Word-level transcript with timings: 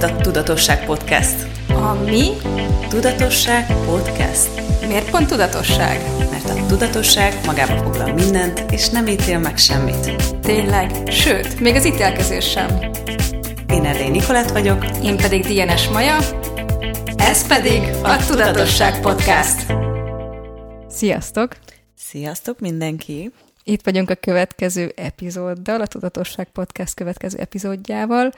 itt 0.00 0.06
a 0.06 0.16
Tudatosság 0.16 0.84
Podcast. 0.84 1.46
A 1.68 1.92
mi? 1.92 2.30
Tudatosság 2.88 3.66
Podcast. 3.84 4.48
Miért 4.86 5.10
pont 5.10 5.28
tudatosság? 5.28 6.00
Mert 6.30 6.48
a 6.48 6.66
tudatosság 6.66 7.34
magába 7.46 7.76
foglal 7.76 8.12
mindent, 8.12 8.64
és 8.70 8.88
nem 8.88 9.06
ítél 9.06 9.38
meg 9.38 9.58
semmit. 9.58 10.22
Tényleg, 10.40 11.10
sőt, 11.10 11.60
még 11.60 11.74
az 11.74 11.84
ítélkezés 11.84 12.50
sem. 12.50 12.78
Én 13.68 13.84
Erdély 13.84 14.08
Nikolát 14.08 14.50
vagyok. 14.50 14.84
Én 15.02 15.16
pedig 15.16 15.46
Dienes 15.46 15.88
Maja. 15.88 16.16
Ez 17.16 17.46
pedig 17.46 17.82
a 18.02 18.16
Tudatosság 18.26 19.00
Podcast. 19.00 19.66
Sziasztok! 20.88 21.56
Sziasztok 21.96 22.60
mindenki! 22.60 23.32
Itt 23.64 23.84
vagyunk 23.84 24.10
a 24.10 24.14
következő 24.14 24.92
epizóddal, 24.96 25.80
a 25.80 25.86
Tudatosság 25.86 26.48
Podcast 26.52 26.94
következő 26.94 27.38
epizódjával, 27.38 28.32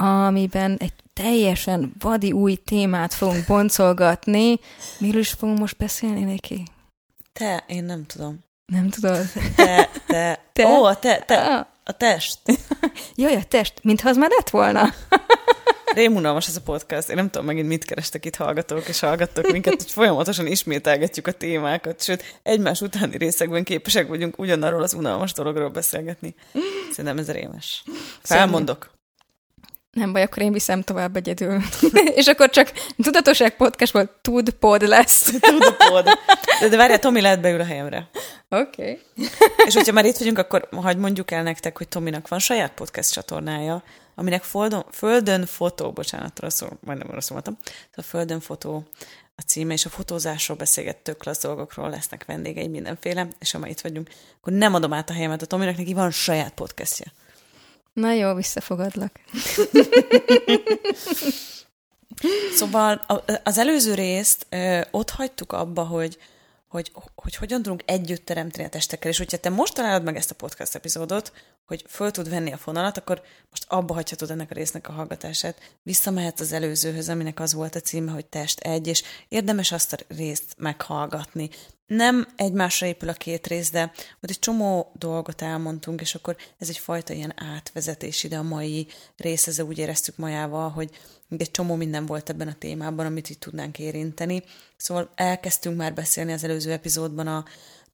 amiben 0.00 0.76
egy 0.78 0.92
teljesen 1.12 1.92
vadi 1.98 2.32
új 2.32 2.54
témát 2.54 3.14
fogunk 3.14 3.46
boncolgatni. 3.46 4.60
Miről 4.98 5.20
is 5.20 5.30
fogunk 5.30 5.58
most 5.58 5.76
beszélni, 5.76 6.24
Neki? 6.24 6.62
Te, 7.32 7.64
én 7.66 7.84
nem 7.84 8.06
tudom. 8.06 8.44
Nem 8.66 8.90
tudod? 8.90 9.26
Te, 9.56 9.90
te. 10.06 10.40
Te? 10.52 10.66
Ó, 10.66 10.84
a 10.84 10.98
te, 10.98 11.18
te. 11.26 11.36
Ah. 11.36 11.66
A 11.88 11.92
test. 11.92 12.38
Jaj, 13.14 13.34
a 13.34 13.44
test, 13.44 13.74
mintha 13.82 14.08
az 14.08 14.16
már 14.16 14.30
lett 14.30 14.50
volna. 14.50 14.92
Rémunalmas 15.94 16.48
ez 16.48 16.56
a 16.56 16.60
podcast. 16.60 17.08
Én 17.08 17.16
nem 17.16 17.30
tudom 17.30 17.46
megint 17.46 17.68
mit 17.68 17.84
kerestek 17.84 18.24
itt 18.24 18.36
hallgatók, 18.36 18.88
és 18.88 19.00
hallgattok 19.00 19.52
minket, 19.52 19.82
hogy 19.82 19.90
folyamatosan 19.90 20.46
ismételgetjük 20.46 21.26
a 21.26 21.32
témákat, 21.32 22.02
sőt, 22.02 22.38
egymás 22.42 22.80
utáni 22.80 23.16
részekben 23.16 23.64
képesek 23.64 24.08
vagyunk 24.08 24.38
ugyanarról 24.38 24.82
az 24.82 24.94
unalmas 24.94 25.32
dologról 25.32 25.68
beszélgetni. 25.68 26.34
Szerintem 26.90 27.18
ez 27.18 27.30
rémes. 27.30 27.84
Felmondok. 28.22 28.95
Nem 29.96 30.12
baj, 30.12 30.22
akkor 30.22 30.42
én 30.42 30.52
viszem 30.52 30.82
tovább 30.82 31.16
egyedül. 31.16 31.62
És 32.20 32.26
akkor 32.26 32.50
csak 32.50 32.72
tudatosság 33.02 33.56
podcast 33.56 33.92
volt, 33.92 34.10
tud 34.22 34.50
pod 34.50 34.82
lesz. 34.82 35.32
Tudod. 35.78 36.04
De, 36.60 36.68
de 36.68 36.76
várjál, 36.76 36.98
Tomi 36.98 37.20
lehet 37.20 37.40
beül 37.40 37.60
a 37.60 37.64
helyemre. 37.64 38.08
Oké. 38.48 38.82
Okay. 38.82 39.28
És 39.66 39.74
hogyha 39.74 39.92
már 39.92 40.04
itt 40.04 40.16
vagyunk, 40.16 40.38
akkor 40.38 40.68
hagyd 40.72 40.98
mondjuk 40.98 41.30
el 41.30 41.42
nektek, 41.42 41.76
hogy 41.78 41.88
Tominak 41.88 42.28
van 42.28 42.38
saját 42.38 42.72
podcast 42.72 43.12
csatornája, 43.12 43.82
aminek 44.14 44.42
Földön, 44.42 44.84
Földön 44.90 45.46
Fotó, 45.46 45.92
bocsánat, 45.92 46.40
rosszul, 46.40 46.68
majdnem 46.80 47.10
rosszul 47.10 47.32
mondtam, 47.32 47.58
a 47.94 48.02
Földön 48.02 48.40
Fotó 48.40 48.84
a 49.36 49.42
címe, 49.46 49.72
és 49.72 49.84
a 49.84 49.88
fotózásról 49.88 50.56
beszélget 50.56 50.96
tök 50.96 51.16
klassz 51.16 51.42
dolgokról, 51.42 51.90
lesznek 51.90 52.24
vendégei 52.24 52.68
mindenféle, 52.68 53.28
és 53.38 53.50
ha 53.50 53.58
már 53.58 53.70
itt 53.70 53.80
vagyunk, 53.80 54.08
akkor 54.40 54.52
nem 54.52 54.74
adom 54.74 54.92
át 54.92 55.10
a 55.10 55.12
helyemet 55.12 55.42
a 55.42 55.46
Tominak, 55.46 55.76
neki 55.76 55.94
van 55.94 56.10
saját 56.10 56.52
podcastja. 56.52 57.06
Na 57.96 58.12
jó, 58.12 58.34
visszafogadlak. 58.34 59.12
Szóval 62.54 63.04
az 63.44 63.58
előző 63.58 63.94
részt 63.94 64.46
ott 64.90 65.10
hagytuk 65.10 65.52
abba, 65.52 65.84
hogy, 65.84 66.18
hogy, 66.68 66.92
hogy 67.14 67.34
hogyan 67.34 67.62
tudunk 67.62 67.82
együtt 67.84 68.24
teremteni 68.24 68.64
a 68.64 68.68
testekkel, 68.68 69.10
és 69.10 69.18
hogyha 69.18 69.36
te 69.36 69.48
most 69.48 69.74
találod 69.74 70.02
meg 70.02 70.16
ezt 70.16 70.30
a 70.30 70.34
podcast 70.34 70.74
epizódot, 70.74 71.32
hogy 71.66 71.84
föl 71.88 72.10
tud 72.10 72.28
venni 72.28 72.52
a 72.52 72.56
fonalat, 72.56 72.98
akkor 72.98 73.22
most 73.50 73.64
abba 73.68 73.94
hagyhatod 73.94 74.30
ennek 74.30 74.50
a 74.50 74.54
résznek 74.54 74.88
a 74.88 74.92
hallgatását. 74.92 75.76
Visszamehetsz 75.82 76.40
az 76.40 76.52
előzőhöz, 76.52 77.08
aminek 77.08 77.40
az 77.40 77.54
volt 77.54 77.74
a 77.74 77.80
címe, 77.80 78.12
hogy 78.12 78.26
test 78.26 78.60
egy, 78.60 78.86
és 78.86 79.02
érdemes 79.28 79.72
azt 79.72 79.92
a 79.92 80.14
részt 80.16 80.54
meghallgatni. 80.58 81.50
Nem 81.86 82.28
egymásra 82.36 82.86
épül 82.86 83.08
a 83.08 83.12
két 83.12 83.46
rész, 83.46 83.70
de 83.70 83.92
ott 84.22 84.30
egy 84.30 84.38
csomó 84.38 84.92
dolgot 84.98 85.42
elmondtunk, 85.42 86.00
és 86.00 86.14
akkor 86.14 86.36
ez 86.58 86.68
egyfajta 86.68 87.12
ilyen 87.12 87.32
átvezetés 87.36 88.24
ide 88.24 88.38
a 88.38 88.42
mai 88.42 88.86
részhez, 89.16 89.60
úgy 89.60 89.78
éreztük 89.78 90.16
majával, 90.16 90.70
hogy 90.70 90.90
egy 91.38 91.50
csomó 91.50 91.74
minden 91.74 92.06
volt 92.06 92.28
ebben 92.30 92.48
a 92.48 92.58
témában, 92.58 93.06
amit 93.06 93.30
itt 93.30 93.40
tudnánk 93.40 93.78
érinteni. 93.78 94.42
Szóval 94.76 95.10
elkezdtünk 95.14 95.76
már 95.76 95.94
beszélni 95.94 96.32
az 96.32 96.44
előző 96.44 96.72
epizódban 96.72 97.26
a 97.26 97.44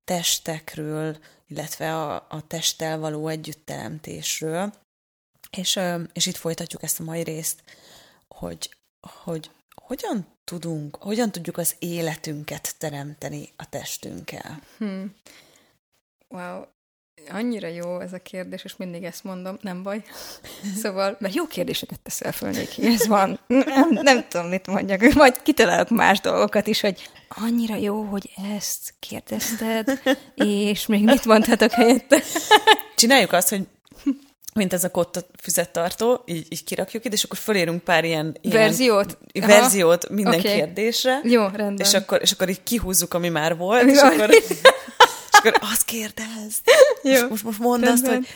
testekről, 0.05 1.17
illetve 1.47 1.97
a, 1.97 2.27
a 2.29 2.47
testtel 2.47 2.99
való 2.99 3.29
együtteremtésről, 3.29 4.73
és, 5.51 5.81
és 6.13 6.27
itt 6.27 6.37
folytatjuk 6.37 6.83
ezt 6.83 7.01
a 7.01 7.05
mai 7.05 7.23
részt, 7.23 7.63
hogy, 8.29 8.77
hogy 9.25 9.51
hogyan 9.75 10.32
tudunk, 10.45 10.97
hogyan 10.97 11.31
tudjuk 11.31 11.59
az 11.59 11.75
életünket 11.79 12.75
teremteni 12.79 13.49
a 13.57 13.69
testünkkel. 13.69 14.61
Wow. 16.29 16.63
Annyira 17.29 17.69
jó 17.69 18.01
ez 18.01 18.13
a 18.13 18.19
kérdés, 18.19 18.65
és 18.65 18.77
mindig 18.77 19.05
ezt 19.05 19.25
mondom, 19.25 19.59
nem 19.61 19.83
baj. 19.83 20.05
Szóval, 20.83 21.17
mert 21.21 21.35
jó 21.35 21.47
kérdéseket 21.47 22.01
teszel 22.01 22.33
föl, 22.33 22.51
Niki, 22.51 22.87
ez 22.87 23.07
van. 23.07 23.41
Nem, 23.47 23.89
nem 23.91 24.29
tudom, 24.29 24.49
mit 24.49 24.67
mondjak, 24.67 25.13
majd 25.13 25.43
kitalálok 25.43 25.89
más 25.89 26.21
dolgokat 26.21 26.67
is, 26.67 26.81
hogy 26.81 27.11
annyira 27.29 27.77
jó, 27.77 28.03
hogy 28.03 28.31
ezt 28.57 28.95
kérdezted, 28.99 30.01
és 30.35 30.87
még 30.87 31.05
mit 31.05 31.25
mondhatok 31.25 31.71
helyette? 31.71 32.23
Csináljuk 32.97 33.33
azt, 33.33 33.49
hogy 33.49 33.67
mint 34.55 34.73
ez 34.73 34.85
a 34.85 34.91
kotta 34.91 35.21
füzettartó, 35.41 36.23
így, 36.27 36.47
így 36.49 36.65
kirakjuk 36.65 37.05
ide, 37.05 37.15
és 37.15 37.25
akkor 37.25 37.39
fölérünk 37.39 37.83
pár 37.83 38.05
ilyen, 38.05 38.37
ilyen 38.41 38.57
Verziót? 38.57 39.19
Aha. 39.41 39.47
verziót 39.47 40.09
minden 40.09 40.39
Oké. 40.39 40.55
kérdésre. 40.55 41.21
Jó, 41.23 41.43
rendben. 41.43 41.87
És 41.87 41.95
akkor, 41.95 42.19
és 42.23 42.33
akkor 42.33 42.49
így 42.49 42.63
kihúzzuk, 42.63 43.15
ami 43.15 43.29
már 43.29 43.57
volt, 43.57 43.83
Ami 43.83 43.91
és 43.91 43.99
akkor, 43.99 44.31
és 45.31 45.39
akkor 45.39 45.55
azt 45.61 45.85
kérdez. 45.85 46.61
És 47.03 47.21
Jó, 47.21 47.29
most, 47.29 47.45
most 47.45 47.59
mondd 47.59 47.85
azt, 47.87 48.07
rendben. 48.07 48.15
hogy 48.15 48.29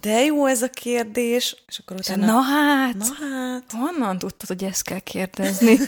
de 0.00 0.24
jó 0.24 0.46
ez 0.46 0.62
a 0.62 0.68
kérdés, 0.68 1.56
és 1.66 1.78
akkor 1.78 1.96
utána... 1.96 2.26
Na 2.26 2.40
hát, 2.40 2.94
Na 2.94 3.04
hát, 3.04 3.72
honnan 3.72 4.18
tudtad, 4.18 4.48
hogy 4.48 4.64
ezt 4.64 4.82
kell 4.82 4.98
kérdezni? 4.98 5.72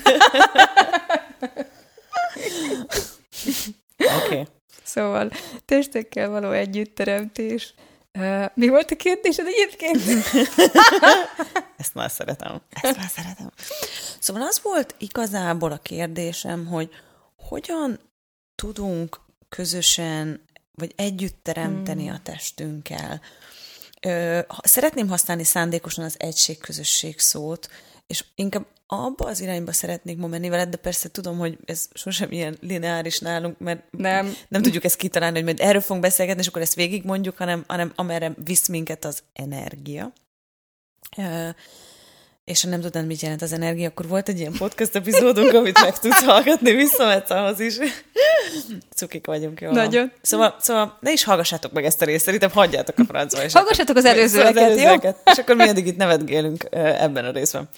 oké. 3.98 4.24
Okay. 4.26 4.46
Szóval 4.82 5.30
testekkel 5.64 6.28
való 6.28 6.50
együtteremtés. 6.50 7.74
Uh, 8.18 8.44
mi 8.54 8.68
volt 8.68 8.90
a 8.90 8.96
kérdésed 8.96 9.46
egyébként? 9.46 10.02
Ezt 11.76 11.94
már 11.94 12.10
szeretem. 12.10 12.60
Ezt 12.70 12.96
már 12.96 13.10
szeretem. 13.14 13.50
Szóval 14.18 14.42
az 14.42 14.60
volt 14.62 14.94
igazából 14.98 15.72
a 15.72 15.78
kérdésem, 15.78 16.66
hogy 16.66 16.90
hogyan 17.36 18.00
tudunk 18.54 19.20
közösen, 19.48 20.44
vagy 20.74 20.92
együtt 20.96 21.38
teremteni 21.42 22.08
a 22.08 22.20
testünkkel. 22.22 23.20
Ö, 24.00 24.38
szeretném 24.62 25.08
használni 25.08 25.44
szándékosan 25.44 26.04
az 26.04 26.14
egység-közösség 26.18 27.18
szót, 27.18 27.68
és 28.06 28.24
inkább 28.34 28.66
abba 28.86 29.26
az 29.26 29.40
irányba 29.40 29.72
szeretnék 29.72 30.16
ma 30.16 30.26
menni 30.26 30.48
veled, 30.48 30.68
de 30.68 30.76
persze 30.76 31.10
tudom, 31.10 31.38
hogy 31.38 31.58
ez 31.64 31.88
sosem 31.94 32.32
ilyen 32.32 32.56
lineáris 32.60 33.18
nálunk, 33.18 33.58
mert 33.58 33.82
Nem. 33.90 34.32
nem 34.48 34.62
tudjuk 34.62 34.84
ezt 34.84 34.96
kitalálni, 34.96 35.36
hogy 35.36 35.44
majd 35.44 35.60
erről 35.60 35.80
fogunk 35.80 36.02
beszélgetni, 36.02 36.40
és 36.40 36.48
akkor 36.48 36.62
ezt 36.62 36.74
végigmondjuk, 36.74 37.36
hanem, 37.36 37.64
hanem 37.66 37.92
amerre 37.94 38.34
visz 38.44 38.68
minket 38.68 39.04
az 39.04 39.22
energia. 39.32 40.12
És 42.44 42.62
ha 42.62 42.68
nem 42.68 42.80
tudnád, 42.80 43.06
mit 43.06 43.20
jelent 43.20 43.42
az 43.42 43.52
energia, 43.52 43.88
akkor 43.88 44.08
volt 44.08 44.28
egy 44.28 44.38
ilyen 44.38 44.52
podcast 44.58 44.94
epizódunk, 44.94 45.52
amit 45.52 45.80
meg 45.80 45.98
tudsz 45.98 46.24
hallgatni, 46.24 46.72
visszametsz 46.72 47.30
ahhoz 47.30 47.60
is. 47.60 47.76
Cukik 48.94 49.26
vagyunk, 49.26 49.60
jó? 49.60 49.70
Nagyon. 49.70 50.12
Szóval, 50.22 50.56
szóval 50.60 50.98
ne 51.00 51.12
is 51.12 51.24
hallgassátok 51.24 51.72
meg 51.72 51.84
ezt 51.84 52.02
a 52.02 52.04
részt, 52.04 52.24
szerintem 52.24 52.50
hagyjátok 52.50 52.98
a 52.98 53.04
francba. 53.04 53.42
és 53.42 53.52
Hallgassátok 53.52 53.96
az 53.96 54.04
előzőeket, 54.04 54.56
az 54.56 54.60
jó? 54.60 54.62
előzőeket, 54.64 55.16
És 55.24 55.38
akkor 55.38 55.56
mi 55.56 55.68
addig 55.68 55.86
itt 55.86 55.96
nevetgélünk 55.96 56.66
ebben 56.70 57.24
a 57.24 57.30
részben. 57.30 57.68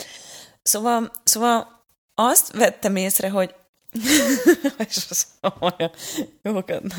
Szóval, 0.63 1.11
szóval 1.25 1.85
azt 2.15 2.53
vettem 2.53 2.97
észre, 2.97 3.29
hogy 3.29 3.55
és 4.89 4.97
az 5.09 5.27
olyan 5.61 5.91
jókat 6.43 6.83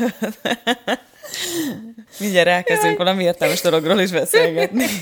Mindjárt 2.20 2.48
elkezdünk 2.48 2.98
valami 2.98 3.24
értelmes 3.24 3.62
dologról 3.62 4.00
is 4.00 4.12
beszélgetni. 4.12 4.86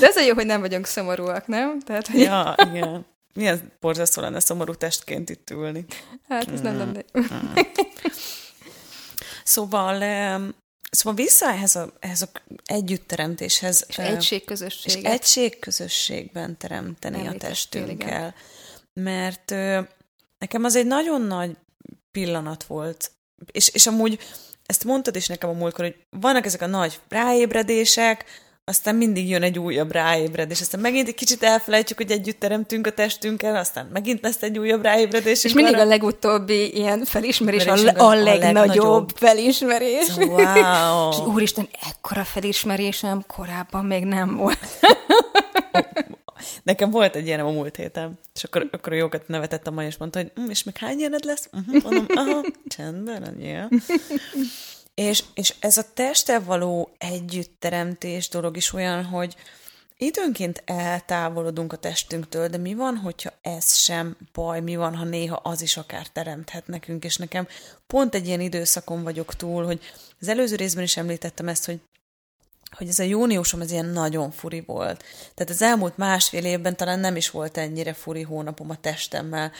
De 0.00 0.06
ez 0.06 0.16
a 0.16 0.20
jó, 0.20 0.34
hogy 0.34 0.46
nem 0.46 0.60
vagyunk 0.60 0.86
szomorúak, 0.86 1.46
nem? 1.46 1.80
Tehát, 1.80 2.06
hogy 2.06 2.20
ja, 2.20 2.54
igen. 2.72 3.06
Milyen 3.34 3.72
borzasztó 3.80 4.20
lenne 4.20 4.40
szomorú 4.40 4.74
testként 4.74 5.30
itt 5.30 5.50
ülni. 5.50 5.84
hát 6.28 6.50
ez 6.50 6.60
nem 6.60 6.78
lenne. 6.78 7.04
Szóval, 9.44 10.02
em, 10.02 10.54
szóval 10.90 11.24
vissza 11.24 11.50
ehhez 11.50 11.76
a, 11.76 11.92
ehhez 12.00 12.22
a 12.22 12.28
együttteremtéshez. 12.64 13.84
És 13.88 13.98
em, 13.98 14.18
és 14.84 14.94
egységközösségben 15.02 16.56
teremteni 16.56 17.14
a 17.14 17.18
Említettél, 17.18 17.48
testünkkel. 17.48 18.34
Mert 19.00 19.50
ö, 19.50 19.80
nekem 20.44 20.64
az 20.64 20.76
egy 20.76 20.86
nagyon 20.86 21.22
nagy 21.22 21.50
pillanat 22.12 22.64
volt, 22.64 23.10
és, 23.52 23.68
és 23.68 23.86
amúgy 23.86 24.18
ezt 24.66 24.84
mondtad 24.84 25.16
is 25.16 25.26
nekem 25.26 25.50
a 25.50 25.52
múltkor, 25.52 25.84
hogy 25.84 25.96
vannak 26.20 26.46
ezek 26.46 26.62
a 26.62 26.66
nagy 26.66 27.00
ráébredések, 27.08 28.24
aztán 28.64 28.94
mindig 28.94 29.28
jön 29.28 29.42
egy 29.42 29.58
újabb 29.58 29.92
ráébredés, 29.92 30.60
aztán 30.60 30.80
megint 30.80 31.08
egy 31.08 31.14
kicsit 31.14 31.42
elfelejtjük, 31.42 31.98
hogy 31.98 32.10
együtt 32.10 32.38
teremtünk 32.40 32.86
a 32.86 32.90
testünkkel, 32.90 33.56
aztán 33.56 33.88
megint 33.92 34.22
lesz 34.22 34.42
egy 34.42 34.58
újabb 34.58 34.82
ráébredés. 34.82 35.44
És 35.44 35.52
mindig 35.52 35.76
a 35.76 35.84
legutóbbi 35.84 36.76
ilyen 36.76 37.04
felismerés, 37.04 37.66
a, 37.66 37.72
a, 37.72 38.04
a 38.04 38.14
legnagyobb, 38.14 38.54
legnagyobb. 38.54 39.10
felismerés. 39.16 40.08
Wow. 40.16 41.10
És 41.12 41.18
úristen, 41.18 41.68
ekkora 41.88 42.24
felismerésem 42.24 43.24
korábban 43.26 43.84
még 43.84 44.04
nem 44.04 44.36
volt. 44.36 44.58
Nekem 46.64 46.90
volt 46.90 47.16
egy 47.16 47.26
ilyen 47.26 47.40
a 47.40 47.50
múlt 47.50 47.76
héten, 47.76 48.18
és 48.34 48.44
akkor, 48.44 48.68
akkor 48.72 48.92
jókat 48.92 49.28
nevetett 49.28 49.66
a 49.66 49.70
mai, 49.70 49.86
és 49.86 49.96
mondta, 49.96 50.18
hogy 50.18 50.30
hm, 50.34 50.50
és 50.50 50.62
még 50.62 50.76
hány 50.76 50.98
ilyened 50.98 51.24
lesz? 51.24 51.48
Uh-huh. 51.52 51.82
Mondom, 51.82 52.06
aha, 52.08 52.44
csendben, 52.66 53.22
annyi. 53.22 53.56
És, 54.94 55.24
és 55.34 55.54
ez 55.60 55.76
a 55.76 55.92
testtel 55.94 56.44
való 56.44 56.94
együttteremtés 56.98 58.28
dolog 58.28 58.56
is 58.56 58.72
olyan, 58.72 59.04
hogy 59.04 59.36
időnként 59.96 60.62
eltávolodunk 60.66 61.72
a 61.72 61.76
testünktől, 61.76 62.48
de 62.48 62.56
mi 62.56 62.74
van, 62.74 62.96
hogyha 62.96 63.32
ez 63.42 63.74
sem 63.76 64.16
baj, 64.32 64.60
mi 64.60 64.76
van, 64.76 64.96
ha 64.96 65.04
néha 65.04 65.40
az 65.42 65.62
is 65.62 65.76
akár 65.76 66.06
teremthet 66.06 66.66
nekünk, 66.66 67.04
és 67.04 67.16
nekem 67.16 67.46
pont 67.86 68.14
egy 68.14 68.26
ilyen 68.26 68.40
időszakon 68.40 69.02
vagyok 69.02 69.34
túl, 69.34 69.64
hogy 69.64 69.80
az 70.20 70.28
előző 70.28 70.56
részben 70.56 70.84
is 70.84 70.96
említettem 70.96 71.48
ezt, 71.48 71.66
hogy 71.66 71.80
hogy 72.76 72.88
ez 72.88 72.98
a 72.98 73.02
júniusom 73.02 73.60
ez 73.60 73.70
ilyen 73.70 73.86
nagyon 73.86 74.30
furi 74.30 74.62
volt. 74.66 75.04
Tehát 75.34 75.52
az 75.52 75.62
elmúlt 75.62 75.96
másfél 75.96 76.44
évben 76.44 76.76
talán 76.76 76.98
nem 77.00 77.16
is 77.16 77.30
volt 77.30 77.56
ennyire 77.56 77.92
furi 77.92 78.22
hónapom 78.22 78.70
a 78.70 78.80
testemmel, 78.80 79.52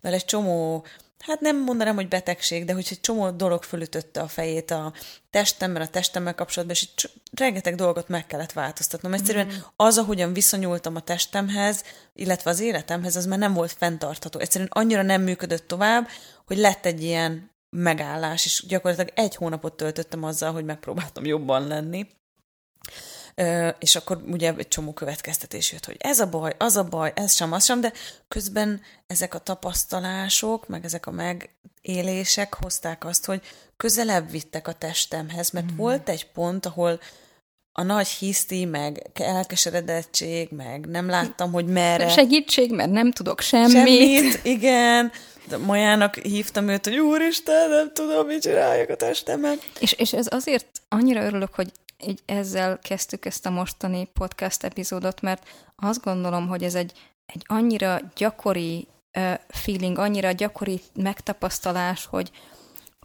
mert 0.00 0.14
egy 0.14 0.24
csomó 0.24 0.84
hát 1.22 1.40
nem 1.40 1.62
mondanám, 1.64 1.94
hogy 1.94 2.08
betegség, 2.08 2.64
de 2.64 2.72
hogy 2.72 2.86
egy 2.90 3.00
csomó 3.00 3.30
dolog 3.30 3.62
fölütötte 3.62 4.20
a 4.20 4.28
fejét 4.28 4.70
a 4.70 4.92
testemmel, 5.30 5.82
a 5.82 5.88
testemmel 5.88 6.34
kapcsolatban, 6.34 6.76
és 6.76 6.82
így 6.82 7.10
rengeteg 7.32 7.74
dolgot 7.74 8.08
meg 8.08 8.26
kellett 8.26 8.52
változtatnom. 8.52 9.12
Egyszerűen 9.12 9.46
mm. 9.46 9.56
az, 9.76 9.98
ahogyan 9.98 10.32
viszonyultam 10.32 10.96
a 10.96 11.00
testemhez, 11.00 11.84
illetve 12.14 12.50
az 12.50 12.60
életemhez, 12.60 13.16
az 13.16 13.26
már 13.26 13.38
nem 13.38 13.52
volt 13.52 13.72
fenntartható. 13.72 14.38
Egyszerűen 14.38 14.70
annyira 14.72 15.02
nem 15.02 15.22
működött 15.22 15.68
tovább, 15.68 16.08
hogy 16.46 16.56
lett 16.56 16.86
egy 16.86 17.02
ilyen 17.02 17.50
megállás, 17.70 18.44
és 18.44 18.64
gyakorlatilag 18.68 19.12
egy 19.14 19.34
hónapot 19.34 19.76
töltöttem 19.76 20.24
azzal, 20.24 20.52
hogy 20.52 20.64
megpróbáltam 20.64 21.24
jobban 21.24 21.66
lenni 21.66 22.06
és 23.78 23.96
akkor 23.96 24.22
ugye 24.26 24.54
egy 24.56 24.68
csomó 24.68 24.92
következtetés 24.92 25.72
jött, 25.72 25.84
hogy 25.84 25.96
ez 25.98 26.20
a 26.20 26.26
baj, 26.26 26.54
az 26.58 26.76
a 26.76 26.84
baj, 26.84 27.12
ez 27.14 27.34
sem, 27.34 27.52
az 27.52 27.64
sem, 27.64 27.80
de 27.80 27.92
közben 28.28 28.80
ezek 29.06 29.34
a 29.34 29.38
tapasztalások, 29.38 30.68
meg 30.68 30.84
ezek 30.84 31.06
a 31.06 31.10
megélések 31.10 32.54
hozták 32.54 33.04
azt, 33.04 33.24
hogy 33.24 33.40
közelebb 33.76 34.30
vittek 34.30 34.68
a 34.68 34.72
testemhez, 34.72 35.50
mert 35.50 35.72
mm. 35.72 35.76
volt 35.76 36.08
egy 36.08 36.26
pont, 36.32 36.66
ahol 36.66 37.00
a 37.72 37.82
nagy 37.82 38.08
hiszti, 38.08 38.64
meg 38.64 39.10
elkeseredettség, 39.14 40.48
meg 40.50 40.86
nem 40.86 41.08
láttam, 41.08 41.52
hogy 41.52 41.66
merre. 41.66 42.08
Segítség, 42.08 42.72
mert 42.72 42.90
nem 42.90 43.12
tudok 43.12 43.40
semmit. 43.40 43.72
Semmit, 43.72 44.40
igen. 44.42 45.12
De 45.48 45.56
Majának 45.56 46.16
hívtam 46.16 46.68
őt, 46.68 46.84
hogy 46.84 46.98
úristen, 46.98 47.70
nem 47.70 47.92
tudom, 47.92 48.26
mit 48.26 48.42
csináljak 48.42 48.88
a 48.88 48.96
testemmel. 48.96 49.56
És, 49.80 49.92
és 49.92 50.12
ez 50.12 50.26
azért 50.30 50.66
annyira 50.88 51.24
örülök, 51.24 51.54
hogy 51.54 51.72
így 52.06 52.20
ezzel 52.26 52.78
kezdtük 52.78 53.24
ezt 53.24 53.46
a 53.46 53.50
mostani 53.50 54.08
podcast 54.12 54.62
epizódot, 54.62 55.20
mert 55.20 55.48
azt 55.76 56.02
gondolom, 56.02 56.48
hogy 56.48 56.62
ez 56.62 56.74
egy, 56.74 56.92
egy 57.26 57.42
annyira 57.46 58.00
gyakori 58.16 58.88
uh, 59.18 59.32
feeling, 59.48 59.98
annyira 59.98 60.30
gyakori 60.30 60.80
megtapasztalás, 60.94 62.06
hogy, 62.06 62.30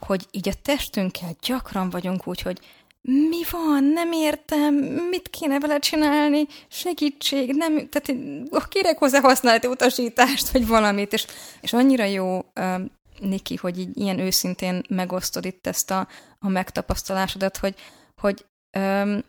hogy 0.02 0.28
így 0.32 0.50
a 0.50 0.62
testünkkel 0.62 1.36
gyakran 1.42 1.90
vagyunk 1.90 2.28
úgy, 2.28 2.42
hogy 2.42 2.60
mi 3.02 3.42
van, 3.52 3.84
nem 3.84 4.12
értem, 4.12 4.74
mit 5.10 5.30
kéne 5.30 5.60
vele 5.60 5.80
csinálni, 5.80 6.46
segítség, 6.68 7.54
nem, 7.56 7.90
tehát 7.90 8.22
kérek 8.70 8.98
hozzá 8.98 9.20
használati 9.20 9.68
utasítást, 9.68 10.50
vagy 10.50 10.68
valamit, 10.68 11.14
és, 11.14 11.26
és 11.62 11.74
annyira 11.74 12.04
jó, 12.04 12.38
uh, 12.38 12.82
Niki, 13.20 13.56
hogy 13.56 13.80
így 13.80 13.98
ilyen 13.98 14.20
őszintén 14.20 14.84
megosztod 14.90 15.46
itt 15.46 15.68
ezt 15.68 15.92
a, 15.92 16.08
a 16.40 16.48
megtapasztalásodat, 16.48 17.58
hogy, 17.58 17.76
hogy 18.22 18.46
Öm, 18.72 19.24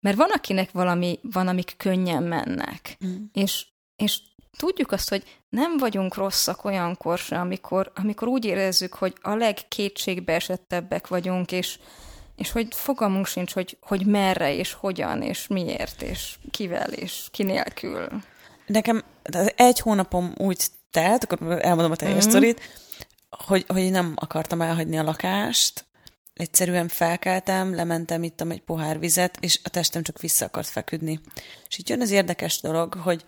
mert 0.00 0.16
van, 0.16 0.30
akinek 0.30 0.70
valami, 0.70 1.18
van, 1.22 1.48
amik 1.48 1.74
könnyen 1.76 2.22
mennek, 2.22 2.96
mm. 3.06 3.14
és, 3.32 3.66
és 3.96 4.20
tudjuk 4.58 4.92
azt, 4.92 5.08
hogy 5.08 5.22
nem 5.48 5.76
vagyunk 5.76 6.14
rosszak 6.14 6.64
olyankor 6.64 7.18
se, 7.18 7.40
amikor, 7.40 7.92
amikor 7.94 8.28
úgy 8.28 8.44
érezzük, 8.44 8.94
hogy 8.94 9.14
a 9.20 9.34
legkétségbe 9.34 10.32
esettebbek 10.32 11.06
vagyunk, 11.06 11.52
és, 11.52 11.78
és 12.36 12.50
hogy 12.50 12.66
fogalmunk 12.70 13.26
sincs, 13.26 13.52
hogy, 13.52 13.76
hogy 13.80 14.06
merre, 14.06 14.54
és 14.54 14.72
hogyan, 14.72 15.22
és 15.22 15.46
miért, 15.46 16.02
és 16.02 16.38
kivel, 16.50 16.92
és 16.92 17.26
ki 17.30 17.42
nélkül. 17.42 18.08
Nekem 18.66 19.02
egy 19.56 19.80
hónapom 19.80 20.34
úgy 20.36 20.66
telt, 20.90 21.24
akkor 21.24 21.64
elmondom 21.64 21.92
a 21.92 21.96
teljes 21.96 22.26
mm. 22.26 22.28
sztorit, 22.28 22.60
hogy, 23.30 23.64
hogy 23.68 23.90
nem 23.90 24.12
akartam 24.16 24.60
elhagyni 24.60 24.98
a 24.98 25.02
lakást, 25.02 25.84
egyszerűen 26.34 26.88
felkeltem, 26.88 27.74
lementem, 27.74 28.22
ittam 28.22 28.50
egy 28.50 28.62
pohár 28.62 28.98
vizet, 28.98 29.36
és 29.40 29.60
a 29.62 29.68
testem 29.68 30.02
csak 30.02 30.20
vissza 30.20 30.44
akart 30.44 30.68
feküdni. 30.68 31.20
És 31.68 31.78
itt 31.78 31.88
jön 31.88 32.00
az 32.00 32.10
érdekes 32.10 32.60
dolog, 32.60 32.94
hogy 32.94 33.24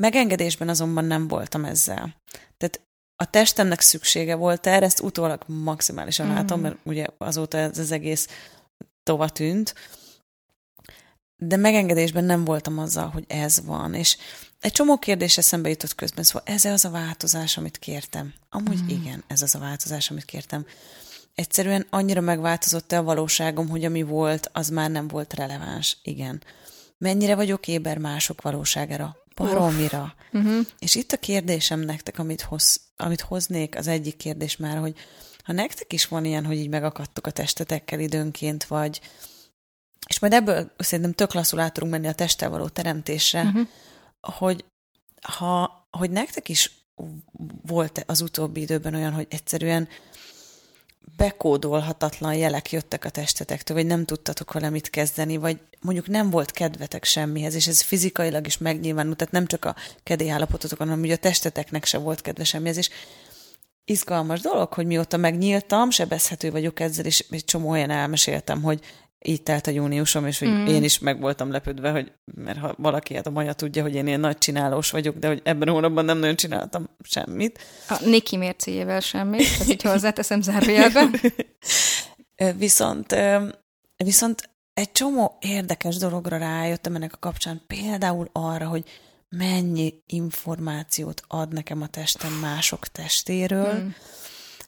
megengedésben 0.00 0.68
azonban 0.68 1.04
nem 1.04 1.28
voltam 1.28 1.64
ezzel. 1.64 2.16
Tehát 2.56 2.80
a 3.16 3.30
testemnek 3.30 3.80
szüksége 3.80 4.34
volt 4.34 4.66
erre, 4.66 4.84
ezt 4.84 5.00
utólag 5.00 5.42
maximálisan 5.46 6.26
mm. 6.26 6.34
látom, 6.34 6.60
mert 6.60 6.76
ugye 6.82 7.06
azóta 7.18 7.58
ez 7.58 7.78
az 7.78 7.90
egész 7.90 8.28
tova 9.02 9.28
tűnt, 9.28 9.74
de 11.36 11.56
megengedésben 11.56 12.24
nem 12.24 12.44
voltam 12.44 12.78
azzal, 12.78 13.08
hogy 13.08 13.24
ez 13.28 13.64
van, 13.64 13.94
és 13.94 14.16
egy 14.58 14.72
csomó 14.72 14.98
kérdés 14.98 15.38
eszembe 15.38 15.68
jutott 15.68 15.94
közben, 15.94 16.24
szóval 16.24 16.42
ez 16.54 16.64
az 16.64 16.84
a 16.84 16.90
változás, 16.90 17.56
amit 17.56 17.78
kértem. 17.78 18.34
Amúgy 18.48 18.82
mm. 18.82 18.88
igen, 18.88 19.24
ez 19.26 19.42
az 19.42 19.54
a 19.54 19.58
változás, 19.58 20.10
amit 20.10 20.24
kértem 20.24 20.66
egyszerűen 21.40 21.86
annyira 21.90 22.20
megváltozott-e 22.20 22.98
a 22.98 23.02
valóságom, 23.02 23.68
hogy 23.68 23.84
ami 23.84 24.02
volt, 24.02 24.50
az 24.52 24.68
már 24.68 24.90
nem 24.90 25.08
volt 25.08 25.34
releváns. 25.34 25.98
Igen. 26.02 26.42
Mennyire 26.98 27.34
vagyok 27.34 27.68
éber 27.68 27.98
mások 27.98 28.42
valóságára? 28.42 29.16
Baromira. 29.34 30.14
Uh-huh. 30.32 30.66
És 30.78 30.94
itt 30.94 31.12
a 31.12 31.16
kérdésem 31.16 31.80
nektek, 31.80 32.18
amit, 32.18 32.40
hoz, 32.40 32.80
amit 32.96 33.20
hoznék, 33.20 33.76
az 33.76 33.86
egyik 33.86 34.16
kérdés 34.16 34.56
már, 34.56 34.78
hogy 34.78 34.94
ha 35.44 35.52
nektek 35.52 35.92
is 35.92 36.06
van 36.06 36.24
ilyen, 36.24 36.44
hogy 36.44 36.56
így 36.56 36.68
megakadtok 36.68 37.26
a 37.26 37.30
testetekkel 37.30 38.00
időnként, 38.00 38.64
vagy 38.64 39.00
és 40.06 40.18
majd 40.18 40.32
ebből 40.32 40.72
szerintem 40.78 41.12
tök 41.12 41.32
lasszul 41.32 41.60
át 41.60 41.72
tudunk 41.72 41.92
menni 41.92 42.06
a 42.06 42.12
testtel 42.12 42.50
való 42.50 42.68
teremtésre, 42.68 43.42
uh-huh. 43.42 43.66
hogy 44.20 44.64
ha, 45.20 45.86
hogy 45.90 46.10
nektek 46.10 46.48
is 46.48 46.70
volt 47.66 48.04
az 48.06 48.20
utóbbi 48.20 48.60
időben 48.60 48.94
olyan, 48.94 49.12
hogy 49.12 49.26
egyszerűen 49.30 49.88
bekódolhatatlan 51.16 52.34
jelek 52.34 52.72
jöttek 52.72 53.04
a 53.04 53.10
testetektől, 53.10 53.76
vagy 53.76 53.86
nem 53.86 54.04
tudtatok 54.04 54.52
vele 54.52 54.70
mit 54.70 54.90
kezdeni, 54.90 55.36
vagy 55.36 55.60
mondjuk 55.80 56.06
nem 56.06 56.30
volt 56.30 56.50
kedvetek 56.50 57.04
semmihez, 57.04 57.54
és 57.54 57.66
ez 57.66 57.80
fizikailag 57.80 58.46
is 58.46 58.58
megnyilvánult, 58.58 59.16
tehát 59.16 59.32
nem 59.32 59.46
csak 59.46 59.64
a 59.64 59.76
kedélyállapototokon, 60.02 60.88
hanem 60.88 61.02
ugye 61.02 61.14
a 61.14 61.16
testeteknek 61.16 61.84
se 61.84 61.98
volt 61.98 62.20
kedve 62.20 62.44
semmihez, 62.44 62.76
és 62.76 62.90
izgalmas 63.84 64.40
dolog, 64.40 64.72
hogy 64.72 64.86
mióta 64.86 65.16
megnyíltam, 65.16 65.90
sebezhető 65.90 66.50
vagyok 66.50 66.80
ezzel, 66.80 67.04
és 67.04 67.24
egy 67.30 67.44
csomó 67.44 67.70
olyan 67.70 67.90
elmeséltem, 67.90 68.62
hogy 68.62 68.80
így 69.24 69.42
telt 69.42 69.66
a 69.66 69.70
júniusom, 69.70 70.26
és 70.26 70.38
hogy 70.38 70.48
mm. 70.48 70.66
én 70.66 70.84
is 70.84 70.98
meg 70.98 71.20
voltam 71.20 71.50
lepődve, 71.50 71.90
hogy 71.90 72.12
mert 72.34 72.58
ha 72.58 72.74
valaki 72.78 73.14
hát 73.14 73.26
a 73.26 73.30
Maja 73.30 73.52
tudja, 73.52 73.82
hogy 73.82 73.94
én 73.94 74.06
ilyen 74.06 74.20
nagy 74.20 74.38
csinálós 74.38 74.90
vagyok, 74.90 75.16
de 75.16 75.26
hogy 75.28 75.40
ebben 75.44 75.68
a 75.68 75.72
hónapban 75.72 76.04
nem 76.04 76.18
nagyon 76.18 76.36
csináltam 76.36 76.88
semmit. 77.02 77.58
A 77.88 78.00
Niki 78.04 78.36
mércéjével 78.36 79.00
semmit, 79.00 79.52
tehát 79.52 79.68
így 79.68 79.82
hozzáteszem 79.82 80.42
zárójelbe. 80.42 81.10
viszont, 82.58 83.16
viszont 83.96 84.50
egy 84.74 84.92
csomó 84.92 85.36
érdekes 85.40 85.96
dologra 85.96 86.36
rájöttem 86.36 86.94
ennek 86.94 87.12
a 87.12 87.18
kapcsán, 87.18 87.62
például 87.66 88.28
arra, 88.32 88.66
hogy 88.66 88.84
mennyi 89.28 89.94
információt 90.06 91.22
ad 91.26 91.52
nekem 91.52 91.82
a 91.82 91.86
testem 91.86 92.32
mások 92.32 92.86
testéről, 92.86 93.74
mm 93.74 93.88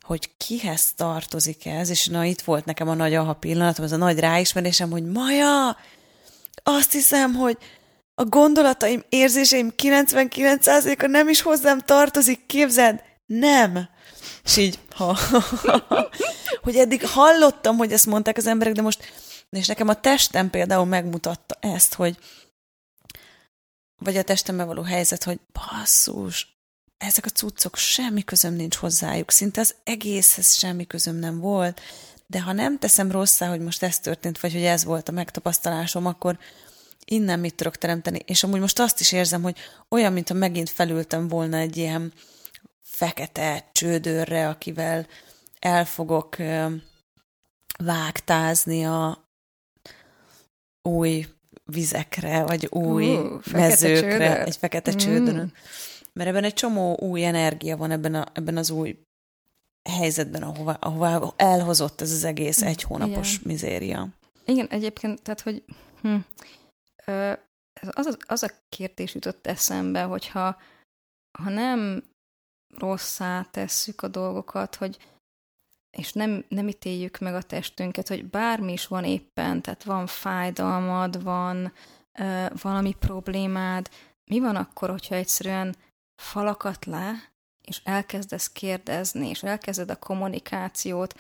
hogy 0.03 0.31
kihez 0.37 0.93
tartozik 0.93 1.67
ez, 1.67 1.91
és 1.91 2.07
na 2.07 2.25
itt 2.25 2.41
volt 2.41 2.65
nekem 2.65 2.89
a 2.89 2.95
nagy 2.95 3.15
aha 3.15 3.33
pillanatom, 3.33 3.85
ez 3.85 3.93
a 3.93 3.97
nagy 3.97 4.19
ráismerésem, 4.19 4.91
hogy 4.91 5.05
Maja, 5.05 5.77
azt 6.63 6.93
hiszem, 6.93 7.35
hogy 7.35 7.59
a 8.15 8.25
gondolataim, 8.25 9.05
érzéseim 9.09 9.73
99%-a 9.77 11.07
nem 11.07 11.29
is 11.29 11.41
hozzám 11.41 11.81
tartozik, 11.81 12.47
képzeld, 12.47 13.03
nem. 13.27 13.89
És 14.45 14.57
így, 14.57 14.79
ha, 14.91 15.19
hogy 16.65 16.77
eddig 16.77 17.07
hallottam, 17.07 17.77
hogy 17.77 17.93
ezt 17.93 18.07
mondták 18.07 18.37
az 18.37 18.47
emberek, 18.47 18.75
de 18.75 18.83
most, 18.83 19.13
és 19.51 19.67
nekem 19.67 19.89
a 19.89 20.01
testem 20.01 20.51
például 20.51 20.85
megmutatta 20.85 21.57
ezt, 21.61 21.95
hogy 21.95 22.17
vagy 23.99 24.17
a 24.17 24.23
testemmel 24.23 24.67
való 24.67 24.83
helyzet, 24.83 25.25
hogy 25.25 25.41
basszus, 25.53 26.62
ezek 27.03 27.27
a 27.27 27.31
cuccok 27.31 27.77
semmi 27.77 28.25
közöm 28.25 28.55
nincs 28.55 28.77
hozzájuk, 28.77 29.31
szinte 29.31 29.61
az 29.61 29.75
egészhez 29.85 30.55
semmi 30.55 30.87
közöm 30.87 31.17
nem 31.17 31.41
volt, 31.41 31.81
de 32.27 32.41
ha 32.41 32.53
nem 32.53 32.79
teszem 32.79 33.11
rosszá, 33.11 33.49
hogy 33.49 33.61
most 33.61 33.83
ez 33.83 33.99
történt, 33.99 34.41
vagy 34.41 34.53
hogy 34.53 34.65
ez 34.65 34.85
volt 34.85 35.09
a 35.09 35.13
megtapasztalásom, 35.13 36.07
akkor 36.07 36.39
innen 37.05 37.41
mit 37.41 37.55
tudok 37.55 37.77
teremteni. 37.77 38.21
És 38.25 38.43
amúgy 38.43 38.61
most 38.61 38.79
azt 38.79 39.01
is 39.01 39.13
érzem, 39.13 39.43
hogy 39.43 39.57
olyan, 39.89 40.13
mintha 40.13 40.35
megint 40.35 40.71
felültem 40.71 41.29
volna 41.29 41.57
egy 41.57 41.77
ilyen 41.77 42.13
fekete 42.83 43.69
csődörre, 43.73 44.49
akivel 44.49 45.07
el 45.59 45.85
fogok 45.85 46.37
vágtázni 47.79 48.87
a 48.87 49.29
új 50.83 51.27
vizekre, 51.65 52.43
vagy 52.43 52.67
új 52.67 53.19
fekete 53.43 53.59
mezőkre, 53.59 54.29
csődör. 54.29 54.47
egy 54.47 54.57
fekete 54.57 54.93
Mm. 54.93 54.97
csődörön. 54.97 55.53
Mert 56.13 56.29
ebben 56.29 56.45
egy 56.45 56.55
csomó 56.55 56.97
új 56.97 57.25
energia 57.25 57.77
van 57.77 57.91
ebben, 57.91 58.15
a, 58.15 58.27
ebben 58.33 58.57
az 58.57 58.71
új 58.71 58.99
helyzetben, 59.91 60.43
ahová, 60.43 60.77
ahová 60.81 61.21
elhozott 61.37 62.01
ez 62.01 62.13
az 62.13 62.25
egész 62.25 62.63
egy 62.63 62.83
hónapos 62.83 63.33
Igen. 63.33 63.43
mizéria. 63.47 64.09
Igen, 64.45 64.67
egyébként, 64.67 65.23
tehát, 65.23 65.41
hogy 65.41 65.65
hm, 66.01 66.17
ö, 67.07 67.33
az, 67.91 68.07
az, 68.07 68.17
az 68.27 68.43
a 68.43 68.51
kérdés 68.69 69.15
jutott 69.15 69.47
eszembe, 69.47 70.03
hogyha 70.03 70.61
ha 71.39 71.51
nem 71.51 72.03
rosszá 72.79 73.47
tesszük 73.51 74.03
a 74.03 74.09
dolgokat, 74.09 74.75
hogy 74.75 74.99
és 75.97 76.13
nem, 76.13 76.45
nem 76.49 76.69
ítéljük 76.69 77.19
meg 77.19 77.35
a 77.35 77.43
testünket, 77.43 78.09
hogy 78.09 78.25
bármi 78.25 78.73
is 78.73 78.87
van 78.87 79.05
éppen, 79.05 79.63
tehát 79.63 79.85
van 79.85 80.07
fájdalmad, 80.07 81.23
van 81.23 81.73
ö, 82.19 82.47
valami 82.63 82.95
problémád, 82.99 83.89
mi 84.25 84.41
van 84.41 84.57
akkor, 84.57 84.91
hogyha 84.91 85.15
egyszerűen 85.15 85.77
falakat 86.23 86.85
le, 86.85 87.31
és 87.63 87.81
elkezdesz 87.85 88.51
kérdezni, 88.51 89.29
és 89.29 89.43
elkezded 89.43 89.91
a 89.91 89.97
kommunikációt. 89.97 91.15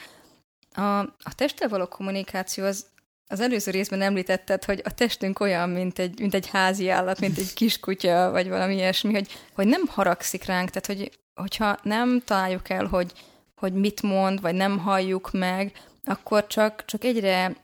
A, 0.74 0.98
a 0.98 1.34
testtel 1.34 1.68
való 1.68 1.86
kommunikáció 1.86 2.64
az 2.64 2.90
az 3.32 3.40
előző 3.40 3.70
részben 3.70 4.02
említetted, 4.02 4.64
hogy 4.64 4.80
a 4.84 4.94
testünk 4.94 5.40
olyan, 5.40 5.70
mint 5.70 5.98
egy, 5.98 6.20
mint 6.20 6.34
egy 6.34 6.48
házi 6.48 6.88
állat, 6.88 7.20
mint 7.20 7.38
egy 7.38 7.54
kiskutya, 7.54 8.30
vagy 8.30 8.48
valami 8.48 8.74
ilyesmi, 8.74 9.12
hogy, 9.12 9.28
hogy 9.54 9.66
nem 9.66 9.82
haragszik 9.86 10.44
ránk, 10.44 10.70
tehát 10.70 10.86
hogy, 10.86 11.18
hogyha 11.34 11.78
nem 11.82 12.22
találjuk 12.24 12.68
el, 12.68 12.86
hogy, 12.86 13.12
hogy 13.56 13.72
mit 13.72 14.02
mond, 14.02 14.40
vagy 14.40 14.54
nem 14.54 14.78
halljuk 14.78 15.30
meg, 15.32 15.72
akkor 16.04 16.46
csak, 16.46 16.84
csak 16.84 17.04
egyre 17.04 17.56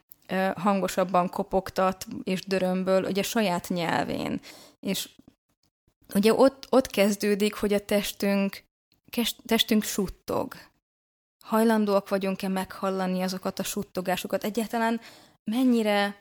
hangosabban 0.57 1.29
kopogtat 1.31 2.07
és 2.25 2.47
dörömböl, 2.47 3.05
ugye 3.05 3.23
saját 3.23 3.69
nyelvén. 3.69 4.41
És 4.81 5.09
ugye 6.15 6.35
ott, 6.35 6.67
ott 6.71 6.87
kezdődik, 6.87 7.55
hogy 7.55 7.73
a 7.73 7.85
testünk, 7.85 8.63
testünk 9.47 9.83
suttog. 9.83 10.55
Hajlandóak 11.45 12.09
vagyunk-e 12.09 12.49
meghallani 12.49 13.23
azokat 13.23 13.59
a 13.59 13.63
suttogásokat? 13.63 14.45
Egyáltalán 14.45 15.01
mennyire 15.45 16.17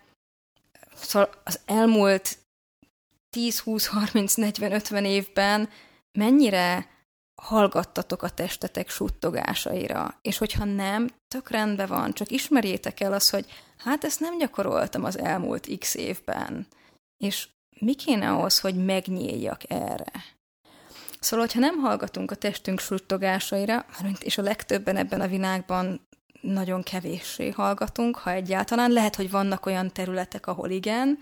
szóval 0.96 1.29
az 1.44 1.60
elmúlt 1.65 2.38
10, 3.29 3.60
20, 3.60 3.88
30, 3.88 4.34
40, 4.34 4.72
50 4.72 5.06
évben 5.06 5.70
mennyire 6.12 6.89
hallgattatok 7.41 8.24
a 8.24 8.29
testetek 8.29 8.89
suttogásaira, 8.89 10.17
és 10.22 10.38
hogyha 10.38 10.63
nem, 10.63 11.10
tök 11.27 11.50
rendben 11.50 11.88
van, 11.88 12.13
csak 12.13 12.32
ismerjétek 12.32 13.00
el 13.00 13.13
azt, 13.13 13.29
hogy 13.29 13.46
hát 13.77 14.03
ezt 14.03 14.20
nem 14.20 14.38
gyakoroltam 14.38 15.03
az 15.03 15.17
elmúlt 15.17 15.77
x 15.79 15.96
évben, 15.96 16.67
és 17.17 17.48
mi 17.80 17.94
kéne 17.94 18.30
ahhoz, 18.30 18.60
hogy 18.60 18.86
megnyíljak 18.86 19.62
erre? 19.68 20.12
Szóval, 21.20 21.46
hogyha 21.46 21.60
nem 21.60 21.78
hallgatunk 21.78 22.32
a 22.32 22.36
testünk 22.36 22.80
suttogásaira, 22.80 23.86
és 24.20 24.38
a 24.38 24.42
legtöbben 24.42 24.98
ebben 24.98 25.22
a 25.22 25.28
világban 25.28 26.08
nagyon 26.42 26.84
kevéssé 26.84 27.50
hallgatunk, 27.50 28.16
ha 28.16 28.32
egyáltalán. 28.32 28.92
Lehet, 28.92 29.16
hogy 29.16 29.32
vannak 29.32 29.66
olyan 29.66 29.92
területek, 29.92 30.48
ahol 30.48 30.70
igen, 30.70 31.18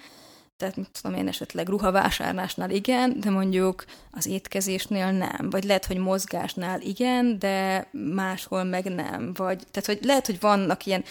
tehát 0.58 0.76
mit 0.76 0.90
tudom 1.02 1.18
én, 1.18 1.28
esetleg 1.28 1.68
ruhavásárlásnál 1.68 2.70
igen, 2.70 3.20
de 3.20 3.30
mondjuk 3.30 3.86
az 4.12 4.26
étkezésnél 4.26 5.12
nem. 5.12 5.50
Vagy 5.50 5.64
lehet, 5.64 5.86
hogy 5.86 5.98
mozgásnál 5.98 6.82
igen, 6.82 7.40
de 7.40 7.88
máshol 7.92 8.64
meg 8.64 8.86
nem. 8.86 9.34
Vagy, 9.34 9.64
tehát, 9.72 9.86
hogy 9.86 10.00
lehet, 10.02 10.26
hogy 10.26 10.40
vannak 10.40 10.86
ilyen 10.86 11.04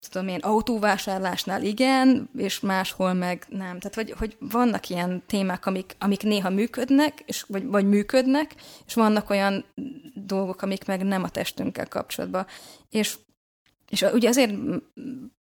tudom 0.00 0.28
én, 0.28 0.38
autóvásárlásnál 0.38 1.62
igen, 1.62 2.30
és 2.36 2.60
máshol 2.60 3.12
meg 3.12 3.46
nem. 3.48 3.78
Tehát, 3.78 3.94
hogy, 3.94 4.10
hogy 4.18 4.36
vannak 4.38 4.88
ilyen 4.88 5.22
témák, 5.26 5.66
amik, 5.66 5.96
amik 5.98 6.22
néha 6.22 6.50
működnek, 6.50 7.22
és, 7.26 7.42
vagy, 7.48 7.66
vagy 7.66 7.88
működnek, 7.88 8.54
és 8.86 8.94
vannak 8.94 9.30
olyan 9.30 9.64
dolgok, 10.14 10.62
amik 10.62 10.84
meg 10.84 11.02
nem 11.02 11.22
a 11.22 11.28
testünkkel 11.28 11.88
kapcsolatban. 11.88 12.46
És 12.90 13.16
és 13.88 14.02
ugye 14.12 14.28
azért 14.28 14.54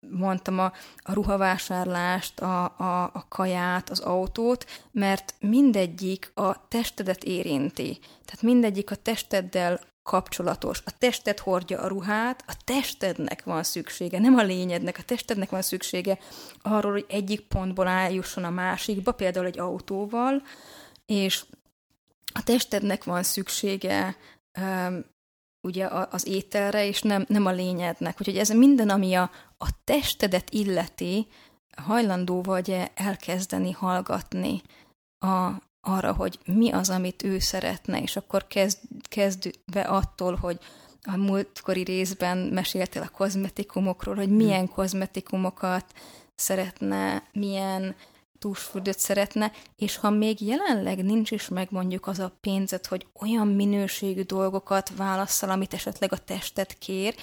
mondtam 0.10 0.60
a, 0.60 0.72
a 0.98 1.14
ruhavásárlást, 1.14 2.40
a, 2.40 2.64
a, 2.64 3.04
a 3.04 3.26
kaját, 3.30 3.90
az 3.90 4.00
autót, 4.00 4.66
mert 4.92 5.36
mindegyik 5.40 6.32
a 6.34 6.68
testedet 6.68 7.24
érinti. 7.24 8.00
Tehát 8.02 8.42
mindegyik 8.42 8.92
a 8.92 8.96
testeddel 8.96 9.80
kapcsolatos. 10.12 10.82
A 10.86 10.98
tested 10.98 11.40
hordja 11.40 11.80
a 11.80 11.88
ruhát, 11.88 12.44
a 12.48 12.54
testednek 12.64 13.44
van 13.44 13.64
szüksége, 13.64 14.20
nem 14.20 14.36
a 14.36 14.44
lényednek, 14.44 14.98
a 14.98 15.04
testednek 15.04 15.50
van 15.50 15.62
szüksége 15.62 16.18
arról, 16.62 16.92
hogy 16.92 17.06
egyik 17.10 17.42
pontból 17.42 17.88
eljusson 17.88 18.44
a 18.44 18.50
másikba, 18.50 19.12
például 19.12 19.46
egy 19.46 19.60
autóval, 19.60 20.42
és 21.06 21.46
a 22.34 22.44
testednek 22.44 23.04
van 23.04 23.24
szüksége 23.24 24.16
um, 24.60 25.06
ugye 25.62 25.88
az 26.10 26.28
ételre, 26.28 26.86
és 26.86 27.02
nem, 27.02 27.26
nem 27.28 27.46
a 27.46 27.52
lényednek. 27.52 28.16
Úgyhogy 28.20 28.38
ez 28.38 28.50
minden, 28.50 28.90
ami 28.90 29.14
a, 29.14 29.32
a 29.58 29.68
testedet 29.84 30.50
illeti, 30.50 31.28
hajlandó 31.78 32.42
vagy 32.42 32.92
elkezdeni 32.94 33.72
hallgatni 33.72 34.62
a, 35.20 35.52
arra, 35.82 36.14
hogy 36.14 36.40
mi 36.46 36.72
az, 36.72 36.90
amit 36.90 37.24
ő 37.24 37.40
szeretne, 37.40 38.02
és 38.02 38.16
akkor 38.16 38.48
kezd, 38.48 38.80
kezdve 39.10 39.82
attól, 39.82 40.36
hogy 40.36 40.60
a 41.04 41.18
múltkori 41.18 41.84
részben 41.84 42.38
meséltél 42.38 43.02
a 43.02 43.10
kozmetikumokról, 43.10 44.16
hogy 44.16 44.30
milyen 44.30 44.68
kozmetikumokat 44.68 45.86
szeretne, 46.36 47.24
milyen 47.34 47.96
túlsfürdőt 48.40 49.00
szeretne, 49.00 49.52
és 49.76 49.96
ha 49.96 50.10
még 50.10 50.42
jelenleg 50.42 51.04
nincs 51.04 51.32
is 51.32 51.48
meg 51.48 51.68
mondjuk 51.72 52.08
az 52.08 52.20
a 52.20 52.38
pénzed, 52.42 52.86
hogy 52.86 53.08
olyan 53.22 53.48
minőségű 53.48 54.22
dolgokat 54.22 54.92
válasszal, 54.96 55.50
amit 55.50 55.74
esetleg 55.74 56.12
a 56.12 56.18
testet 56.18 56.78
kér, 56.78 57.16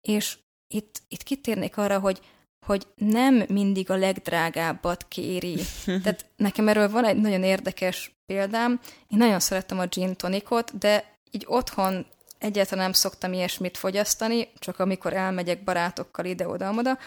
és 0.00 0.38
itt, 0.68 1.02
itt 1.08 1.22
kitérnék 1.22 1.76
arra, 1.76 1.98
hogy 1.98 2.20
hogy 2.66 2.86
nem 2.94 3.44
mindig 3.48 3.90
a 3.90 3.96
legdrágábbat 3.96 5.06
kéri. 5.08 5.58
Tehát 6.02 6.26
nekem 6.36 6.68
erről 6.68 6.90
van 6.90 7.04
egy 7.04 7.16
nagyon 7.16 7.42
érdekes 7.42 8.16
példám. 8.26 8.80
Én 9.08 9.18
nagyon 9.18 9.40
szerettem 9.40 9.78
a 9.78 9.86
gin 9.86 10.16
tonicot, 10.16 10.78
de 10.78 11.18
így 11.30 11.44
otthon 11.48 12.06
egyáltalán 12.38 12.84
nem 12.84 12.92
szoktam 12.92 13.32
ilyesmit 13.32 13.76
fogyasztani, 13.76 14.48
csak 14.58 14.78
amikor 14.78 15.12
elmegyek 15.12 15.64
barátokkal 15.64 16.24
ide-oda-oda, 16.24 16.98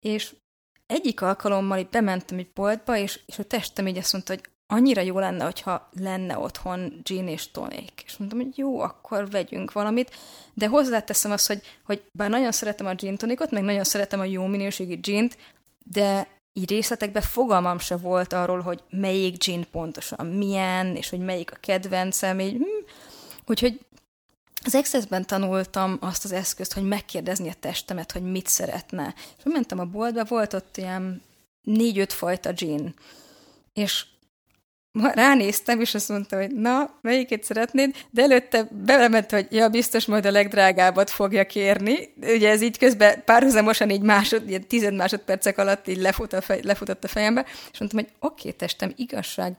és 0.00 0.34
egyik 0.86 1.20
alkalommal 1.20 1.78
így 1.78 1.88
bementem 1.88 2.38
egy 2.38 2.52
boltba, 2.54 2.96
és, 2.96 3.20
és 3.26 3.38
a 3.38 3.44
testem 3.44 3.86
így 3.86 3.98
azt 3.98 4.12
mondta, 4.12 4.32
hogy 4.32 4.42
annyira 4.66 5.00
jó 5.00 5.18
lenne, 5.18 5.44
hogyha 5.44 5.90
lenne 6.00 6.38
otthon 6.38 7.00
gin 7.02 7.28
és 7.28 7.50
tonik. 7.50 8.02
És 8.06 8.16
mondtam, 8.16 8.40
hogy 8.40 8.58
jó, 8.58 8.80
akkor 8.80 9.30
vegyünk 9.30 9.72
valamit, 9.72 10.16
de 10.54 10.68
hozzáteszem 10.68 11.30
azt, 11.30 11.46
hogy, 11.46 11.62
hogy 11.84 12.02
bár 12.12 12.30
nagyon 12.30 12.52
szeretem 12.52 12.86
a 12.86 12.94
gin 12.94 13.16
tonikot, 13.16 13.50
meg 13.50 13.62
nagyon 13.62 13.84
szeretem 13.84 14.20
a 14.20 14.24
jó 14.24 14.46
minőségű 14.46 15.00
gint, 15.00 15.36
de 15.84 16.28
így 16.52 16.70
részletekben 16.70 17.22
fogalmam 17.22 17.78
se 17.78 17.96
volt 17.96 18.32
arról, 18.32 18.60
hogy 18.60 18.82
melyik 18.90 19.44
gin 19.44 19.66
pontosan 19.70 20.26
milyen, 20.26 20.96
és 20.96 21.08
hogy 21.08 21.18
melyik 21.18 21.52
a 21.52 21.56
kedvencem, 21.60 22.40
így, 22.40 22.56
hm. 22.56 22.90
úgyhogy 23.46 23.80
az 24.64 24.74
Access-ben 24.74 25.26
tanultam 25.26 25.96
azt 26.00 26.24
az 26.24 26.32
eszközt, 26.32 26.72
hogy 26.72 26.82
megkérdezni 26.82 27.48
a 27.48 27.54
testemet, 27.60 28.12
hogy 28.12 28.22
mit 28.22 28.46
szeretne. 28.46 29.14
És 29.38 29.42
mentem 29.44 29.78
a 29.78 29.84
boltba, 29.84 30.24
volt 30.24 30.52
ott 30.52 30.76
ilyen 30.76 31.22
négy-öt 31.62 32.12
fajta 32.12 32.52
gin. 32.52 32.94
És 33.72 34.06
ránéztem, 35.02 35.80
és 35.80 35.94
azt 35.94 36.08
mondta, 36.08 36.36
hogy 36.36 36.50
na, 36.54 36.98
melyiket 37.00 37.44
szeretnéd, 37.44 37.96
de 38.10 38.22
előtte 38.22 38.68
belement, 38.84 39.30
hogy 39.30 39.46
ja, 39.50 39.68
biztos 39.68 40.06
majd 40.06 40.26
a 40.26 40.30
legdrágábbat 40.30 41.10
fogja 41.10 41.46
kérni. 41.46 42.14
Ugye 42.20 42.50
ez 42.50 42.62
így 42.62 42.78
közben 42.78 43.24
párhuzamosan 43.24 43.90
így 43.90 44.02
másod, 44.02 44.48
ilyen 44.48 44.66
tized 44.66 44.94
másodpercek 44.94 45.58
alatt 45.58 45.88
így 45.88 45.96
lefut 45.96 46.32
a 46.32 46.40
fej, 46.40 46.60
lefutott 46.62 47.04
a 47.04 47.08
fejembe, 47.08 47.44
és 47.72 47.78
mondtam, 47.78 48.00
hogy 48.00 48.12
oké, 48.18 48.48
okay, 48.48 48.52
testem, 48.52 48.92
igazság, 48.96 49.56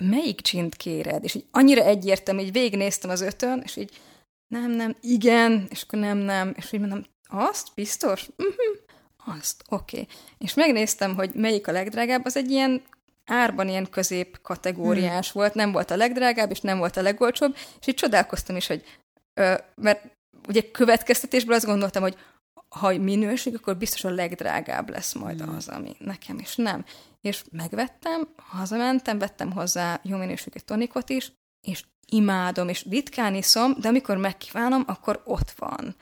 melyik 0.00 0.40
csint 0.40 0.76
kéred? 0.76 1.24
És 1.24 1.34
így 1.34 1.44
annyira 1.50 1.82
egyértelmű, 1.82 2.40
így 2.40 2.52
végignéztem 2.52 3.10
az 3.10 3.20
ötön, 3.20 3.60
és 3.64 3.76
így 3.76 3.90
nem, 4.48 4.70
nem, 4.70 4.96
igen, 5.00 5.66
és 5.70 5.82
akkor 5.82 5.98
nem, 5.98 6.18
nem, 6.18 6.52
és 6.56 6.72
így 6.72 6.80
mondom, 6.80 7.04
azt? 7.28 7.68
Biztos? 7.74 8.28
Uh-huh. 8.36 9.36
Azt, 9.38 9.64
oké. 9.68 10.00
Okay. 10.00 10.14
És 10.38 10.54
megnéztem, 10.54 11.14
hogy 11.14 11.30
melyik 11.34 11.68
a 11.68 11.72
legdrágább, 11.72 12.24
az 12.24 12.36
egy 12.36 12.50
ilyen 12.50 12.82
árban 13.28 13.68
ilyen 13.68 13.90
közép 13.90 14.38
kategóriás 14.42 15.32
hmm. 15.32 15.40
volt, 15.40 15.54
nem 15.54 15.72
volt 15.72 15.90
a 15.90 15.96
legdrágább, 15.96 16.50
és 16.50 16.60
nem 16.60 16.78
volt 16.78 16.96
a 16.96 17.02
legolcsóbb, 17.02 17.56
és 17.80 17.86
így 17.86 17.94
csodálkoztam 17.94 18.56
is, 18.56 18.66
hogy 18.66 18.84
ö, 19.40 19.54
mert 19.74 20.16
ugye 20.48 20.70
következtetésből 20.70 21.54
azt 21.54 21.66
gondoltam, 21.66 22.02
hogy 22.02 22.16
ha 22.68 22.98
minőség, 22.98 23.54
akkor 23.54 23.76
biztos 23.76 24.04
a 24.04 24.10
legdrágább 24.10 24.90
lesz 24.90 25.14
majd 25.14 25.40
hmm. 25.40 25.56
az, 25.56 25.68
ami 25.68 25.96
nekem 25.98 26.38
is 26.38 26.56
nem. 26.56 26.84
És 27.20 27.44
megvettem, 27.50 28.28
hazamentem, 28.36 29.18
vettem 29.18 29.52
hozzá 29.52 30.00
jó 30.02 30.16
minőségű 30.16 30.58
tonikot 30.58 31.10
is, 31.10 31.32
és 31.66 31.84
imádom, 32.06 32.68
és 32.68 32.86
ritkán 32.90 33.34
iszom, 33.34 33.74
de 33.80 33.88
amikor 33.88 34.16
megkívánom, 34.16 34.84
akkor 34.86 35.22
ott 35.24 35.50
van. 35.50 35.96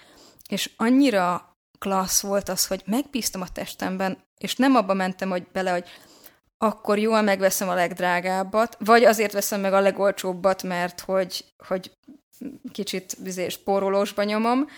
És 0.49 0.71
annyira 0.77 1.57
klassz 1.79 2.21
volt 2.21 2.49
az, 2.49 2.67
hogy 2.67 2.83
megbíztam 2.87 3.41
a 3.41 3.49
testemben, 3.49 4.19
és 4.39 4.57
nem 4.57 4.75
abba 4.75 4.95
mentem 4.95 5.29
hogy 5.29 5.47
bele, 5.53 5.71
hogy 5.71 5.85
akkor 6.59 6.99
jól 6.99 7.23
megveszem 7.23 7.69
a 7.69 7.75
legdrágábbat, 7.75 8.77
vagy 8.81 9.05
azért 9.05 9.33
veszem 9.33 9.61
meg 9.61 9.73
a 9.73 9.81
legolcsóbbat, 9.81 10.63
mert 10.63 11.01
hogy, 11.01 11.45
hogy 11.67 11.91
kicsit 12.73 13.17
bizés 13.23 13.53
spórolósba 13.53 14.23
nyomom, 14.23 14.69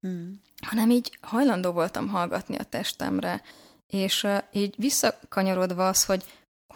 hmm. 0.00 0.40
hanem 0.66 0.90
így 0.90 1.18
hajlandó 1.20 1.70
voltam 1.70 2.08
hallgatni 2.08 2.56
a 2.56 2.64
testemre, 2.64 3.42
és 3.86 4.22
uh, 4.22 4.38
így 4.52 4.74
visszakanyarodva 4.76 5.88
az, 5.88 6.04
hogy, 6.04 6.24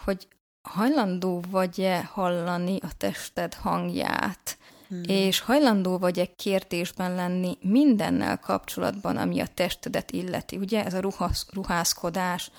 hogy 0.03 0.27
hajlandó 0.61 1.43
vagy-e 1.49 2.03
hallani 2.03 2.77
a 2.81 2.89
tested 2.97 3.53
hangját, 3.53 4.57
hmm. 4.87 5.01
és 5.05 5.39
hajlandó 5.39 5.97
vagy-e 5.97 6.25
kérdésben 6.35 7.15
lenni 7.15 7.57
mindennel 7.61 8.39
kapcsolatban, 8.39 9.17
ami 9.17 9.39
a 9.39 9.47
testedet 9.53 10.11
illeti. 10.11 10.57
Ugye 10.57 10.85
ez 10.85 10.93
a 10.93 10.99
ruhász, 10.99 11.45
ruházkodás, 11.53 12.51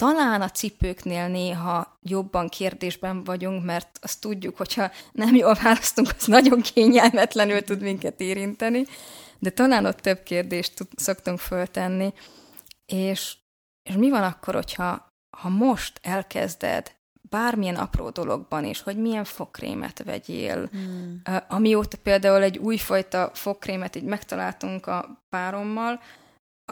talán 0.00 0.40
a 0.40 0.50
cipőknél 0.50 1.28
néha 1.28 1.98
jobban 2.02 2.48
kérdésben 2.48 3.24
vagyunk, 3.24 3.64
mert 3.64 3.98
azt 4.02 4.20
tudjuk, 4.20 4.56
hogyha 4.56 4.90
nem 5.12 5.34
jól 5.34 5.54
választunk, 5.62 6.08
az 6.18 6.26
nagyon 6.26 6.60
kényelmetlenül 6.60 7.62
tud 7.62 7.80
minket 7.80 8.20
érinteni, 8.20 8.84
de 9.38 9.50
talán 9.50 9.86
ott 9.86 9.98
több 9.98 10.22
kérdést 10.22 10.74
tud, 10.74 10.86
szoktunk 10.96 11.38
föltenni, 11.38 12.12
és, 12.86 13.36
és 13.82 13.94
mi 13.94 14.10
van 14.10 14.22
akkor, 14.22 14.54
hogyha 14.54 15.12
ha 15.36 15.48
most 15.48 16.00
elkezded 16.02 16.92
bármilyen 17.22 17.76
apró 17.76 18.10
dologban 18.10 18.64
is, 18.64 18.80
hogy 18.82 18.96
milyen 18.96 19.24
fogkrémet 19.24 20.02
vegyél. 20.04 20.68
Hmm. 20.72 21.22
Amióta 21.48 21.96
például 22.02 22.42
egy 22.42 22.58
újfajta 22.58 23.30
fogkrémet 23.34 23.96
így 23.96 24.04
megtaláltunk 24.04 24.86
a 24.86 25.24
párommal, 25.28 26.00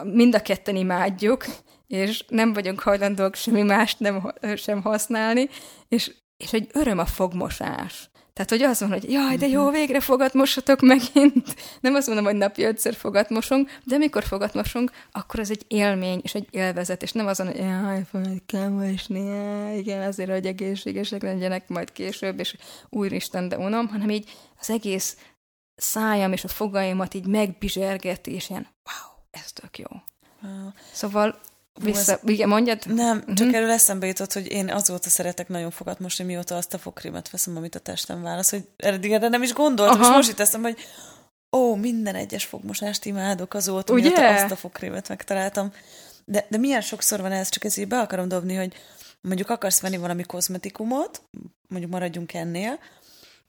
mind 0.03 0.35
a 0.35 0.41
ketten 0.41 0.75
imádjuk, 0.75 1.45
és 1.89 2.23
nem 2.27 2.53
vagyunk 2.53 2.79
hajlandók 2.79 3.35
semmi 3.35 3.61
mást 3.61 3.99
nem, 3.99 4.33
sem 4.55 4.81
használni, 4.81 5.49
és, 5.87 6.11
és 6.37 6.53
egy 6.53 6.69
öröm 6.73 6.99
a 6.99 7.05
fogmosás. 7.05 8.09
Tehát, 8.33 8.53
hogy 8.53 8.61
az 8.61 8.79
van, 8.79 8.89
hogy 8.89 9.11
jaj, 9.11 9.37
de 9.37 9.47
jó, 9.47 9.63
mhm. 9.63 9.73
végre 9.73 9.99
fogat 9.99 10.33
mosatok 10.33 10.81
megint. 10.81 11.55
Nem 11.81 11.95
azt 11.95 12.07
mondom, 12.07 12.25
hogy 12.25 12.35
napi 12.35 12.63
ötször 12.63 12.93
fogat 12.93 13.29
mosunk, 13.29 13.69
de 13.83 13.97
mikor 13.97 14.23
fogat 14.23 14.53
mosunk, 14.53 14.91
akkor 15.11 15.39
az 15.39 15.49
egy 15.49 15.65
élmény 15.67 16.19
és 16.23 16.35
egy 16.35 16.47
élvezet, 16.51 17.03
és 17.03 17.11
nem 17.11 17.27
azon, 17.27 17.47
hogy 17.47 17.57
jaj, 17.57 18.03
fogat 18.09 18.41
kell 18.45 18.67
mosni, 18.67 19.23
jaj, 19.23 19.77
igen, 19.77 20.07
azért, 20.07 20.29
hogy 20.29 20.45
egészségesek 20.45 21.21
legyenek 21.21 21.69
majd 21.69 21.91
később, 21.91 22.39
és 22.39 22.55
úristen, 22.89 23.49
de 23.49 23.57
unom, 23.57 23.87
hanem 23.87 24.09
így 24.09 24.29
az 24.59 24.69
egész 24.69 25.17
szájam 25.75 26.31
és 26.31 26.43
a 26.43 26.47
fogaimat 26.47 27.13
így 27.13 27.25
megbizsergeti, 27.25 28.33
és 28.33 28.49
ilyen, 28.49 28.67
wow, 28.85 29.41
ez 29.43 29.51
tök 29.51 29.77
jó. 29.77 29.87
Wow. 30.41 30.69
Szóval 30.91 31.39
vissza, 31.83 32.19
igen, 32.25 32.47
mondjad? 32.47 32.93
Nem, 32.93 33.23
csak 33.25 33.47
mm-hmm. 33.47 33.55
erről 33.55 33.69
eszembe 33.69 34.07
jutott, 34.07 34.33
hogy 34.33 34.51
én 34.51 34.69
azóta 34.69 35.09
szeretek 35.09 35.47
nagyon 35.47 35.71
fogat 35.71 35.99
most, 35.99 36.23
mióta 36.23 36.55
azt 36.55 36.73
a 36.73 36.77
fogkrémet 36.77 37.29
veszem, 37.29 37.57
amit 37.57 37.75
a 37.75 37.79
testem 37.79 38.21
válasz, 38.21 38.49
hogy 38.49 38.63
eddig 38.77 39.11
erre 39.11 39.27
nem 39.27 39.43
is 39.43 39.53
gondoltam, 39.53 40.01
Aha. 40.01 40.09
és 40.09 40.15
most 40.15 40.29
itt 40.29 40.39
eszem, 40.39 40.61
hogy 40.61 40.77
ó, 41.57 41.75
minden 41.75 42.15
egyes 42.15 42.45
fogmosást 42.45 43.05
imádok 43.05 43.53
azóta, 43.53 43.93
Ugye? 43.93 44.09
mióta 44.09 44.27
azt 44.27 44.51
a 44.51 44.55
fogkrémet 44.55 45.09
megtaláltam. 45.09 45.73
De, 46.25 46.45
de 46.49 46.57
milyen 46.57 46.81
sokszor 46.81 47.21
van 47.21 47.31
ez, 47.31 47.49
csak 47.49 47.63
ezért 47.63 47.87
be 47.87 47.99
akarom 47.99 48.27
dobni, 48.27 48.55
hogy 48.55 48.73
mondjuk 49.21 49.49
akarsz 49.49 49.81
venni 49.81 49.97
valami 49.97 50.23
kozmetikumot, 50.23 51.21
mondjuk 51.67 51.91
maradjunk 51.91 52.33
ennél, 52.33 52.79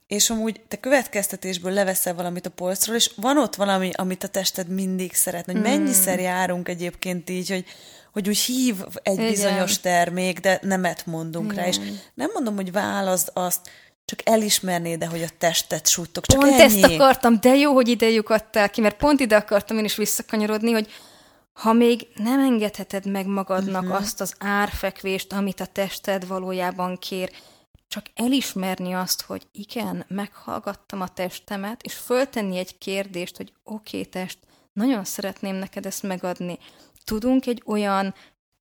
és 0.07 0.29
amúgy 0.29 0.61
te 0.67 0.79
következtetésből 0.79 1.71
leveszel 1.71 2.13
valamit 2.13 2.45
a 2.45 2.49
polcról, 2.49 2.95
és 2.95 3.11
van 3.15 3.37
ott 3.37 3.55
valami, 3.55 3.89
amit 3.93 4.23
a 4.23 4.27
tested 4.27 4.67
mindig 4.67 5.13
szeretne, 5.13 5.53
hogy 5.53 5.61
mennyiszer 5.61 6.17
mm. 6.17 6.21
járunk 6.21 6.69
egyébként 6.69 7.29
így, 7.29 7.49
hogy, 7.49 7.65
hogy 8.11 8.27
úgy 8.27 8.39
hív 8.39 8.75
egy 9.03 9.13
Igen. 9.13 9.29
bizonyos 9.29 9.79
termék, 9.79 10.39
de 10.39 10.59
nemet 10.61 11.05
mondunk 11.05 11.51
Igen. 11.51 11.63
rá, 11.63 11.69
és 11.69 11.77
nem 12.13 12.29
mondom, 12.33 12.55
hogy 12.55 12.71
válaszd 12.71 13.29
azt, 13.33 13.69
csak 14.05 14.29
elismernéd, 14.29 14.99
de 14.99 15.05
hogy 15.07 15.21
a 15.21 15.29
testet 15.37 15.87
sújtok. 15.87 16.25
Csak 16.25 16.39
pont 16.39 16.51
ennyi. 16.59 16.83
ezt 16.83 16.93
akartam, 16.93 17.39
de 17.39 17.55
jó, 17.55 17.73
hogy 17.73 17.87
idejük 17.87 18.29
adtál 18.29 18.69
ki, 18.69 18.81
mert 18.81 18.97
pont 18.97 19.19
ide 19.19 19.35
akartam 19.35 19.77
én 19.77 19.83
is 19.83 19.95
visszakanyarodni, 19.95 20.71
hogy 20.71 20.91
ha 21.53 21.73
még 21.73 22.07
nem 22.15 22.39
engedheted 22.39 23.05
meg 23.05 23.25
magadnak 23.25 23.83
uh-huh. 23.83 23.97
azt 23.97 24.21
az 24.21 24.35
árfekvést, 24.39 25.33
amit 25.33 25.59
a 25.59 25.65
tested 25.65 26.27
valójában 26.27 26.97
kér, 26.97 27.31
csak 27.87 28.05
elismerni 28.15 28.93
azt, 28.93 29.21
hogy 29.21 29.47
igen, 29.51 30.05
meghallgattam 30.07 31.01
a 31.01 31.07
testemet, 31.07 31.81
és 31.81 31.93
föltenni 31.93 32.57
egy 32.57 32.77
kérdést, 32.77 33.37
hogy 33.37 33.53
oké, 33.63 33.97
okay, 33.97 34.09
test, 34.09 34.37
nagyon 34.73 35.03
szeretném 35.03 35.55
neked 35.55 35.85
ezt 35.85 36.03
megadni. 36.03 36.57
Tudunk 37.03 37.45
egy 37.45 37.61
olyan 37.65 38.13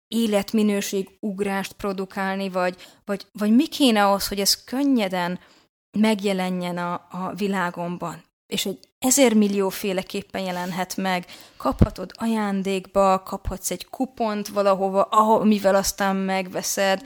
életminőség 0.08 1.08
ugrást 1.20 1.72
produkálni, 1.72 2.48
vagy, 2.48 2.76
vagy, 3.04 3.26
vagy 3.32 3.54
mi 3.54 3.66
kéne 3.66 4.10
az, 4.10 4.28
hogy 4.28 4.40
ez 4.40 4.64
könnyeden 4.64 5.38
megjelenjen 5.98 6.78
a, 6.78 6.92
a 6.92 7.32
világomban? 7.36 8.24
És 8.46 8.66
egy 8.66 8.78
ezer 8.98 9.34
millióféleképpen 9.34 10.42
jelenhet 10.42 10.96
meg. 10.96 11.26
Kaphatod 11.56 12.10
ajándékba, 12.14 13.22
kaphatsz 13.22 13.70
egy 13.70 13.88
kupont 13.88 14.48
valahova, 14.48 15.02
ahol, 15.02 15.44
mivel 15.44 15.74
aztán 15.74 16.16
megveszed. 16.16 17.02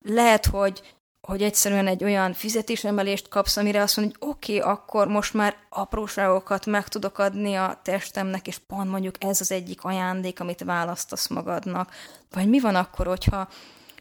Lehet, 0.00 0.46
hogy 0.46 0.97
hogy 1.28 1.42
egyszerűen 1.42 1.86
egy 1.86 2.04
olyan 2.04 2.32
fizetésemelést 2.32 3.28
kapsz, 3.28 3.56
amire 3.56 3.82
azt 3.82 3.96
mondod, 3.96 4.16
hogy 4.18 4.28
oké, 4.28 4.58
okay, 4.58 4.70
akkor 4.70 5.08
most 5.08 5.34
már 5.34 5.56
apróságokat 5.68 6.66
meg 6.66 6.88
tudok 6.88 7.18
adni 7.18 7.54
a 7.54 7.80
testemnek, 7.82 8.46
és 8.46 8.58
pont 8.58 8.90
mondjuk 8.90 9.24
ez 9.24 9.40
az 9.40 9.52
egyik 9.52 9.84
ajándék, 9.84 10.40
amit 10.40 10.64
választasz 10.64 11.28
magadnak. 11.28 11.92
Vagy 12.30 12.48
mi 12.48 12.60
van 12.60 12.74
akkor, 12.74 13.06
hogyha, 13.06 13.48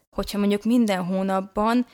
hogyha 0.10 0.38
mondjuk 0.38 0.64
minden 0.64 1.04
hónapban 1.04 1.86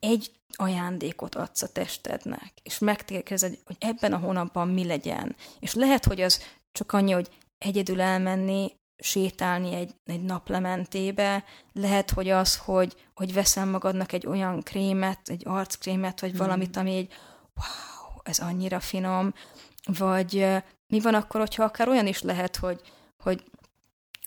egy 0.00 0.30
ajándékot 0.52 1.34
adsz 1.34 1.62
a 1.62 1.72
testednek, 1.72 2.52
és 2.62 2.78
megkérdezed, 2.78 3.58
hogy 3.64 3.76
ebben 3.78 4.12
a 4.12 4.18
hónapban 4.18 4.68
mi 4.68 4.86
legyen. 4.86 5.36
És 5.60 5.74
lehet, 5.74 6.04
hogy 6.04 6.20
az 6.20 6.42
csak 6.72 6.92
annyi, 6.92 7.12
hogy 7.12 7.28
egyedül 7.58 8.00
elmenni 8.00 8.72
sétálni 8.98 9.74
egy, 9.74 9.94
egy 10.06 10.22
naplementébe, 10.22 11.44
lehet, 11.72 12.10
hogy 12.10 12.28
az, 12.28 12.56
hogy, 12.56 12.96
hogy 13.14 13.32
veszel 13.32 13.66
magadnak 13.66 14.12
egy 14.12 14.26
olyan 14.26 14.62
krémet, 14.62 15.20
egy 15.24 15.42
arckrémet, 15.46 16.20
vagy 16.20 16.34
mm. 16.34 16.36
valamit, 16.36 16.76
ami 16.76 16.96
egy 16.96 17.12
wow, 17.56 18.20
ez 18.22 18.38
annyira 18.38 18.80
finom, 18.80 19.34
vagy 19.98 20.46
mi 20.86 21.00
van 21.00 21.14
akkor, 21.14 21.40
hogyha 21.40 21.64
akár 21.64 21.88
olyan 21.88 22.06
is 22.06 22.22
lehet, 22.22 22.56
hogy, 22.56 22.80
hogy 23.18 23.44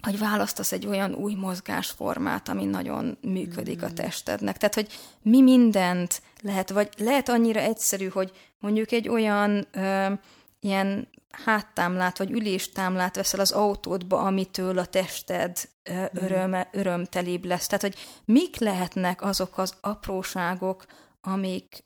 hogy 0.01 0.19
választasz 0.19 0.71
egy 0.71 0.86
olyan 0.86 1.13
új 1.13 1.34
mozgásformát, 1.34 2.49
ami 2.49 2.65
nagyon 2.65 3.17
működik 3.21 3.84
a 3.84 3.93
testednek. 3.93 4.57
Tehát, 4.57 4.75
hogy 4.75 4.88
mi 5.21 5.41
mindent 5.41 6.21
lehet, 6.41 6.69
vagy 6.69 6.89
lehet 6.97 7.29
annyira 7.29 7.60
egyszerű, 7.60 8.07
hogy 8.07 8.31
mondjuk 8.60 8.91
egy 8.91 9.10
olyan 9.10 9.67
ö, 9.71 10.13
ilyen 10.60 11.07
háttámlát 11.32 12.17
vagy 12.17 12.32
üléstámlát 12.32 13.15
veszel 13.15 13.39
az 13.39 13.52
autódba, 13.52 14.20
amitől 14.20 14.78
a 14.78 14.86
tested 14.86 15.70
hmm. 15.84 16.08
öröme, 16.12 16.70
örömtelibb 16.72 17.46
lesz. 17.46 17.67
Tehát, 17.67 17.82
hogy 17.82 17.96
mik 18.26 18.58
lehetnek 18.58 19.22
azok 19.22 19.58
az 19.58 19.74
apróságok, 19.82 20.86
amik, 21.22 21.84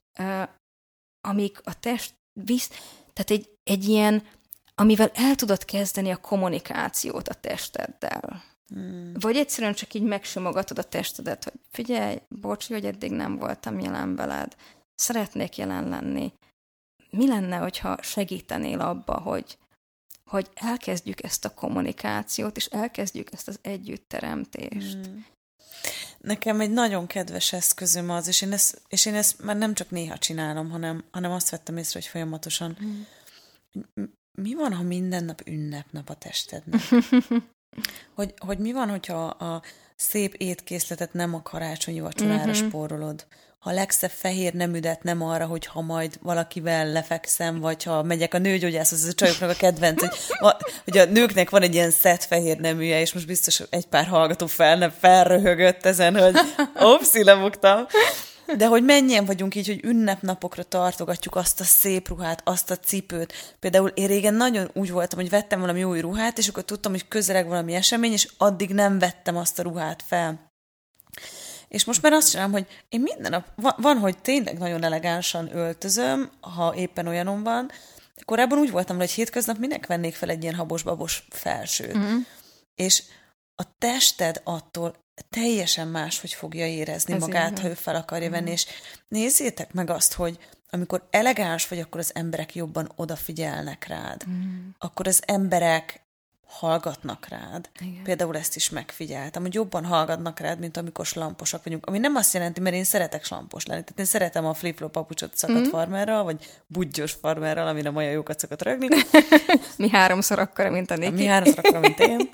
amik 1.21 1.59
a 1.63 1.79
test 1.79 2.13
visz, 2.33 2.69
tehát 3.13 3.31
egy, 3.31 3.49
egy 3.63 3.85
ilyen, 3.87 4.23
amivel 4.75 5.11
el 5.13 5.35
tudod 5.35 5.65
kezdeni 5.65 6.11
a 6.11 6.17
kommunikációt 6.17 7.27
a 7.27 7.33
testeddel. 7.33 8.43
Hmm. 8.67 9.11
Vagy 9.19 9.35
egyszerűen 9.35 9.73
csak 9.73 9.93
így 9.93 10.03
megsimogatod 10.03 10.77
a 10.77 10.83
testedet, 10.83 11.43
hogy 11.43 11.53
figyelj, 11.71 12.21
bocs, 12.27 12.67
hogy 12.67 12.85
eddig 12.85 13.11
nem 13.11 13.37
voltam 13.37 13.79
jelen 13.79 14.15
veled, 14.15 14.55
szeretnék 14.95 15.57
jelen 15.57 15.89
lenni 15.89 16.33
mi 17.15 17.27
lenne, 17.27 17.57
hogyha 17.57 17.97
segítenél 18.01 18.79
abba, 18.79 19.19
hogy, 19.19 19.57
hogy 20.25 20.49
elkezdjük 20.53 21.23
ezt 21.23 21.45
a 21.45 21.53
kommunikációt, 21.53 22.57
és 22.57 22.65
elkezdjük 22.65 23.33
ezt 23.33 23.47
az 23.47 23.59
együttteremtést. 23.61 25.05
Hmm. 25.05 25.25
Nekem 26.17 26.59
egy 26.59 26.71
nagyon 26.71 27.07
kedves 27.07 27.53
eszközöm 27.53 28.09
az, 28.09 28.27
és 28.27 28.41
én 28.41 28.51
ezt, 28.51 28.81
és 28.87 29.05
én 29.05 29.13
ezt 29.13 29.43
már 29.43 29.57
nem 29.57 29.73
csak 29.73 29.89
néha 29.89 30.17
csinálom, 30.17 30.69
hanem, 30.69 31.03
hanem 31.11 31.31
azt 31.31 31.49
vettem 31.49 31.77
észre, 31.77 31.99
hogy 31.99 32.09
folyamatosan. 32.09 32.75
Hmm. 32.77 33.07
Mi 34.31 34.53
van, 34.53 34.73
ha 34.73 34.83
minden 34.83 35.23
nap 35.23 35.41
ünnepnap 35.45 36.09
a 36.09 36.13
testednek? 36.13 36.81
hogy, 38.15 38.33
hogy 38.37 38.57
mi 38.57 38.71
van, 38.71 38.89
hogyha 38.89 39.25
a 39.25 39.61
szép 39.95 40.33
étkészletet 40.33 41.13
nem 41.13 41.33
a 41.33 41.41
karácsonyi 41.41 41.99
vacsorára 41.99 42.51
uh-huh. 42.51 42.67
spórolod? 42.67 43.27
A 43.67 43.71
legszebb 43.71 44.11
fehér 44.11 44.53
nemüdet 44.53 45.03
nem 45.03 45.21
arra, 45.21 45.45
hogy 45.45 45.65
ha 45.65 45.81
majd 45.81 46.17
valakivel 46.21 46.91
lefekszem, 46.91 47.59
vagy 47.59 47.83
ha 47.83 48.03
megyek 48.03 48.33
a 48.33 48.37
nőgyógyászhoz, 48.37 49.03
ez 49.03 49.09
a 49.09 49.13
csajoknak 49.13 49.49
a 49.49 49.53
kedvenc, 49.53 50.01
hogy, 50.01 50.11
hogy 50.83 50.97
a 50.97 51.05
nőknek 51.05 51.49
van 51.49 51.61
egy 51.61 51.73
ilyen 51.73 51.91
szett 51.91 52.23
fehér 52.23 52.57
neműje, 52.57 52.99
és 52.99 53.13
most 53.13 53.27
biztos 53.27 53.61
egy 53.69 53.85
pár 53.85 54.05
hallgató 54.05 54.45
fel 54.45 54.77
nem 54.77 54.93
felröhögött 54.99 55.85
ezen, 55.85 56.17
hogy 56.17 56.35
opszi, 56.79 57.23
lebuktam. 57.23 57.85
De 58.57 58.65
hogy 58.65 58.83
mennyien 58.83 59.25
vagyunk 59.25 59.55
így, 59.55 59.67
hogy 59.67 59.83
ünnepnapokra 59.83 60.63
tartogatjuk 60.63 61.35
azt 61.35 61.59
a 61.59 61.63
szép 61.63 62.07
ruhát, 62.07 62.41
azt 62.43 62.71
a 62.71 62.75
cipőt. 62.75 63.55
Például 63.59 63.89
én 63.89 64.07
régen 64.07 64.33
nagyon 64.33 64.69
úgy 64.73 64.91
voltam, 64.91 65.19
hogy 65.19 65.29
vettem 65.29 65.59
valami 65.59 65.83
új 65.83 65.99
ruhát, 65.99 66.37
és 66.37 66.47
akkor 66.47 66.63
tudtam, 66.63 66.91
hogy 66.91 67.07
közeleg 67.07 67.47
valami 67.47 67.73
esemény, 67.73 68.11
és 68.11 68.27
addig 68.37 68.69
nem 68.69 68.99
vettem 68.99 69.37
azt 69.37 69.59
a 69.59 69.63
ruhát 69.63 70.03
fel 70.07 70.53
És 71.75 71.85
most 71.85 72.01
már 72.01 72.13
azt 72.13 72.29
csinálom, 72.29 72.51
hogy 72.51 72.67
én 72.89 73.01
minden 73.01 73.31
nap, 73.31 73.47
van, 73.55 73.73
van, 73.77 73.97
hogy 73.97 74.17
tényleg 74.17 74.57
nagyon 74.57 74.83
elegánsan 74.83 75.55
öltözöm, 75.55 76.31
ha 76.39 76.75
éppen 76.75 77.07
olyanom 77.07 77.43
van. 77.43 77.71
Korábban 78.25 78.57
úgy 78.57 78.71
voltam, 78.71 78.97
hogy 78.97 79.11
hétköznap 79.11 79.57
minek 79.57 79.85
vennék 79.85 80.15
fel 80.15 80.29
egy 80.29 80.43
ilyen 80.43 80.55
habos-babos 80.55 81.27
felsőt. 81.29 81.97
Mm. 81.97 82.17
És 82.75 83.03
a 83.55 83.77
tested 83.77 84.41
attól 84.43 84.95
teljesen 85.29 85.87
más, 85.87 86.21
hogy 86.21 86.33
fogja 86.33 86.67
érezni 86.67 87.13
Ez 87.13 87.19
magát, 87.19 87.59
ha 87.59 87.67
ő 87.67 87.73
fel 87.73 87.95
akarja 87.95 88.29
venni, 88.29 88.49
mm. 88.49 88.53
és 88.53 88.65
nézzétek 89.07 89.73
meg 89.73 89.89
azt, 89.89 90.13
hogy 90.13 90.39
amikor 90.69 91.07
elegáns 91.09 91.67
vagy, 91.67 91.79
akkor 91.79 91.99
az 91.99 92.11
emberek 92.13 92.55
jobban 92.55 92.91
odafigyelnek 92.95 93.87
rád. 93.87 94.27
Mm. 94.29 94.67
Akkor 94.77 95.07
az 95.07 95.23
emberek 95.25 96.04
hallgatnak 96.47 97.27
rád. 97.27 97.69
Igen. 97.79 98.03
Például 98.03 98.37
ezt 98.37 98.55
is 98.55 98.69
megfigyeltem, 98.69 99.41
hogy 99.41 99.53
jobban 99.53 99.85
hallgatnak 99.85 100.39
rád, 100.39 100.59
mint 100.59 100.77
amikor 100.77 101.05
slamposak 101.05 101.63
vagyunk. 101.63 101.85
Ami 101.85 101.97
nem 101.97 102.15
azt 102.15 102.33
jelenti, 102.33 102.59
mert 102.59 102.75
én 102.75 102.83
szeretek 102.83 103.25
slampos 103.25 103.65
lenni. 103.65 103.81
Tehát 103.81 103.99
én 103.99 104.05
szeretem 104.05 104.45
a 104.45 104.53
flip-flop 104.53 104.91
papucsot 104.91 105.37
szakadt 105.37 105.67
mm. 105.67 105.69
farmerral, 105.69 106.23
vagy 106.23 106.61
budgyos 106.67 107.11
farmerral, 107.11 107.67
amire 107.67 107.89
Maja 107.89 108.11
jókat 108.11 108.39
szokott 108.39 108.61
rögni. 108.61 108.87
Mi 109.77 109.89
háromszor 109.89 110.39
akkora, 110.39 110.69
mint 110.69 110.91
a 110.91 110.95
Niki. 110.95 111.11
Mi 111.11 111.25
háromszor 111.25 111.65
akkora, 111.65 111.79
mint 111.79 111.99
én. 111.99 112.29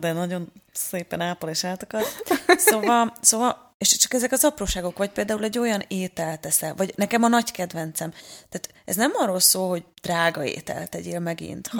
De 0.00 0.12
nagyon 0.12 0.52
szépen 0.72 1.20
ápol 1.20 1.50
és 1.50 1.64
átakar. 1.64 2.02
Szóval, 2.56 3.12
szóval, 3.20 3.74
és 3.78 3.96
csak 3.96 4.14
ezek 4.14 4.32
az 4.32 4.44
apróságok, 4.44 4.98
vagy 4.98 5.10
például 5.10 5.44
egy 5.44 5.58
olyan 5.58 5.84
ételt 5.88 6.40
teszel, 6.40 6.74
vagy 6.74 6.92
nekem 6.96 7.22
a 7.22 7.28
nagy 7.28 7.50
kedvencem. 7.50 8.10
Tehát 8.48 8.68
ez 8.84 8.96
nem 8.96 9.12
arról 9.14 9.40
szól, 9.40 9.68
hogy 9.68 9.84
drága 10.02 10.44
ételt 10.44 10.90
tegyél 10.90 11.18
megint, 11.18 11.70
mm. 11.74 11.78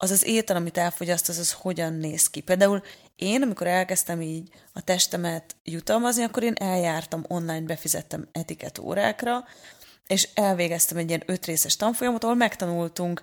Az 0.00 0.10
az 0.10 0.26
étel, 0.26 0.56
amit 0.56 0.78
elfogyaszt, 0.78 1.28
az 1.28 1.52
hogyan 1.52 1.92
néz 1.92 2.30
ki. 2.30 2.40
Például 2.40 2.82
én, 3.16 3.42
amikor 3.42 3.66
elkezdtem 3.66 4.20
így 4.20 4.48
a 4.72 4.80
testemet 4.80 5.56
jutalmazni, 5.64 6.22
akkor 6.22 6.42
én 6.42 6.54
eljártam 6.58 7.24
online, 7.28 7.66
befizettem 7.66 8.28
etiket 8.32 8.78
órákra, 8.78 9.44
és 10.06 10.28
elvégeztem 10.34 10.96
egy 10.96 11.08
ilyen 11.08 11.22
ötrészes 11.26 11.76
tanfolyamot, 11.76 12.24
ahol 12.24 12.36
megtanultunk 12.36 13.22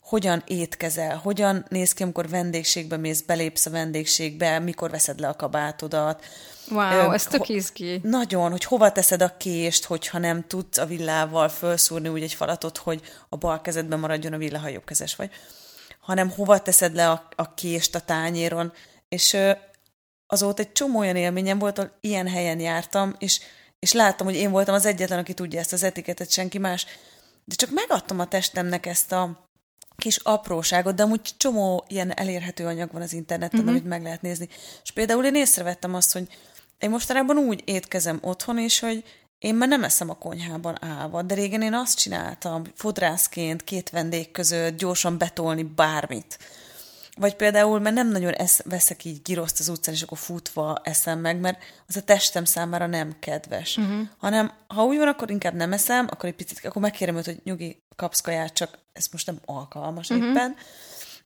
hogyan 0.00 0.42
étkezel, 0.46 1.16
hogyan 1.16 1.64
néz 1.68 1.92
ki, 1.92 2.02
amikor 2.02 2.28
vendégségbe 2.28 2.96
mész, 2.96 3.20
belépsz 3.20 3.66
a 3.66 3.70
vendégségbe, 3.70 4.58
mikor 4.58 4.90
veszed 4.90 5.20
le 5.20 5.28
a 5.28 5.36
kabátodat. 5.36 6.24
Wow, 6.70 7.10
Ö, 7.10 7.12
ez 7.12 7.24
tök 7.24 7.48
izgi. 7.48 8.00
Nagyon, 8.02 8.50
hogy 8.50 8.64
hova 8.64 8.92
teszed 8.92 9.22
a 9.22 9.36
kést, 9.36 9.84
hogyha 9.84 10.18
nem 10.18 10.46
tudsz 10.46 10.78
a 10.78 10.86
villával 10.86 11.48
felszúrni 11.48 12.08
úgy 12.08 12.22
egy 12.22 12.34
falatot, 12.34 12.78
hogy 12.78 13.02
a 13.28 13.36
bal 13.36 13.60
kezedben 13.60 13.98
maradjon 13.98 14.32
a 14.32 14.38
villa, 14.38 14.58
ha 14.58 14.68
jobb 14.68 14.84
kezes 14.84 15.16
vagy. 15.16 15.30
Hanem 16.10 16.30
hova 16.30 16.62
teszed 16.62 16.94
le 16.94 17.10
a, 17.10 17.28
a 17.36 17.54
kést 17.54 17.94
a 17.94 18.00
tányéron. 18.00 18.72
És 19.08 19.36
azóta 20.26 20.62
egy 20.62 20.72
csomó 20.72 20.98
olyan 20.98 21.16
élményem 21.16 21.58
volt, 21.58 21.76
hogy 21.76 21.90
ilyen 22.00 22.28
helyen 22.28 22.60
jártam, 22.60 23.14
és, 23.18 23.40
és 23.78 23.92
láttam, 23.92 24.26
hogy 24.26 24.36
én 24.36 24.50
voltam 24.50 24.74
az 24.74 24.86
egyetlen, 24.86 25.18
aki 25.18 25.34
tudja 25.34 25.60
ezt 25.60 25.72
az 25.72 25.82
etiketet, 25.82 26.30
senki 26.30 26.58
más. 26.58 26.86
De 27.44 27.54
csak 27.54 27.70
megadtam 27.72 28.20
a 28.20 28.28
testemnek 28.28 28.86
ezt 28.86 29.12
a 29.12 29.48
kis 29.96 30.16
apróságot, 30.16 30.94
de 30.94 31.02
amúgy 31.02 31.30
csomó 31.36 31.84
ilyen 31.88 32.16
elérhető 32.16 32.66
anyag 32.66 32.92
van 32.92 33.02
az 33.02 33.12
interneten, 33.12 33.60
uh-huh. 33.60 33.74
amit 33.74 33.88
meg 33.88 34.02
lehet 34.02 34.22
nézni. 34.22 34.48
És 34.82 34.90
például 34.90 35.24
én 35.24 35.34
észrevettem 35.34 35.94
azt, 35.94 36.12
hogy 36.12 36.28
én 36.78 36.90
mostanában 36.90 37.36
úgy 37.36 37.62
étkezem 37.64 38.18
otthon 38.22 38.58
is, 38.58 38.78
hogy 38.78 39.04
én 39.40 39.54
már 39.54 39.68
nem 39.68 39.84
eszem 39.84 40.10
a 40.10 40.14
konyhában 40.14 40.84
állva, 40.84 41.22
de 41.22 41.34
régen 41.34 41.62
én 41.62 41.74
azt 41.74 41.98
csináltam, 41.98 42.62
fodrászként, 42.74 43.64
két 43.64 43.90
vendég 43.90 44.30
között 44.30 44.76
gyorsan 44.76 45.18
betolni 45.18 45.62
bármit. 45.62 46.38
Vagy 47.16 47.36
például, 47.36 47.80
mert 47.80 47.94
nem 47.94 48.08
nagyon 48.08 48.32
esz, 48.32 48.62
veszek 48.64 49.04
így 49.04 49.22
giroszt 49.22 49.60
az 49.60 49.68
utcán, 49.68 49.94
és 49.94 50.02
akkor 50.02 50.18
futva 50.18 50.80
eszem 50.84 51.18
meg, 51.18 51.40
mert 51.40 51.62
az 51.88 51.96
a 51.96 52.02
testem 52.02 52.44
számára 52.44 52.86
nem 52.86 53.16
kedves. 53.18 53.76
Uh-huh. 53.76 54.08
Hanem, 54.18 54.52
ha 54.66 54.84
úgy 54.84 54.96
van, 54.96 55.08
akkor 55.08 55.30
inkább 55.30 55.54
nem 55.54 55.72
eszem, 55.72 56.06
akkor 56.10 56.28
egy 56.28 56.34
picit, 56.34 56.64
akkor 56.64 56.82
megkérem 56.82 57.16
őt, 57.16 57.24
hogy 57.24 57.40
nyugi, 57.44 57.82
kapsz 57.96 58.20
kaját, 58.20 58.52
csak 58.52 58.78
ez 58.92 59.06
most 59.12 59.26
nem 59.26 59.38
alkalmas 59.44 60.10
uh-huh. 60.10 60.28
éppen. 60.28 60.56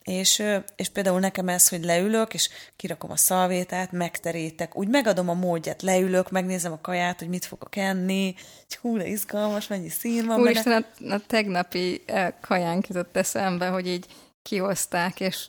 És, 0.05 0.43
és 0.77 0.89
például 0.89 1.21
nekem 1.21 1.49
ez, 1.49 1.69
hogy 1.69 1.85
leülök, 1.85 2.35
és 2.35 2.49
kirakom 2.77 3.11
a 3.11 3.17
szalvétát, 3.17 3.93
megterítek, 3.93 4.77
úgy 4.77 4.89
megadom 4.89 5.29
a 5.29 5.35
módját, 5.35 5.83
leülök, 5.83 6.31
megnézem 6.31 6.73
a 6.73 6.81
kaját, 6.81 7.19
hogy 7.19 7.29
mit 7.29 7.45
fogok 7.45 7.77
enni, 7.77 8.35
hú, 8.81 8.97
de 8.97 9.07
izgalmas, 9.07 9.67
mennyi 9.67 9.89
szín 9.89 10.27
van. 10.27 10.41
Úristen, 10.41 10.87
a, 11.01 11.13
a 11.13 11.21
tegnapi 11.27 12.05
kajánk 12.41 12.87
jutott 12.87 13.17
eszembe, 13.17 13.69
hogy 13.69 13.87
így 13.87 14.07
kihozták, 14.43 15.21
és 15.21 15.47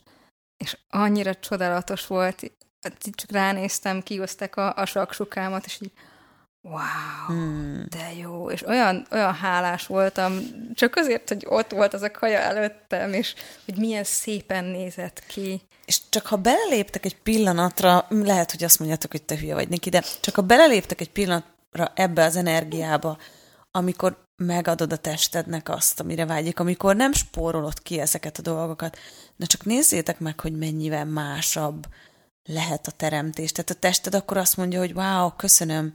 és 0.57 0.77
annyira 0.89 1.35
csodálatos 1.35 2.07
volt, 2.07 2.51
csak 3.11 3.31
ránéztem, 3.31 4.01
kihozták 4.01 4.55
a, 4.55 4.75
a 4.75 4.85
saksukámat, 4.85 5.65
és 5.65 5.81
így 5.81 5.91
wow, 6.65 7.27
hmm. 7.27 7.85
de 7.89 8.13
jó, 8.21 8.49
és 8.49 8.67
olyan, 8.67 9.07
olyan 9.11 9.33
hálás 9.33 9.87
voltam, 9.87 10.39
csak 10.73 10.95
azért, 10.95 11.29
hogy 11.29 11.45
ott 11.49 11.71
volt 11.71 11.93
az 11.93 12.01
a 12.01 12.11
kaja 12.11 12.39
előttem, 12.39 13.13
és 13.13 13.33
hogy 13.65 13.77
milyen 13.77 14.03
szépen 14.03 14.63
nézett 14.63 15.23
ki. 15.27 15.61
És 15.85 15.99
csak 16.09 16.25
ha 16.25 16.35
beleléptek 16.35 17.05
egy 17.05 17.17
pillanatra, 17.17 18.05
lehet, 18.09 18.51
hogy 18.51 18.63
azt 18.63 18.79
mondjátok, 18.79 19.11
hogy 19.11 19.23
te 19.23 19.37
hülye 19.37 19.53
vagy 19.53 19.69
neki, 19.69 19.89
de 19.89 20.03
csak 20.21 20.35
ha 20.35 20.41
beleléptek 20.41 21.01
egy 21.01 21.11
pillanatra 21.11 21.91
ebbe 21.93 22.23
az 22.23 22.35
energiába, 22.35 23.17
amikor 23.71 24.23
megadod 24.35 24.93
a 24.93 24.97
testednek 24.97 25.69
azt, 25.69 25.99
amire 25.99 26.25
vágyik, 26.25 26.59
amikor 26.59 26.95
nem 26.95 27.13
spórolod 27.13 27.81
ki 27.81 27.99
ezeket 27.99 28.37
a 28.37 28.41
dolgokat, 28.41 28.97
de 29.35 29.45
csak 29.45 29.65
nézzétek 29.65 30.19
meg, 30.19 30.39
hogy 30.39 30.57
mennyivel 30.57 31.05
másabb 31.05 31.85
lehet 32.45 32.87
a 32.87 32.91
teremtés. 32.91 33.51
Tehát 33.51 33.69
a 33.69 33.79
tested 33.79 34.15
akkor 34.15 34.37
azt 34.37 34.57
mondja, 34.57 34.79
hogy 34.79 34.93
wow, 34.93 35.35
köszönöm, 35.35 35.93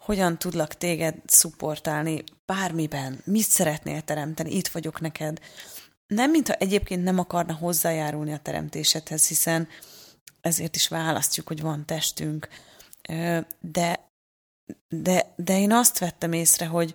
hogyan 0.00 0.38
tudlak 0.38 0.74
téged 0.74 1.14
szupportálni 1.26 2.24
bármiben, 2.46 3.20
mit 3.24 3.46
szeretnél 3.46 4.02
teremteni, 4.02 4.56
itt 4.56 4.68
vagyok 4.68 5.00
neked. 5.00 5.40
Nem, 6.06 6.30
mintha 6.30 6.54
egyébként 6.54 7.02
nem 7.02 7.18
akarna 7.18 7.54
hozzájárulni 7.54 8.32
a 8.32 8.38
teremtésedhez, 8.38 9.28
hiszen 9.28 9.68
ezért 10.40 10.76
is 10.76 10.88
választjuk, 10.88 11.48
hogy 11.48 11.60
van 11.60 11.86
testünk. 11.86 12.48
De, 13.60 14.08
de, 14.88 15.32
de 15.36 15.58
én 15.58 15.72
azt 15.72 15.98
vettem 15.98 16.32
észre, 16.32 16.66
hogy 16.66 16.94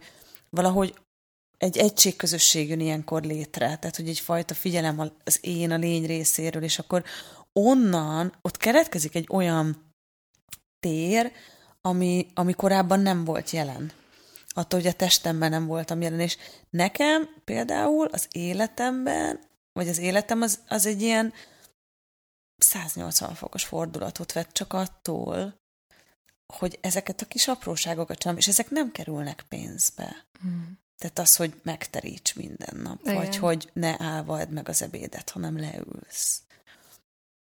valahogy 0.49 0.95
egy 1.57 1.77
egységközösség 1.77 2.69
jön 2.69 2.79
ilyenkor 2.79 3.23
létre, 3.23 3.65
tehát 3.77 3.95
hogy 3.95 4.07
egyfajta 4.07 4.53
figyelem 4.53 5.11
az 5.23 5.39
én, 5.41 5.71
a 5.71 5.77
lény 5.77 6.05
részéről, 6.05 6.63
és 6.63 6.79
akkor 6.79 7.03
onnan 7.53 8.33
ott 8.41 8.57
keretkezik 8.57 9.15
egy 9.15 9.27
olyan 9.29 9.93
tér, 10.79 11.31
ami, 11.85 12.27
ami 12.33 12.53
korábban 12.53 12.99
nem 12.99 13.23
volt 13.23 13.49
jelen. 13.49 13.91
Attól, 14.47 14.79
hogy 14.79 14.89
a 14.89 14.93
testemben 14.93 15.49
nem 15.49 15.65
voltam 15.65 16.01
jelen. 16.01 16.19
És 16.19 16.37
nekem 16.69 17.29
például 17.43 18.07
az 18.07 18.27
életemben, 18.31 19.39
vagy 19.73 19.87
az 19.87 19.97
életem 19.97 20.41
az, 20.41 20.59
az 20.67 20.85
egy 20.85 21.01
ilyen 21.01 21.33
180 22.57 23.33
fokos 23.33 23.63
fordulatot 23.63 24.31
vett 24.31 24.51
csak 24.51 24.73
attól, 24.73 25.59
hogy 26.53 26.77
ezeket 26.81 27.21
a 27.21 27.25
kis 27.25 27.47
apróságokat 27.47 28.17
csinálom, 28.17 28.41
és 28.41 28.47
ezek 28.47 28.69
nem 28.69 28.91
kerülnek 28.91 29.45
pénzbe. 29.49 30.25
Mm. 30.47 30.63
Tehát 30.97 31.19
az, 31.19 31.35
hogy 31.35 31.59
megteríts 31.63 32.35
minden 32.35 32.77
nap, 32.81 32.99
Igen. 33.01 33.15
vagy 33.15 33.37
hogy 33.37 33.69
ne 33.73 33.95
állvad 33.97 34.49
meg 34.51 34.69
az 34.69 34.81
ebédet, 34.81 35.29
hanem 35.29 35.59
leülsz. 35.59 36.41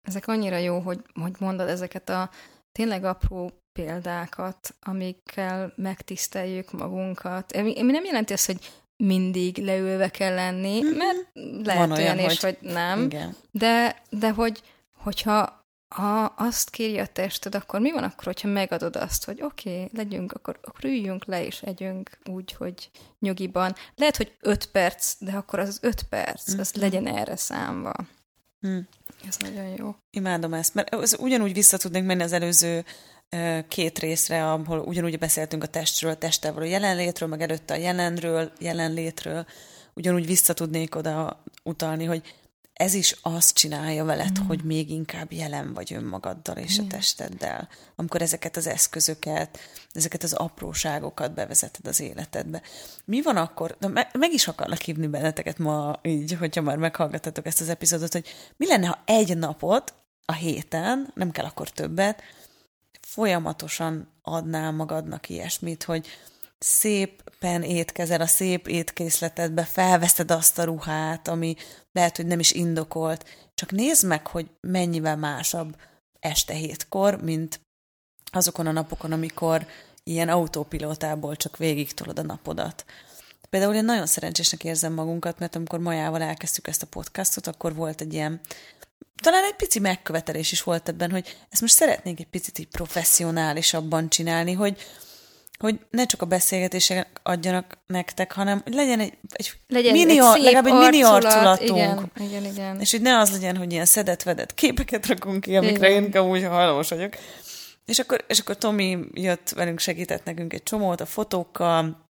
Ezek 0.02 0.26
annyira 0.28 0.56
jó, 0.56 0.80
hogy, 0.80 1.04
hogy 1.14 1.36
mondod 1.38 1.68
ezeket 1.68 2.08
a 2.08 2.30
tényleg 2.72 3.04
apró 3.04 3.52
példákat, 3.84 4.74
amikkel 4.80 5.72
megtiszteljük 5.76 6.72
magunkat. 6.72 7.52
Ami 7.52 7.72
nem 7.80 8.04
jelenti 8.04 8.32
azt, 8.32 8.46
hogy 8.46 8.72
mindig 8.96 9.56
leülve 9.56 10.08
kell 10.08 10.34
lenni, 10.34 10.80
mhm. 10.80 10.96
mert 10.96 11.28
lehet 11.64 11.88
Van 11.88 11.98
olyan, 11.98 12.18
olyan 12.18 12.30
is, 12.30 12.40
hogy, 12.40 12.58
hogy 12.60 12.70
nem, 12.72 13.02
igen. 13.02 13.36
de, 13.50 14.02
de 14.10 14.30
hogy, 14.30 14.62
hogyha 14.96 15.66
ha 15.88 16.24
azt 16.24 16.70
kéri 16.70 16.98
a 16.98 17.06
tested, 17.06 17.54
akkor 17.54 17.80
mi 17.80 17.92
van 17.92 18.02
akkor, 18.02 18.24
hogyha 18.24 18.48
megadod 18.48 18.96
azt, 18.96 19.24
hogy 19.24 19.42
oké, 19.42 19.70
okay, 19.70 19.88
legyünk, 19.92 20.32
akkor, 20.32 20.58
akkor 20.62 20.84
üljünk 20.84 21.24
le 21.24 21.44
és 21.44 21.62
együnk 21.62 22.18
úgy, 22.30 22.52
hogy 22.52 22.90
nyugiban. 23.18 23.74
Lehet, 23.94 24.16
hogy 24.16 24.36
öt 24.40 24.66
perc, 24.66 25.14
de 25.18 25.32
akkor 25.32 25.58
az 25.58 25.78
öt 25.82 26.02
perc, 26.02 26.54
mm. 26.54 26.58
az 26.58 26.72
legyen 26.74 27.06
erre 27.06 27.36
számva. 27.36 27.94
Mm. 28.66 28.78
Ez 29.28 29.36
nagyon 29.36 29.66
jó. 29.78 29.94
Imádom 30.10 30.54
ezt, 30.54 30.74
mert 30.74 30.94
az 30.94 31.16
ugyanúgy 31.20 31.52
vissza 31.52 31.76
tudnék 31.76 32.04
menni 32.04 32.22
az 32.22 32.32
előző 32.32 32.84
két 33.68 33.98
részre, 33.98 34.52
ahol 34.52 34.78
ugyanúgy 34.78 35.18
beszéltünk 35.18 35.62
a 35.62 35.66
testről, 35.66 36.10
a 36.10 36.16
testtel 36.16 36.52
való 36.52 36.66
jelenlétről, 36.66 37.28
meg 37.28 37.40
előtte 37.40 37.74
a 37.74 37.76
jelenről, 37.76 38.52
jelenlétről, 38.58 39.46
ugyanúgy 39.94 40.26
vissza 40.26 40.52
tudnék 40.52 40.94
oda 40.94 41.42
utalni, 41.62 42.04
hogy 42.04 42.22
ez 42.78 42.94
is 42.94 43.16
azt 43.22 43.54
csinálja 43.54 44.04
veled, 44.04 44.40
mm. 44.40 44.46
hogy 44.46 44.64
még 44.64 44.90
inkább 44.90 45.32
jelen 45.32 45.74
vagy 45.74 45.92
önmagaddal 45.92 46.56
és 46.56 46.80
mm. 46.80 46.84
a 46.84 46.86
testeddel, 46.86 47.68
amikor 47.96 48.22
ezeket 48.22 48.56
az 48.56 48.66
eszközöket, 48.66 49.58
ezeket 49.92 50.22
az 50.22 50.32
apróságokat 50.32 51.34
bevezeted 51.34 51.86
az 51.86 52.00
életedbe. 52.00 52.62
Mi 53.04 53.22
van 53.22 53.36
akkor, 53.36 53.76
de 53.80 53.88
meg, 53.88 54.08
meg 54.12 54.32
is 54.32 54.48
akarlak 54.48 54.80
hívni 54.80 55.06
benneteket 55.06 55.58
ma 55.58 55.98
így, 56.02 56.32
hogyha 56.32 56.62
már 56.62 56.76
meghallgatatok 56.76 57.46
ezt 57.46 57.60
az 57.60 57.68
epizódot, 57.68 58.12
hogy 58.12 58.26
mi 58.56 58.66
lenne, 58.66 58.86
ha 58.86 59.02
egy 59.04 59.36
napot 59.36 59.94
a 60.24 60.32
héten, 60.32 61.10
nem 61.14 61.30
kell 61.30 61.44
akkor 61.44 61.70
többet, 61.70 62.22
folyamatosan 63.08 64.08
adnál 64.22 64.72
magadnak 64.72 65.28
ilyesmit, 65.28 65.82
hogy 65.82 66.06
szépen 66.58 67.62
étkezel 67.62 68.20
a 68.20 68.26
szép 68.26 68.68
étkészletedbe, 68.68 69.64
felveszed 69.64 70.30
azt 70.30 70.58
a 70.58 70.64
ruhát, 70.64 71.28
ami 71.28 71.56
lehet, 71.92 72.16
hogy 72.16 72.26
nem 72.26 72.38
is 72.38 72.52
indokolt, 72.52 73.24
csak 73.54 73.70
nézd 73.70 74.06
meg, 74.06 74.26
hogy 74.26 74.50
mennyivel 74.60 75.16
másabb 75.16 75.76
este 76.20 76.54
hétkor, 76.54 77.22
mint 77.22 77.60
azokon 78.32 78.66
a 78.66 78.72
napokon, 78.72 79.12
amikor 79.12 79.66
ilyen 80.04 80.28
autópilótából 80.28 81.36
csak 81.36 81.56
végig 81.56 81.94
tolod 81.94 82.18
a 82.18 82.22
napodat. 82.22 82.84
Például 83.50 83.74
én 83.74 83.84
nagyon 83.84 84.06
szerencsésnek 84.06 84.64
érzem 84.64 84.92
magunkat, 84.92 85.38
mert 85.38 85.56
amikor 85.56 85.78
Majával 85.78 86.22
elkezdtük 86.22 86.66
ezt 86.66 86.82
a 86.82 86.86
podcastot, 86.86 87.46
akkor 87.46 87.74
volt 87.74 88.00
egy 88.00 88.12
ilyen, 88.12 88.40
talán 89.22 89.44
egy 89.44 89.56
pici 89.56 89.78
megkövetelés 89.78 90.52
is 90.52 90.62
volt 90.62 90.88
ebben, 90.88 91.10
hogy 91.10 91.36
ezt 91.50 91.60
most 91.60 91.74
szeretnénk 91.74 92.20
egy 92.20 92.28
picit 92.30 92.58
így 92.58 92.68
professzionálisabban 92.68 94.08
csinálni, 94.08 94.52
hogy, 94.52 94.76
hogy 95.58 95.78
ne 95.90 96.06
csak 96.06 96.22
a 96.22 96.26
beszélgetések 96.26 97.20
adjanak 97.22 97.78
nektek, 97.86 98.32
hanem 98.32 98.60
hogy 98.64 98.74
legyen 98.74 99.00
egy, 99.00 99.12
egy, 99.32 99.52
Legyen 99.68 99.92
mini, 99.92 100.18
egy 100.18 100.22
szép 100.22 100.42
legalább 100.42 100.66
egy 100.66 100.90
mini 100.90 101.02
arculat, 101.02 101.46
arculatunk. 101.46 102.10
Igen, 102.16 102.28
igen, 102.28 102.44
igen. 102.44 102.80
És 102.80 102.90
hogy 102.90 103.00
ne 103.00 103.18
az 103.18 103.30
legyen, 103.30 103.56
hogy 103.56 103.72
ilyen 103.72 103.84
szedett-vedett 103.84 104.54
képeket 104.54 105.06
rakunk 105.06 105.40
ki, 105.40 105.56
amikre 105.56 105.90
Igen. 105.90 106.04
én 106.04 106.10
amúgy 106.10 106.44
hajlamos 106.44 106.88
vagyok. 106.88 107.12
És 107.84 107.98
akkor, 107.98 108.24
és 108.28 108.38
akkor 108.38 108.56
Tomi 108.56 108.98
jött 109.12 109.48
velünk, 109.48 109.78
segített 109.78 110.24
nekünk 110.24 110.52
egy 110.52 110.62
csomót 110.62 111.00
a 111.00 111.06
fotókkal, 111.06 112.07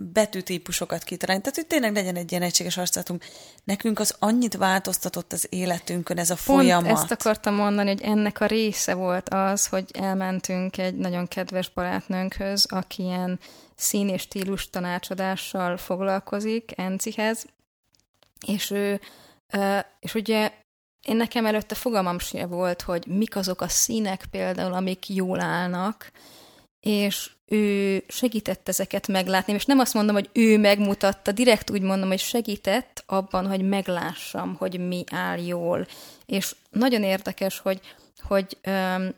betűtípusokat 0.00 1.04
kitalálni, 1.04 1.42
tehát 1.42 1.56
hogy 1.56 1.66
tényleg 1.66 1.94
legyen 1.94 2.16
egy 2.16 2.30
ilyen 2.30 2.42
egységes 2.42 2.76
arculatunk. 2.76 3.24
Nekünk 3.64 3.98
az 3.98 4.14
annyit 4.18 4.56
változtatott 4.56 5.32
az 5.32 5.46
életünkön 5.48 6.18
ez 6.18 6.30
a 6.30 6.36
Pont 6.44 6.58
folyamat. 6.58 6.90
ezt 6.90 7.10
akartam 7.10 7.54
mondani, 7.54 7.88
hogy 7.88 8.02
ennek 8.02 8.40
a 8.40 8.46
része 8.46 8.94
volt 8.94 9.28
az, 9.28 9.66
hogy 9.66 9.90
elmentünk 9.92 10.78
egy 10.78 10.94
nagyon 10.94 11.28
kedves 11.28 11.68
barátnőnkhöz, 11.68 12.66
aki 12.68 13.02
ilyen 13.02 13.38
szín 13.76 14.08
és 14.08 14.22
stílus 14.22 14.70
tanácsadással 14.70 15.76
foglalkozik, 15.76 16.72
Encihez, 16.76 17.46
és 18.46 18.70
ő, 18.70 19.00
és 20.00 20.14
ugye 20.14 20.52
én 21.06 21.16
nekem 21.16 21.46
előtte 21.46 21.74
fogalmam 21.74 22.18
sem 22.18 22.48
volt, 22.48 22.82
hogy 22.82 23.06
mik 23.06 23.36
azok 23.36 23.60
a 23.60 23.68
színek 23.68 24.24
például, 24.30 24.72
amik 24.72 25.08
jól 25.08 25.40
állnak, 25.40 26.10
és 26.80 27.30
ő 27.46 28.02
segített 28.08 28.68
ezeket 28.68 29.08
meglátni, 29.08 29.52
és 29.52 29.64
nem 29.64 29.78
azt 29.78 29.94
mondom, 29.94 30.14
hogy 30.14 30.30
ő 30.32 30.58
megmutatta, 30.58 31.32
direkt 31.32 31.70
úgy 31.70 31.82
mondom, 31.82 32.08
hogy 32.08 32.18
segített 32.18 33.02
abban, 33.06 33.46
hogy 33.46 33.68
meglássam, 33.68 34.54
hogy 34.54 34.86
mi 34.88 35.04
áll 35.10 35.38
jól. 35.38 35.86
És 36.26 36.54
nagyon 36.70 37.02
érdekes, 37.02 37.58
hogy, 37.58 37.80
hogy, 38.22 38.58
öm, 38.62 39.14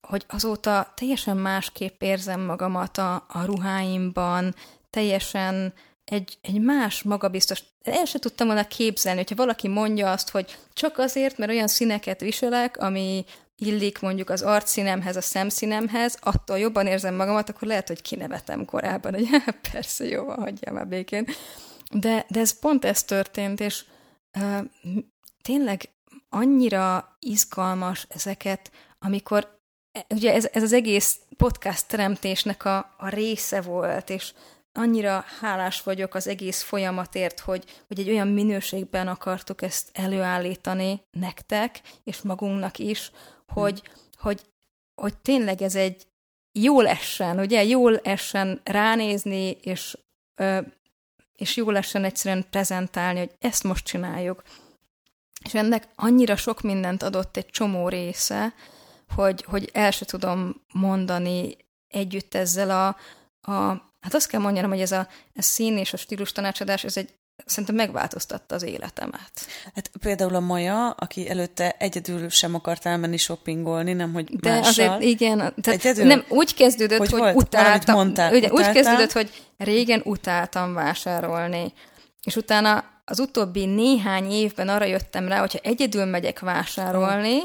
hogy 0.00 0.24
azóta 0.28 0.92
teljesen 0.96 1.36
másképp 1.36 2.02
érzem 2.02 2.40
magamat 2.40 2.98
a, 2.98 3.14
a 3.28 3.44
ruháimban, 3.44 4.54
teljesen 4.90 5.72
egy, 6.04 6.38
egy 6.40 6.60
más 6.60 7.02
magabiztos, 7.02 7.62
el 7.82 8.04
sem 8.04 8.20
tudtam 8.20 8.46
volna 8.46 8.66
képzelni, 8.66 9.18
hogyha 9.18 9.34
valaki 9.34 9.68
mondja 9.68 10.10
azt, 10.10 10.30
hogy 10.30 10.58
csak 10.72 10.98
azért, 10.98 11.38
mert 11.38 11.50
olyan 11.50 11.68
színeket 11.68 12.20
viselek, 12.20 12.76
ami 12.78 13.24
illik 13.56 14.00
mondjuk 14.00 14.30
az 14.30 14.42
arcszínemhez, 14.42 15.16
a 15.16 15.20
szemszínemhez, 15.20 16.18
attól 16.20 16.58
jobban 16.58 16.86
érzem 16.86 17.14
magamat, 17.14 17.48
akkor 17.48 17.68
lehet, 17.68 17.88
hogy 17.88 18.02
kinevetem 18.02 18.64
korábban, 18.64 19.14
hogy 19.14 19.28
persze, 19.72 20.04
jó 20.04 20.24
van, 20.24 20.38
hagyjál 20.38 20.74
már 20.74 20.88
békén. 20.88 21.26
De, 21.90 22.26
de 22.28 22.40
ez 22.40 22.58
pont 22.58 22.84
ez 22.84 23.04
történt, 23.04 23.60
és 23.60 23.84
uh, 24.38 24.58
tényleg 25.42 25.88
annyira 26.28 27.16
izgalmas 27.18 28.06
ezeket, 28.08 28.70
amikor 28.98 29.60
ugye 30.08 30.34
ez, 30.34 30.48
ez 30.52 30.62
az 30.62 30.72
egész 30.72 31.18
podcast 31.36 31.88
teremtésnek 31.88 32.64
a, 32.64 32.94
a 32.98 33.08
része 33.08 33.60
volt, 33.60 34.10
és 34.10 34.32
annyira 34.72 35.24
hálás 35.40 35.82
vagyok 35.82 36.14
az 36.14 36.26
egész 36.26 36.62
folyamatért, 36.62 37.40
hogy, 37.40 37.64
hogy 37.86 37.98
egy 38.00 38.10
olyan 38.10 38.28
minőségben 38.28 39.08
akartuk 39.08 39.62
ezt 39.62 39.90
előállítani 39.92 41.02
nektek, 41.10 41.80
és 42.04 42.20
magunknak 42.20 42.78
is, 42.78 43.10
hogy, 43.54 43.82
hogy, 44.16 44.40
hogy 44.94 45.16
tényleg 45.16 45.62
ez 45.62 45.74
egy 45.74 46.06
jól 46.52 46.88
essen, 46.88 47.38
ugye, 47.38 47.64
jól 47.64 47.98
essen 47.98 48.60
ránézni, 48.64 49.50
és, 49.50 49.98
ö, 50.34 50.60
és 51.36 51.56
jól 51.56 51.76
essen 51.76 52.04
egyszerűen 52.04 52.46
prezentálni, 52.50 53.18
hogy 53.18 53.32
ezt 53.38 53.62
most 53.62 53.84
csináljuk. 53.84 54.42
És 55.44 55.54
ennek 55.54 55.88
annyira 55.94 56.36
sok 56.36 56.60
mindent 56.60 57.02
adott 57.02 57.36
egy 57.36 57.46
csomó 57.46 57.88
része, 57.88 58.54
hogy, 59.14 59.44
hogy 59.44 59.70
el 59.72 59.90
se 59.90 60.04
tudom 60.04 60.62
mondani 60.72 61.56
együtt 61.88 62.34
ezzel 62.34 62.70
a, 62.70 62.86
a 63.52 63.90
hát 64.00 64.14
azt 64.14 64.26
kell 64.26 64.40
mondjam, 64.40 64.70
hogy 64.70 64.80
ez 64.80 64.92
a, 64.92 65.08
a 65.34 65.42
szín 65.42 65.78
és 65.78 65.92
a 65.92 65.96
stílus 65.96 66.32
tanácsadás, 66.32 66.84
ez 66.84 66.96
egy 66.96 67.14
szerintem 67.44 67.74
megváltoztatta 67.74 68.54
az 68.54 68.62
életemet. 68.62 69.30
Hát 69.74 69.90
például 70.00 70.34
a 70.34 70.40
Maja, 70.40 70.90
aki 70.90 71.28
előtte 71.28 71.76
egyedül 71.78 72.28
sem 72.28 72.54
akart 72.54 72.86
elmenni 72.86 73.16
shoppingolni, 73.16 73.92
nem 73.92 74.12
hogy 74.12 74.24
De 74.38 74.50
mással. 74.50 74.88
azért 74.88 75.02
igen, 75.02 75.38
tehát 75.38 75.84
Egyedül? 75.84 76.04
nem 76.04 76.24
úgy 76.28 76.54
kezdődött, 76.54 76.98
Hogy 76.98 77.10
hogy, 77.10 77.20
volt? 77.20 77.34
utáltam. 77.36 77.94
mondtál, 77.94 78.34
ugye, 78.34 78.50
úgy 78.50 78.70
kezdődött, 78.70 79.12
hogy 79.12 79.42
régen 79.56 80.00
utáltam 80.04 80.74
vásárolni. 80.74 81.72
És 82.24 82.36
utána 82.36 82.84
az 83.04 83.20
utóbbi 83.20 83.64
néhány 83.64 84.30
évben 84.30 84.68
arra 84.68 84.84
jöttem 84.84 85.28
rá, 85.28 85.38
hogyha 85.38 85.58
egyedül 85.62 86.04
megyek 86.04 86.40
vásárolni, 86.40 87.38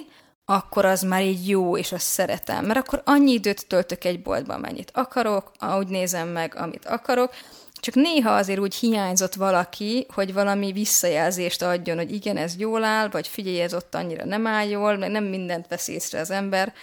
akkor 0.45 0.85
az 0.85 1.01
már 1.01 1.21
így 1.21 1.49
jó, 1.49 1.77
és 1.77 1.91
azt 1.91 2.05
szeretem. 2.05 2.65
Mert 2.65 2.79
akkor 2.79 3.01
annyi 3.05 3.31
időt 3.31 3.67
töltök 3.67 4.03
egy 4.03 4.21
boltban, 4.21 4.55
amennyit 4.55 4.91
akarok, 4.93 5.51
ahogy 5.59 5.87
nézem 5.87 6.27
meg, 6.27 6.55
amit 6.55 6.85
akarok, 6.85 7.33
csak 7.79 7.95
néha 7.95 8.35
azért 8.35 8.59
úgy 8.59 8.75
hiányzott 8.75 9.33
valaki, 9.33 10.05
hogy 10.13 10.33
valami 10.33 10.71
visszajelzést 10.71 11.61
adjon, 11.61 11.97
hogy 11.97 12.13
igen, 12.13 12.37
ez 12.37 12.57
jól 12.57 12.83
áll, 12.83 13.09
vagy 13.09 13.27
figyelj, 13.27 13.61
ez 13.61 13.73
ott 13.73 13.95
annyira 13.95 14.25
nem 14.25 14.47
áll 14.47 14.67
jól, 14.67 14.97
mert 14.97 15.11
nem 15.11 15.23
mindent 15.23 15.67
vesz 15.67 15.87
észre 15.87 16.19
az 16.19 16.31
ember. 16.31 16.73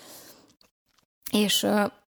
És, 1.33 1.67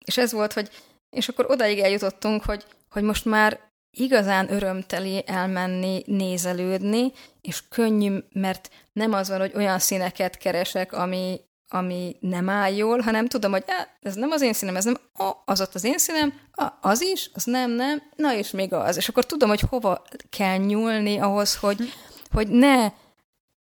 és 0.06 0.18
ez 0.18 0.32
volt, 0.32 0.54
hogy 0.54 0.70
és 1.10 1.28
akkor 1.28 1.46
odaig 1.50 1.80
eljutottunk, 1.80 2.44
hogy, 2.44 2.66
hogy 2.90 3.04
most 3.04 3.26
már 3.26 3.60
igazán 3.92 4.52
örömteli 4.52 5.24
elmenni, 5.26 6.04
nézelődni, 6.06 7.12
és 7.42 7.68
könnyű, 7.70 8.18
mert 8.34 8.70
nem 8.94 9.14
az 9.14 9.30
van, 9.30 9.40
hogy 9.40 9.52
olyan 9.56 9.80
színeket 9.80 10.38
keresek, 10.38 10.94
ami, 10.94 11.42
ami 11.70 12.16
nem 12.20 12.50
áll 12.50 12.74
jól, 12.74 13.00
hanem 13.00 13.28
tudom, 13.28 13.52
hogy 13.52 13.64
ez 14.02 14.16
nem 14.16 14.32
az 14.32 14.42
én 14.42 14.54
színem, 14.54 14.76
ez 14.76 14.86
nem, 14.86 14.98
ó, 15.20 15.26
az 15.46 15.62
ott 15.62 15.76
az 15.76 15.84
én 15.84 15.98
színem, 15.98 16.34
á, 16.52 16.78
az 16.82 17.02
is, 17.02 17.30
az 17.34 17.44
nem, 17.44 17.72
nem, 17.72 18.02
na 18.16 18.34
és 18.36 18.52
még 18.52 18.74
az. 18.74 18.98
És 18.98 19.10
akkor 19.10 19.26
tudom, 19.26 19.50
hogy 19.50 19.62
hova 19.70 20.04
kell 20.30 20.58
nyúlni 20.58 21.18
ahhoz, 21.18 21.56
hogy, 21.56 21.94
hogy 22.32 22.48
ne 22.48 22.92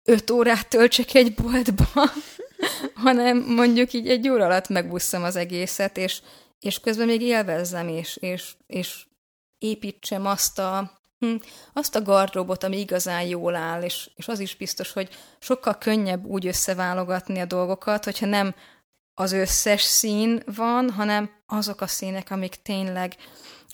öt 0.04 0.30
órát 0.30 0.68
töltsek 0.68 1.14
egy 1.14 1.34
boltba, 1.34 1.86
hanem 3.06 3.38
mondjuk 3.38 3.94
így 3.94 4.08
egy 4.08 4.30
óra 4.30 4.46
alatt 4.46 4.68
megbusszam 4.68 5.24
az 5.24 5.36
egészet, 5.36 5.98
és, 5.98 6.22
és 6.60 6.80
közben 6.80 7.08
még 7.08 7.22
élvezzem 7.22 7.88
is, 7.88 8.18
és, 8.18 8.54
és 8.68 9.06
építsem 9.58 10.26
azt 10.26 10.60
a, 10.60 10.99
hm, 11.20 11.36
azt 11.74 11.96
a 11.96 12.02
gardróbot, 12.02 12.64
ami 12.64 12.80
igazán 12.80 13.22
jól 13.22 13.56
áll, 13.56 13.82
és, 13.82 14.10
és 14.16 14.28
az 14.28 14.40
is 14.40 14.56
biztos, 14.56 14.92
hogy 14.92 15.10
sokkal 15.40 15.78
könnyebb 15.78 16.26
úgy 16.26 16.48
összeválogatni 16.48 17.40
a 17.40 17.46
dolgokat, 17.46 18.04
hogyha 18.04 18.26
nem 18.26 18.56
az 19.14 19.32
összes 19.32 19.82
szín 19.82 20.44
van, 20.56 20.90
hanem 20.90 21.32
azok 21.48 21.82
a 21.82 21.88
színek, 21.88 22.32
amik 22.32 22.56
tényleg, 22.62 23.16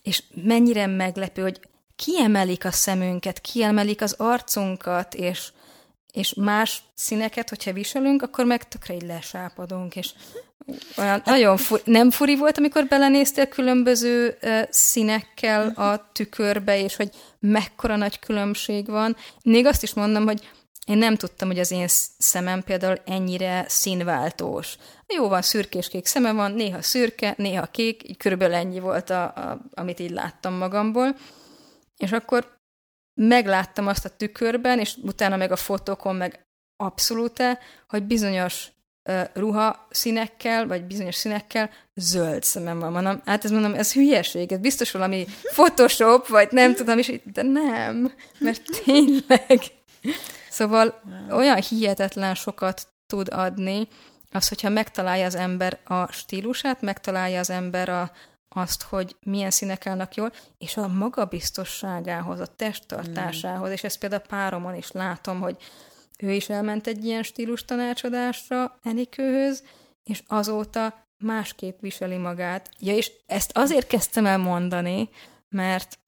és 0.02 0.24
mennyire 0.44 0.86
meglepő, 0.86 1.42
hogy 1.42 1.60
kiemelik 1.96 2.66
a 2.66 2.72
szemünket, 2.72 3.40
kiemelik 3.40 4.02
az 4.02 4.16
arcunkat, 4.18 5.14
és, 5.14 5.52
és 6.16 6.34
más 6.34 6.84
színeket, 6.94 7.50
hogyha 7.50 7.74
viselünk, 7.74 8.22
akkor 8.22 8.46
meg 8.46 8.68
tökre 8.68 8.94
így 8.94 9.06
lesápadunk, 9.06 9.96
és 9.96 10.10
olyan 10.98 11.22
nagyon 11.26 11.58
furi, 11.58 11.82
nem 11.86 12.12
furi 12.12 12.36
volt, 12.36 12.58
amikor 12.58 12.86
belenéztél 12.86 13.48
különböző 13.48 14.38
uh, 14.42 14.62
színekkel 14.70 15.68
a 15.68 16.12
tükörbe, 16.12 16.80
és 16.80 16.96
hogy 16.96 17.10
mekkora 17.40 17.96
nagy 17.96 18.20
különbség 18.20 18.88
van. 18.88 19.16
Még 19.44 19.66
azt 19.66 19.84
is 19.84 19.94
mondom, 19.94 20.26
hogy 20.26 20.50
én 20.86 20.98
nem 20.98 21.16
tudtam, 21.16 21.48
hogy 21.48 21.60
az 21.60 21.72
én 21.72 21.88
szemem 22.18 22.64
például 22.64 22.98
ennyire 23.06 23.66
színváltós. 23.68 24.78
Jó 25.08 25.28
van, 25.28 25.42
szürkés-kék 25.42 26.06
szeme 26.06 26.32
van, 26.32 26.52
néha 26.52 26.82
szürke, 26.82 27.34
néha 27.38 27.66
kék, 27.66 28.10
így 28.10 28.18
körülbelül 28.18 28.56
ennyi 28.56 28.80
volt, 28.80 29.10
a, 29.10 29.24
a, 29.24 29.62
amit 29.74 30.00
így 30.00 30.12
láttam 30.12 30.54
magamból. 30.54 31.16
És 31.98 32.12
akkor 32.12 32.55
megláttam 33.22 33.88
azt 33.88 34.06
a 34.06 34.16
tükörben, 34.16 34.80
és 34.80 34.96
utána 35.04 35.36
meg 35.36 35.52
a 35.52 35.56
fotókon 35.56 36.16
meg 36.16 36.46
abszolút, 36.76 37.44
hogy 37.88 38.04
bizonyos 38.04 38.68
uh, 39.10 39.22
ruha 39.34 39.88
színekkel, 39.90 40.68
vagy 40.68 40.84
bizonyos 40.84 41.16
színekkel 41.16 41.70
zöld 41.96 42.44
szemem 42.44 42.80
van. 42.80 42.92
Mondom, 42.92 43.22
hát 43.26 43.46
ez 43.46 43.52
mondom, 43.52 43.74
ez 43.74 43.94
hülyeség, 43.94 44.52
ez 44.52 44.60
biztos 44.60 44.92
valami 44.92 45.26
Photoshop, 45.44 46.28
vagy 46.28 46.52
nem 46.52 46.76
tudom, 46.76 46.98
és 46.98 47.20
de 47.34 47.42
nem, 47.42 48.14
mert 48.38 48.62
tényleg. 48.84 49.62
Szóval 50.50 51.02
olyan 51.30 51.62
hihetetlen 51.62 52.36
sokat 52.36 52.88
tud 53.08 53.28
adni, 53.32 53.88
az, 54.32 54.48
hogyha 54.48 54.70
megtalálja 54.70 55.26
az 55.26 55.36
ember 55.36 55.80
a 55.84 56.12
stílusát, 56.12 56.82
megtalálja 56.82 57.40
az 57.40 57.50
ember 57.50 57.90
a, 57.90 58.12
azt, 58.56 58.84
hogy 58.84 59.16
milyen 59.24 59.52
színek 59.52 59.88
állnak 59.88 60.16
jól, 60.16 60.32
és 60.58 60.78
a 60.78 60.88
magabiztosságához, 60.88 62.40
a 62.40 62.46
testtartásához, 62.46 63.70
mm. 63.70 63.72
és 63.72 63.84
ezt 63.84 64.00
például 64.00 64.22
páromon 64.22 64.76
is 64.76 64.92
látom, 64.92 65.40
hogy 65.40 65.58
ő 66.18 66.32
is 66.32 66.50
elment 66.50 66.88
egy 66.88 67.06
ilyen 67.06 67.24
stílus 67.24 67.66
tanácsadásra 67.66 68.80
Enikőhöz, 68.84 69.64
és 70.04 70.24
azóta 70.28 71.08
másképp 71.18 71.80
viseli 71.80 72.18
magát. 72.18 72.70
Ja, 72.80 72.96
és 72.96 73.12
ezt 73.26 73.58
azért 73.58 73.88
kezdtem 73.88 74.26
el 74.26 74.38
mondani, 74.38 75.10
mert 75.50 76.00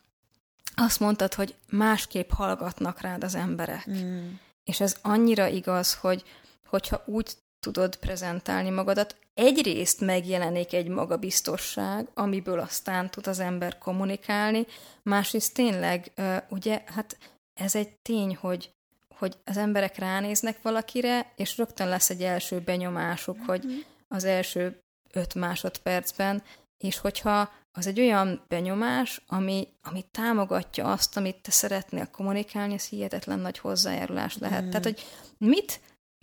azt 0.76 1.00
mondtad, 1.00 1.34
hogy 1.34 1.56
másképp 1.70 2.32
hallgatnak 2.32 3.02
rád 3.02 3.24
az 3.24 3.36
emberek. 3.36 3.90
Mm. 3.90 4.28
És 4.64 4.80
ez 4.80 4.96
annyira 5.02 5.48
igaz, 5.48 5.94
hogy 5.94 6.24
hogyha 6.66 7.04
úgy 7.06 7.32
tudod 7.60 7.96
prezentálni 7.96 8.70
magadat, 8.70 9.16
egyrészt 9.34 10.02
megjelenik 10.02 10.74
egy 10.74 10.88
magabiztosság, 10.88 12.08
amiből 12.14 12.60
aztán 12.60 13.10
tud 13.10 13.28
az 13.28 13.40
ember 13.40 13.78
kommunikálni, 13.78 14.66
másrészt 15.04 15.54
tényleg, 15.54 16.12
ugye, 16.50 16.84
hát 16.86 17.18
ez 17.54 17.76
egy 17.76 17.90
tény, 18.02 18.36
hogy 18.36 18.76
hogy 19.18 19.38
az 19.46 19.58
emberek 19.58 19.98
ránéznek 19.98 20.62
valakire, 20.62 21.32
és 21.36 21.58
rögtön 21.58 21.88
lesz 21.88 22.10
egy 22.10 22.22
első 22.22 22.60
benyomásuk, 22.60 23.38
hogy 23.46 23.64
mhm. 23.64 23.74
az 24.08 24.24
első 24.24 24.80
öt 25.14 25.36
másodpercben, 25.36 26.44
és 26.78 26.98
hogyha 26.98 27.52
az 27.72 27.88
egy 27.88 28.00
olyan 28.00 28.46
benyomás, 28.48 29.22
ami, 29.28 29.68
ami 29.82 30.06
támogatja 30.12 30.92
azt, 30.92 31.18
amit 31.18 31.42
te 31.42 31.52
szeretnél 31.52 32.08
kommunikálni, 32.08 32.74
ez 32.74 32.88
hihetetlen 32.88 33.40
nagy 33.40 33.58
hozzájárulás 33.58 34.38
lehet. 34.38 34.64
Mm. 34.64 34.70
Tehát, 34.70 34.84
hogy 34.84 35.06
mit, 35.38 35.80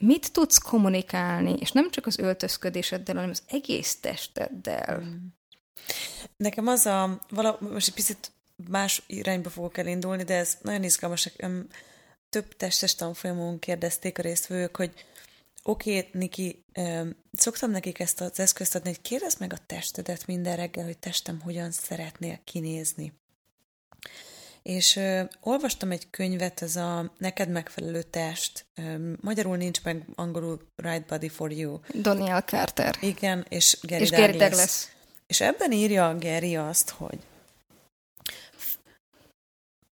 mit 0.06 0.32
tudsz 0.32 0.58
kommunikálni, 0.58 1.54
és 1.58 1.72
nem 1.72 1.90
csak 1.90 2.06
az 2.06 2.18
öltözködéseddel, 2.18 3.14
hanem 3.14 3.30
az 3.30 3.42
egész 3.46 4.00
testeddel. 4.00 5.00
Mm. 5.00 5.26
Nekem 6.36 6.66
az 6.66 6.86
a, 6.86 7.20
vala, 7.28 7.58
most 7.60 7.88
egy 7.88 7.94
picit 7.94 8.32
más 8.68 9.02
irányba 9.06 9.50
fogok 9.50 9.78
elindulni, 9.78 10.22
de 10.22 10.34
ez 10.34 10.58
nagyon 10.62 10.82
izgalmas. 10.82 11.30
Több 12.28 12.56
testes 12.56 12.94
tanfolyamon 12.94 13.58
kérdezték 13.58 14.18
a 14.18 14.22
résztvevők, 14.22 14.76
hogy 14.76 14.92
oké, 15.62 15.98
okay, 15.98 16.10
Niki, 16.12 16.64
szoktam 17.32 17.70
nekik 17.70 17.98
ezt 17.98 18.20
az 18.20 18.40
eszközt 18.40 18.74
adni, 18.74 18.88
hogy 18.88 19.00
kérdezd 19.00 19.40
meg 19.40 19.52
a 19.52 19.64
testedet 19.66 20.26
minden 20.26 20.56
reggel, 20.56 20.84
hogy 20.84 20.98
testem 20.98 21.40
hogyan 21.40 21.70
szeretnél 21.70 22.40
kinézni. 22.44 23.12
És 24.68 24.96
ö, 24.96 25.22
olvastam 25.40 25.90
egy 25.90 26.10
könyvet, 26.10 26.62
ez 26.62 26.76
a 26.76 27.12
Neked 27.18 27.48
megfelelő 27.48 28.02
test, 28.02 28.66
ö, 28.74 29.12
magyarul 29.20 29.56
nincs 29.56 29.82
meg, 29.82 30.04
angolul 30.14 30.60
Right 30.76 31.06
Body 31.06 31.28
for 31.28 31.52
You. 31.52 31.78
Daniel 32.00 32.42
Carter. 32.42 32.96
Igen, 33.00 33.46
és 33.48 33.78
Gary, 33.82 34.02
és 34.02 34.10
Douglas. 34.10 34.26
Gary 34.30 34.38
Douglas. 34.38 34.88
És 35.26 35.40
ebben 35.40 35.72
írja 35.72 36.18
Gary 36.18 36.56
azt, 36.56 36.90
hogy 36.90 37.18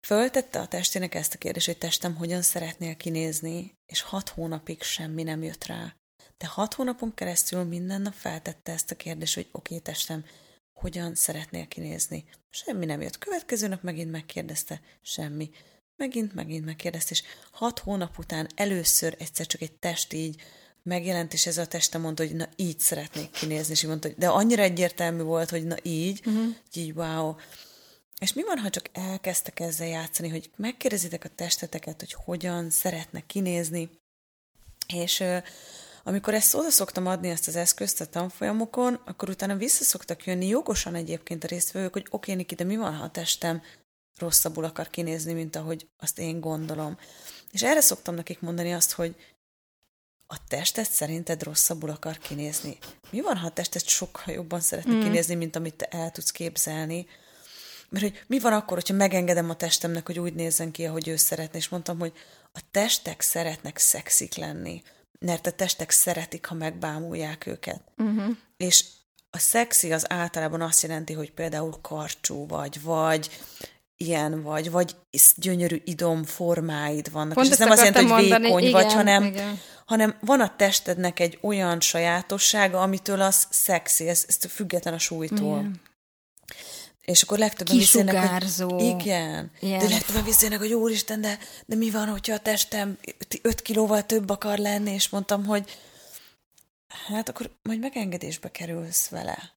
Föltette 0.09 0.61
a 0.61 0.67
testének 0.67 1.15
ezt 1.15 1.35
a 1.35 1.39
kérdést, 1.39 1.67
hogy 1.67 1.79
testem 1.79 2.15
hogyan 2.15 2.43
szeretnél 2.43 2.97
kinézni, 2.97 3.75
és 3.87 4.01
hat 4.01 4.29
hónapig 4.29 4.83
semmi 4.83 5.23
nem 5.23 5.43
jött 5.43 5.65
rá. 5.65 5.95
De 6.37 6.47
hat 6.47 6.75
hónapon 6.75 7.15
keresztül 7.15 7.65
minden 7.65 8.03
nap 8.03 8.13
feltette 8.13 8.73
ezt 8.73 8.91
a 8.91 8.95
kérdést, 8.95 9.35
hogy 9.35 9.49
oké, 9.53 9.75
okay, 9.75 9.93
testem, 9.93 10.25
hogyan 10.81 11.15
szeretnél 11.15 11.67
kinézni. 11.67 12.25
Semmi 12.51 12.85
nem 12.85 13.01
jött. 13.01 13.19
Következő 13.19 13.69
nap 13.69 13.83
megint 13.83 14.11
megkérdezte, 14.11 14.81
semmi. 15.03 15.51
Megint, 15.97 16.35
megint 16.35 16.65
megkérdezte, 16.65 17.11
és 17.11 17.23
hat 17.53 17.79
hónap 17.79 18.19
után 18.19 18.49
először 18.55 19.17
egyszer 19.19 19.47
csak 19.47 19.61
egy 19.61 19.73
test 19.73 20.13
így 20.13 20.43
megjelent, 20.83 21.33
és 21.33 21.47
ez 21.47 21.59
a 21.59 21.67
teste 21.67 21.99
mondta, 21.99 22.27
hogy 22.27 22.35
na 22.35 22.49
így 22.57 22.79
szeretnék 22.79 23.31
kinézni, 23.31 23.73
és 23.73 23.83
így 23.83 23.89
mondta, 23.89 24.09
hogy 24.09 24.17
de 24.17 24.29
annyira 24.29 24.63
egyértelmű 24.63 25.23
volt, 25.23 25.51
hogy 25.51 25.65
na 25.65 25.77
így, 25.83 26.21
uh-huh. 26.27 26.55
így 26.75 26.93
wow. 26.93 27.35
És 28.21 28.33
mi 28.33 28.43
van, 28.43 28.59
ha 28.59 28.71
csak 28.71 28.89
elkezdtek 28.93 29.61
ezzel 29.61 29.87
játszani, 29.87 30.29
hogy 30.29 30.51
megkérdezitek 30.57 31.25
a 31.25 31.29
testeteket, 31.35 32.01
hogy 32.01 32.13
hogyan 32.25 32.71
szeretnek 32.71 33.27
kinézni, 33.27 33.91
és 34.95 35.25
amikor 36.09 36.35
ezt 36.35 36.55
oda 36.55 36.71
szoktam 36.71 37.07
adni, 37.07 37.29
ezt 37.29 37.49
az 37.49 37.57
eszközt 37.57 38.01
a 38.01 38.07
tanfolyamokon, 38.07 39.01
akkor 39.05 39.29
utána 39.29 39.57
vissza 39.57 39.85
szoktak 39.85 40.25
jönni 40.25 40.47
jogosan 40.47 40.95
egyébként 40.95 41.45
a 41.45 41.47
résztvevők, 41.47 41.93
hogy 41.93 42.07
oké, 42.11 42.35
Niki, 42.35 42.55
de 42.55 42.65
mi 42.65 42.77
van, 42.77 42.95
ha 42.95 43.05
a 43.05 43.11
testem 43.11 43.63
rosszabbul 44.19 44.65
akar 44.65 44.89
kinézni, 44.89 45.33
mint 45.33 45.57
ahogy 45.57 45.89
azt 45.99 46.19
én 46.19 46.41
gondolom. 46.41 46.99
És 47.53 47.63
erre 47.63 47.81
szoktam 47.81 48.15
nekik 48.15 48.41
mondani 48.41 48.73
azt, 48.75 48.93
hogy 48.93 49.17
a 50.27 50.47
testet 50.49 50.91
szerinted 50.91 51.43
rosszabbul 51.43 51.91
akar 51.91 52.19
kinézni. 52.19 52.79
Mi 53.11 53.21
van, 53.21 53.37
ha 53.37 53.47
a 53.47 53.53
testet 53.53 53.89
sokkal 53.89 54.35
jobban 54.35 54.61
szeretne 54.61 54.95
mm. 54.95 55.03
kinézni, 55.03 55.35
mint 55.35 55.57
amit 55.57 55.75
te 55.75 55.87
el 55.87 56.11
tudsz 56.11 56.31
képzelni? 56.31 57.07
Mert 57.89 58.05
hogy 58.05 58.25
mi 58.27 58.39
van 58.39 58.53
akkor, 58.53 58.77
hogyha 58.77 58.95
megengedem 58.95 59.51
a 59.51 59.57
testemnek, 59.57 60.07
hogy 60.07 60.19
úgy 60.19 60.35
nézzen 60.35 60.71
ki, 60.71 60.87
ahogy 60.87 61.09
ő 61.09 61.17
szeretne, 61.17 61.59
és 61.59 61.69
mondtam, 61.69 61.99
hogy 61.99 62.13
a 62.53 62.61
testek 62.71 63.21
szeretnek 63.21 63.79
szexik 63.79 64.35
lenni, 64.35 64.83
mert 65.19 65.47
a 65.47 65.51
testek 65.51 65.91
szeretik, 65.91 66.47
ha 66.47 66.55
megbámulják 66.55 67.47
őket. 67.47 67.81
Uh-huh. 67.97 68.37
És 68.57 68.85
a 69.31 69.39
szexi 69.39 69.93
az 69.93 70.11
általában 70.13 70.61
azt 70.61 70.83
jelenti, 70.83 71.13
hogy 71.13 71.33
például 71.33 71.79
karcsú 71.81 72.47
vagy, 72.47 72.83
vagy 72.83 73.31
ilyen 73.97 74.43
vagy, 74.43 74.71
vagy 74.71 74.97
gyönyörű 75.37 75.83
idom 75.85 76.25
formáid 76.25 77.13
vannak. 77.13 77.35
Pont 77.35 77.47
és 77.47 77.53
ez 77.53 77.59
nem 77.59 77.71
azt 77.71 77.85
jelenti, 77.85 78.05
hogy 78.05 78.09
mondani, 78.09 78.45
vékony 78.45 78.63
igen, 78.63 78.83
vagy, 78.83 78.93
hanem, 78.93 79.25
igen. 79.25 79.61
hanem 79.87 80.17
van 80.21 80.41
a 80.41 80.57
testednek 80.57 81.21
egy 81.21 81.39
olyan 81.43 81.81
sajátossága, 81.81 82.81
amitől 82.81 83.21
az 83.21 83.47
szexi, 83.51 84.09
ez, 84.09 84.25
ez 84.29 84.37
független 84.51 84.95
a 84.95 84.99
súlytól. 84.99 85.59
Igen. 85.59 85.81
És 87.09 87.23
akkor 87.23 87.39
legtöbben 87.39 87.77
viszének, 87.77 88.35
hogy 88.59 88.81
igen, 88.81 89.51
ilyen. 89.61 89.79
de 89.79 89.89
legtöbben 89.89 90.25
viszének, 90.25 90.59
hogy 90.59 90.73
úristen, 90.73 91.21
de, 91.21 91.39
de 91.67 91.77
mi 91.77 91.91
van, 91.91 92.09
hogyha 92.09 92.35
a 92.35 92.41
testem 92.41 92.99
5 93.43 93.63
kilóval 93.63 94.07
több 94.07 94.31
akar 94.31 94.59
lenni, 94.59 94.91
és 94.91 95.09
mondtam, 95.09 95.45
hogy 95.45 95.79
hát 97.07 97.29
akkor 97.29 97.51
majd 97.63 97.79
megengedésbe 97.79 98.51
kerülsz 98.51 99.09
vele. 99.09 99.53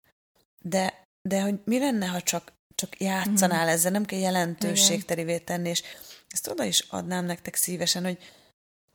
De, 0.63 1.03
de 1.21 1.41
hogy 1.41 1.59
mi 1.65 1.79
lenne, 1.79 2.05
ha 2.05 2.21
csak, 2.21 2.53
csak 2.75 2.99
játszanál 2.99 3.65
mm. 3.65 3.69
ezzel, 3.69 3.91
nem 3.91 4.05
kell 4.05 4.19
jelentőségterivé 4.19 5.37
tenni, 5.37 5.69
és 5.69 5.83
ezt 6.29 6.47
oda 6.47 6.63
is 6.63 6.79
adnám 6.89 7.25
nektek 7.25 7.55
szívesen, 7.55 8.03
hogy 8.03 8.17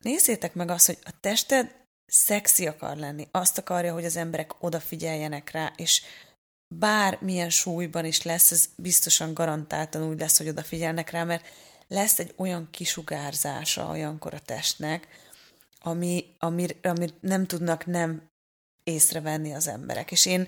nézzétek 0.03 0.53
meg 0.53 0.69
azt, 0.69 0.85
hogy 0.85 0.97
a 1.03 1.11
tested 1.19 1.75
szexi 2.05 2.67
akar 2.67 2.97
lenni, 2.97 3.27
azt 3.31 3.57
akarja, 3.57 3.93
hogy 3.93 4.05
az 4.05 4.15
emberek 4.15 4.63
odafigyeljenek 4.63 5.51
rá, 5.51 5.73
és 5.75 6.01
bármilyen 6.67 7.49
súlyban 7.49 8.05
is 8.05 8.21
lesz, 8.21 8.51
ez 8.51 8.65
biztosan 8.75 9.33
garantáltan 9.33 10.09
úgy 10.09 10.19
lesz, 10.19 10.37
hogy 10.37 10.47
odafigyelnek 10.47 11.09
rá, 11.09 11.23
mert 11.23 11.45
lesz 11.87 12.19
egy 12.19 12.33
olyan 12.37 12.67
kisugárzása 12.71 13.89
olyankor 13.89 14.33
a 14.33 14.39
testnek, 14.39 15.07
ami, 15.79 16.25
ami, 16.39 16.67
amit 16.81 17.21
nem 17.21 17.45
tudnak 17.45 17.85
nem 17.85 18.29
észrevenni 18.83 19.53
az 19.53 19.67
emberek. 19.67 20.11
És 20.11 20.25
én, 20.25 20.47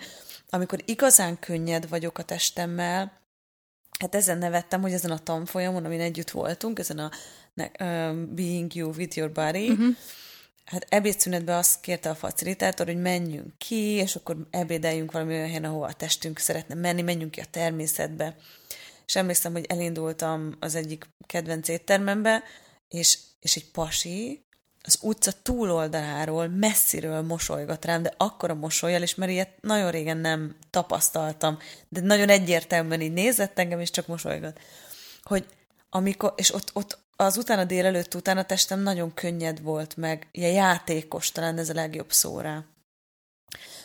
amikor 0.50 0.82
igazán 0.86 1.40
könnyed 1.40 1.90
vagyok 1.90 2.18
a 2.18 2.24
testemmel, 2.24 3.22
hát 4.00 4.16
ezen 4.16 4.38
nevettem, 4.38 4.82
hogy 4.82 4.94
ezen 4.94 5.12
a 5.12 5.20
tanfolyamon, 5.20 5.86
amin 5.86 6.00
együtt 6.00 6.30
voltunk, 6.30 6.80
ezen 6.80 7.00
a 7.00 7.12
uh, 7.56 7.68
Being 8.16 8.74
You 8.74 8.94
with 8.94 9.18
Your 9.18 9.32
Body, 9.32 9.70
uh-huh 9.70 9.96
hát 10.70 10.86
ebédszünetben 10.90 11.58
azt 11.58 11.82
kérte 11.82 12.10
a 12.10 12.16
facilitátor, 12.16 12.86
hogy 12.86 13.02
menjünk 13.02 13.58
ki, 13.58 13.76
és 13.76 14.16
akkor 14.16 14.48
ebédeljünk 14.50 15.12
valami 15.12 15.34
olyan 15.34 15.48
helyen, 15.48 15.64
ahol 15.64 15.84
a 15.84 15.94
testünk 15.94 16.40
szeretne 16.40 16.76
menni, 16.76 17.02
menjünk 17.02 17.32
ki 17.32 17.40
a 17.40 17.46
természetbe. 17.52 18.36
És 19.06 19.16
emlékszem, 19.16 19.52
hogy 19.52 19.66
elindultam 19.70 20.56
az 20.60 20.76
egyik 20.76 21.10
kedvenc 21.26 21.68
éttermembe, 21.68 22.44
és, 22.88 23.18
és 23.40 23.56
egy 23.56 23.72
pasi 23.72 24.44
az 24.84 24.98
utca 25.02 25.32
túloldaláról, 25.44 26.48
messziről 26.48 27.22
mosolygott 27.22 27.86
rám, 27.86 28.04
de 28.04 28.14
akkora 28.18 28.54
mosolyjal, 28.54 29.02
és 29.02 29.16
mert 29.16 29.32
ilyet 29.32 29.62
nagyon 29.62 29.92
régen 29.92 30.18
nem 30.18 30.56
tapasztaltam, 30.70 31.58
de 31.88 32.02
nagyon 32.02 32.30
egyértelműen 32.30 33.02
így 33.02 33.14
nézett 33.14 33.60
engem, 33.60 33.80
és 33.80 33.92
csak 33.92 34.08
mosolygott. 34.08 34.60
Hogy 35.22 35.46
amikor, 35.90 36.34
és 36.36 36.54
ott, 36.54 36.70
ott 36.74 37.00
az 37.22 37.38
utána 37.38 37.64
délelőtt 37.64 38.16
után 38.16 38.38
a 38.38 38.44
testem 38.44 38.80
nagyon 38.80 39.14
könnyed 39.14 39.62
volt 39.62 39.98
meg, 39.98 40.28
ilyen 40.32 40.52
játékos, 40.52 41.32
talán 41.32 41.58
ez 41.58 41.70
a 41.70 41.74
legjobb 41.74 42.12
szóra. 42.12 42.66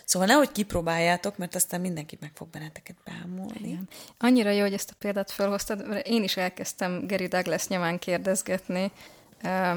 Szóval 0.04 0.28
nehogy 0.28 0.52
kipróbáljátok, 0.52 1.36
mert 1.36 1.54
aztán 1.54 1.80
mindenki 1.80 2.18
meg 2.20 2.30
fog 2.34 2.48
benneteket 2.48 2.96
bámulni. 3.04 3.68
Igen. 3.68 3.88
Annyira 4.18 4.50
jó, 4.50 4.60
hogy 4.60 4.72
ezt 4.72 4.90
a 4.90 4.96
példát 4.98 5.30
felhoztad, 5.30 5.88
mert 5.88 6.06
én 6.06 6.22
is 6.22 6.36
elkezdtem 6.36 7.06
Gary 7.06 7.26
Douglas 7.26 7.68
nyomán 7.68 7.98
kérdezgetni 7.98 8.92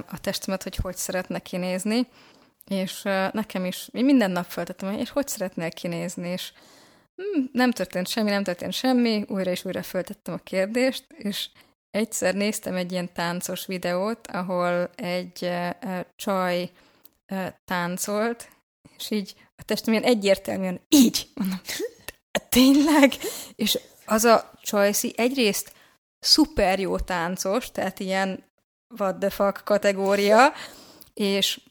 a 0.08 0.20
testemet, 0.22 0.64
hogy 0.64 0.76
hogy 0.76 0.98
szeretne 0.98 1.40
kinézni, 1.40 2.08
és 2.68 3.02
nekem 3.32 3.66
is, 3.66 3.90
én 3.92 4.06
minden 4.06 4.32
nap 4.32 4.46
feltettem, 4.46 4.94
és 4.94 5.10
hogy 5.10 5.28
szeretnél 5.28 5.72
kinézni, 5.72 6.28
és 6.28 6.52
hm, 7.16 7.44
nem 7.52 7.72
történt 7.72 8.08
semmi, 8.08 8.30
nem 8.30 8.44
történt 8.44 8.74
semmi, 8.74 9.26
újra 9.28 9.52
és 9.52 9.66
újra 9.66 9.84
föltettem 9.84 10.34
a 10.34 10.38
kérdést, 10.38 11.06
és 11.10 11.50
Egyszer 11.98 12.36
néztem 12.36 12.76
egy 12.76 12.92
ilyen 12.92 13.14
táncos 13.14 13.66
videót, 13.66 14.28
ahol 14.28 14.90
egy 14.96 15.40
uh, 15.42 16.00
csaj 16.16 16.72
uh, 17.32 17.48
táncolt, 17.66 18.50
és 18.98 19.12
így 19.12 19.36
a 19.56 19.64
testem 19.64 19.94
ilyen 19.94 20.06
egyértelműen 20.06 20.82
így, 20.90 21.30
mondom, 21.34 21.60
tényleg? 22.50 23.14
És 23.56 23.80
az 24.06 24.24
a 24.24 24.52
Csajci 24.62 25.14
egyrészt 25.18 25.74
szuper 26.20 26.80
jó 26.80 27.00
táncos, 27.00 27.72
tehát 27.72 28.00
ilyen 28.00 28.44
what 28.98 29.20
the 29.20 29.30
fuck 29.30 29.64
kategória, 29.64 30.54
és, 31.14 31.62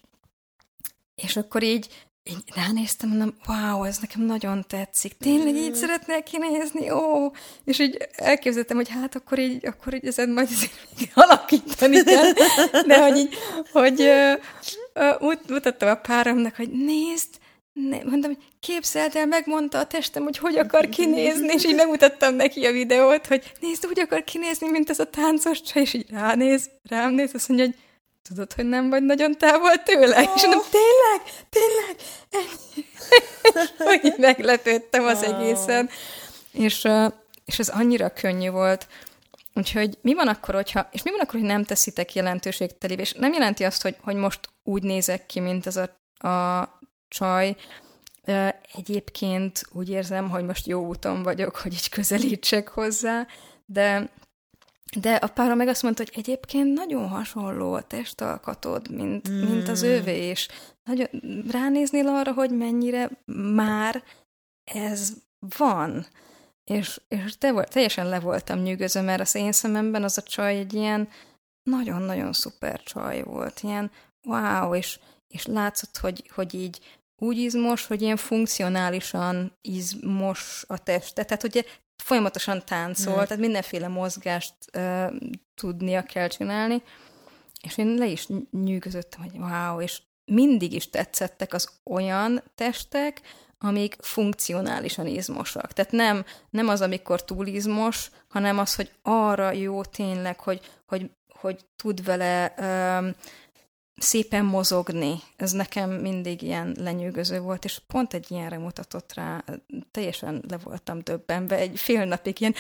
és 1.14 1.36
akkor 1.36 1.62
így, 1.62 2.05
így 2.28 2.52
ránéztem, 2.54 3.08
mondom, 3.08 3.34
wow, 3.46 3.84
ez 3.84 3.98
nekem 3.98 4.22
nagyon 4.22 4.64
tetszik, 4.68 5.16
tényleg 5.18 5.54
így 5.54 5.74
szeretnék 5.74 6.22
kinézni, 6.22 6.90
ó, 6.90 7.32
és 7.64 7.78
így 7.78 8.08
elképzeltem, 8.16 8.76
hogy 8.76 8.88
hát 8.88 9.14
akkor 9.14 9.38
így, 9.38 9.66
akkor 9.66 9.94
így 9.94 10.06
ezen 10.06 10.30
majd 10.30 10.48
alakítani 11.14 12.02
kell, 12.02 12.32
de 12.86 13.02
hogy 13.02 13.16
így, 13.16 13.34
hogy 13.72 14.00
uh, 14.94 15.32
mutattam 15.48 15.88
a 15.88 15.94
páramnak, 15.94 16.56
hogy 16.56 16.70
nézd, 16.70 17.28
ne, 17.72 18.02
mondtam, 18.04 18.34
hogy 18.34 18.44
képzeld 18.60 19.16
el, 19.16 19.26
megmondta 19.26 19.78
a 19.78 19.86
testem, 19.86 20.22
hogy 20.22 20.38
hogy 20.38 20.58
akar 20.58 20.88
kinézni, 20.88 21.52
és 21.52 21.64
így 21.64 21.74
megmutattam 21.74 22.34
neki 22.34 22.66
a 22.66 22.72
videót, 22.72 23.26
hogy 23.26 23.52
nézd, 23.60 23.86
úgy 23.86 24.00
akar 24.00 24.24
kinézni, 24.24 24.70
mint 24.70 24.90
ez 24.90 24.98
a 24.98 25.10
táncos 25.10 25.62
csaj, 25.62 25.82
és 25.82 25.94
így 25.94 26.10
ránéz, 26.10 26.70
rám 26.88 27.14
néz, 27.14 27.30
azt 27.34 27.48
mondja, 27.48 27.66
hogy 27.66 27.76
tudod, 28.28 28.52
hogy 28.52 28.64
nem 28.64 28.90
vagy 28.90 29.02
nagyon 29.02 29.38
távol 29.38 29.82
tőle? 29.82 30.22
Oh. 30.22 30.34
És 30.34 30.42
mondom, 30.42 30.62
tényleg, 30.70 31.20
tényleg, 31.50 31.96
hogy 34.02 34.14
meglepődtem 34.18 35.04
az 35.04 35.22
oh. 35.22 35.28
egészen. 35.28 35.90
És, 36.52 36.88
és 37.44 37.58
ez 37.58 37.68
annyira 37.68 38.10
könnyű 38.10 38.50
volt, 38.50 38.86
Úgyhogy 39.58 39.98
mi 40.00 40.14
van 40.14 40.28
akkor, 40.28 40.54
hogyha, 40.54 40.88
és 40.92 41.02
mi 41.02 41.10
van 41.10 41.20
akkor, 41.20 41.40
hogy 41.40 41.48
nem 41.48 41.64
teszitek 41.64 42.14
jelentőségtelébe, 42.14 43.02
és 43.02 43.12
nem 43.12 43.32
jelenti 43.32 43.64
azt, 43.64 43.82
hogy, 43.82 43.96
hogy 44.00 44.14
most 44.14 44.40
úgy 44.62 44.82
nézek 44.82 45.26
ki, 45.26 45.40
mint 45.40 45.66
ez 45.66 45.76
a, 45.76 46.28
a 46.28 46.78
csaj. 47.08 47.56
Egyébként 48.74 49.62
úgy 49.72 49.88
érzem, 49.88 50.30
hogy 50.30 50.44
most 50.44 50.66
jó 50.66 50.86
úton 50.86 51.22
vagyok, 51.22 51.56
hogy 51.56 51.72
így 51.72 51.88
közelítsek 51.88 52.68
hozzá, 52.68 53.26
de 53.66 54.10
de 54.94 55.14
a 55.14 55.26
pára 55.26 55.54
meg 55.54 55.68
azt 55.68 55.82
mondta, 55.82 56.02
hogy 56.02 56.14
egyébként 56.16 56.72
nagyon 56.72 57.08
hasonló 57.08 57.72
a 57.72 57.82
testalkatod, 57.82 58.90
mint, 58.90 59.30
mm. 59.30 59.40
mint 59.40 59.68
az 59.68 59.82
ővé, 59.82 60.16
és 60.16 60.48
nagyon, 60.84 61.06
ránéznél 61.50 62.08
arra, 62.08 62.32
hogy 62.32 62.50
mennyire 62.50 63.10
már 63.54 64.02
ez 64.64 65.12
van. 65.58 66.06
És, 66.64 67.00
és 67.08 67.38
te 67.38 67.52
volt, 67.52 67.70
teljesen 67.70 68.08
le 68.08 68.20
voltam 68.20 68.58
nyűgöző, 68.58 69.00
mert 69.00 69.20
az 69.20 69.34
én 69.34 69.52
szememben 69.52 70.02
az 70.02 70.18
a 70.18 70.22
csaj 70.22 70.56
egy 70.56 70.72
ilyen 70.72 71.08
nagyon-nagyon 71.62 72.32
szuper 72.32 72.82
csaj 72.82 73.22
volt, 73.22 73.60
ilyen 73.60 73.90
wow, 74.22 74.74
és, 74.74 74.98
és 75.26 75.46
látszott, 75.46 75.96
hogy, 75.96 76.30
hogy 76.34 76.54
így 76.54 76.80
úgy 77.22 77.38
izmos, 77.38 77.86
hogy 77.86 78.02
ilyen 78.02 78.16
funkcionálisan 78.16 79.58
izmos 79.60 80.64
a 80.66 80.82
teste. 80.82 81.24
Tehát 81.24 81.44
ugye 81.44 81.62
folyamatosan 81.96 82.64
táncol, 82.64 83.12
mm. 83.12 83.24
tehát 83.24 83.38
mindenféle 83.38 83.88
mozgást 83.88 84.54
uh, 84.76 85.12
tudnia 85.54 86.02
kell 86.02 86.28
csinálni. 86.28 86.82
És 87.62 87.78
én 87.78 87.94
le 87.94 88.06
is 88.06 88.28
nyűgözöttem, 88.50 89.20
hogy 89.20 89.38
wow, 89.38 89.80
és 89.80 90.02
mindig 90.24 90.72
is 90.72 90.90
tetszettek 90.90 91.54
az 91.54 91.68
olyan 91.84 92.42
testek, 92.54 93.20
amik 93.58 93.96
funkcionálisan 94.00 95.06
izmosak. 95.06 95.72
Tehát 95.72 95.92
nem, 95.92 96.24
nem 96.50 96.68
az, 96.68 96.80
amikor 96.80 97.24
túl 97.24 97.46
izmos, 97.46 98.10
hanem 98.28 98.58
az, 98.58 98.74
hogy 98.74 98.92
arra 99.02 99.52
jó 99.52 99.82
tényleg, 99.82 100.40
hogy, 100.40 100.60
hogy, 100.86 101.10
hogy 101.28 101.64
tud 101.76 102.04
vele 102.04 102.54
um, 102.58 103.14
szépen 103.96 104.44
mozogni. 104.44 105.20
Ez 105.36 105.52
nekem 105.52 105.90
mindig 105.90 106.42
ilyen 106.42 106.76
lenyűgöző 106.78 107.40
volt, 107.40 107.64
és 107.64 107.80
pont 107.86 108.14
egy 108.14 108.30
ilyenre 108.30 108.58
mutatott 108.58 109.14
rá, 109.14 109.44
teljesen 109.90 110.44
le 110.48 110.56
voltam 110.56 111.00
döbbenve, 111.02 111.56
egy 111.56 111.78
fél 111.78 112.04
napig 112.04 112.40
ilyen 112.40 112.54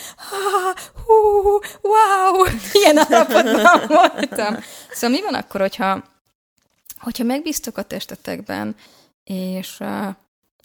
hú, 1.04 1.12
wow, 1.82 2.44
ilyen 2.82 2.98
állapotban 2.98 3.86
voltam. 3.86 4.56
Szóval 4.90 5.16
mi 5.18 5.22
van 5.22 5.34
akkor, 5.34 5.60
hogyha, 5.60 6.04
hogyha 6.98 7.24
megbíztok 7.24 7.76
a 7.76 7.82
testetekben, 7.82 8.76
és, 9.24 9.80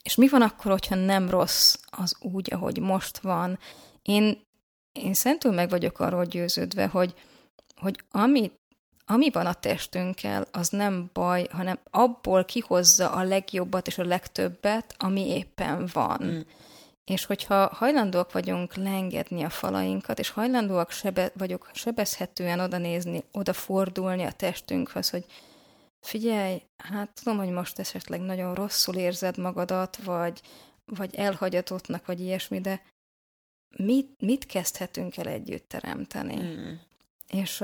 és 0.03 0.15
mi 0.15 0.28
van 0.28 0.41
akkor, 0.41 0.72
hogyha 0.72 0.95
nem 0.95 1.30
rossz 1.30 1.76
az 1.89 2.15
úgy, 2.19 2.53
ahogy 2.53 2.80
most 2.80 3.17
van? 3.17 3.59
Én, 4.01 4.47
én 4.91 5.13
szentül 5.13 5.51
meg 5.51 5.69
vagyok 5.69 5.99
arról 5.99 6.26
győződve, 6.26 6.88
hogy, 6.88 7.13
hogy 7.76 8.03
amit 8.11 8.59
ami 9.12 9.30
van 9.30 9.45
a 9.45 9.53
testünkkel, 9.53 10.47
az 10.51 10.70
nem 10.70 11.09
baj, 11.14 11.47
hanem 11.51 11.80
abból 11.89 12.45
kihozza 12.45 13.12
a 13.12 13.24
legjobbat 13.24 13.88
és 13.88 13.97
a 13.97 14.03
legtöbbet, 14.03 14.95
ami 14.97 15.30
éppen 15.30 15.89
van. 15.93 16.24
Mm. 16.24 16.39
És 17.05 17.26
hogyha 17.26 17.70
hajlandóak 17.74 18.32
vagyunk 18.32 18.76
leengedni 18.76 19.43
a 19.43 19.49
falainkat, 19.49 20.20
és 20.20 20.30
hajlandóak 20.30 20.91
sebe, 20.91 21.32
vagyok 21.34 21.70
sebezhetően 21.74 22.59
oda 22.59 22.78
nézni, 22.78 23.24
oda 23.32 23.53
fordulni 23.53 24.24
a 24.24 24.32
testünkhöz, 24.32 25.09
hogy 25.09 25.26
figyelj, 26.01 26.62
hát 26.78 27.09
tudom, 27.24 27.38
hogy 27.38 27.49
most 27.49 27.80
esetleg 27.80 28.22
nagyon 28.22 28.55
rosszul 28.55 28.95
érzed 28.95 29.38
magadat, 29.38 29.97
vagy, 30.03 30.41
vagy 30.86 31.16
elhagyatottnak, 31.16 32.05
vagy 32.05 32.20
ilyesmi, 32.20 32.62
de 32.62 32.82
mit, 33.78 34.09
mit 34.20 34.45
kezdhetünk 34.45 35.18
el 35.18 35.28
együtt 35.28 35.70
teremteni? 35.70 36.36
Mm. 36.36 36.74
És 37.28 37.64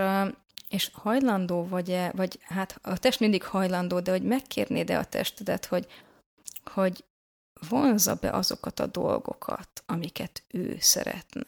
és 0.70 0.90
hajlandó 0.94 1.68
vagy-e, 1.68 2.12
vagy 2.16 2.40
hát 2.42 2.80
a 2.82 2.98
test 2.98 3.20
mindig 3.20 3.44
hajlandó, 3.44 4.00
de 4.00 4.12
hogy 4.12 4.24
megkérnéd-e 4.24 4.98
a 4.98 5.06
testedet, 5.06 5.66
hogy, 5.66 5.88
hogy 6.64 7.06
vonza 7.70 8.16
be 8.16 8.30
azokat 8.30 8.80
a 8.80 8.86
dolgokat, 8.86 9.84
amiket 9.86 10.44
ő 10.48 10.78
szeretne. 10.80 11.48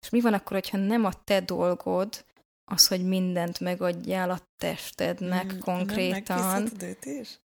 És 0.00 0.08
mi 0.10 0.20
van 0.20 0.32
akkor, 0.32 0.52
hogyha 0.52 0.76
nem 0.76 1.04
a 1.04 1.24
te 1.24 1.40
dolgod, 1.40 2.24
az, 2.64 2.86
hogy 2.86 3.04
mindent 3.04 3.60
megadjál 3.60 4.30
a 4.30 4.40
testednek 4.56 5.54
mm, 5.54 5.58
konkrétan, 5.58 6.62
nem 6.62 6.96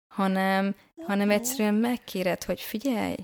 hanem, 0.07 0.75
hanem 1.07 1.31
egyszerűen 1.31 1.75
megkéred, 1.75 2.45
hogy 2.45 2.61
figyelj, 2.61 3.17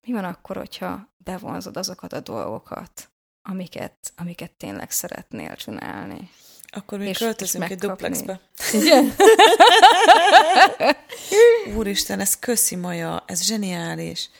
mi 0.00 0.12
van 0.12 0.24
akkor, 0.24 0.56
hogyha 0.56 1.08
bevonzod 1.16 1.76
azokat 1.76 2.12
a 2.12 2.20
dolgokat, 2.20 3.10
amiket, 3.42 4.12
amiket 4.16 4.52
tényleg 4.52 4.90
szeretnél 4.90 5.56
csinálni. 5.56 6.30
Akkor 6.70 6.98
mi 6.98 7.12
költözünk 7.12 7.70
egy 7.70 7.78
duplexbe. 7.78 8.40
Igen? 8.72 9.14
Úristen, 11.76 12.20
ez 12.20 12.38
köszi 12.38 12.76
Maja, 12.76 13.24
ez 13.26 13.42
zseniális. 13.42 14.30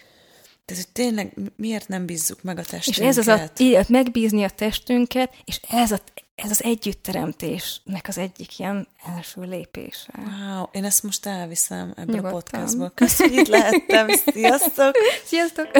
Tehát, 0.67 0.85
hogy 0.85 0.93
tényleg 0.93 1.33
miért 1.57 1.89
nem 1.89 2.07
bízzuk 2.07 2.43
meg 2.43 2.59
a 2.59 2.63
testünket? 2.63 3.03
És 3.03 3.09
ez 3.09 3.19
az 3.19 3.29
a, 3.29 3.51
így, 3.59 3.89
megbízni 3.89 4.45
a 4.45 4.49
testünket, 4.49 5.33
és 5.45 5.61
ez, 5.69 5.93
a, 5.93 5.99
ez 6.35 6.51
az 6.51 6.63
együttteremtésnek 6.65 8.05
az 8.09 8.19
egyik 8.19 8.59
ilyen 8.59 8.89
első 9.17 9.41
lépése. 9.41 10.13
Wow, 10.17 10.65
én 10.73 10.85
ezt 10.85 11.03
most 11.03 11.27
elviszem 11.27 11.93
ebbe 11.97 12.13
Nyugodtan. 12.13 12.31
a 12.31 12.33
podcastba. 12.33 12.89
Köszönjük, 12.95 13.41
itt 13.41 13.49
lehettem. 13.49 14.09
Sziasztok! 14.09 14.97
Sziasztok! 15.25 15.71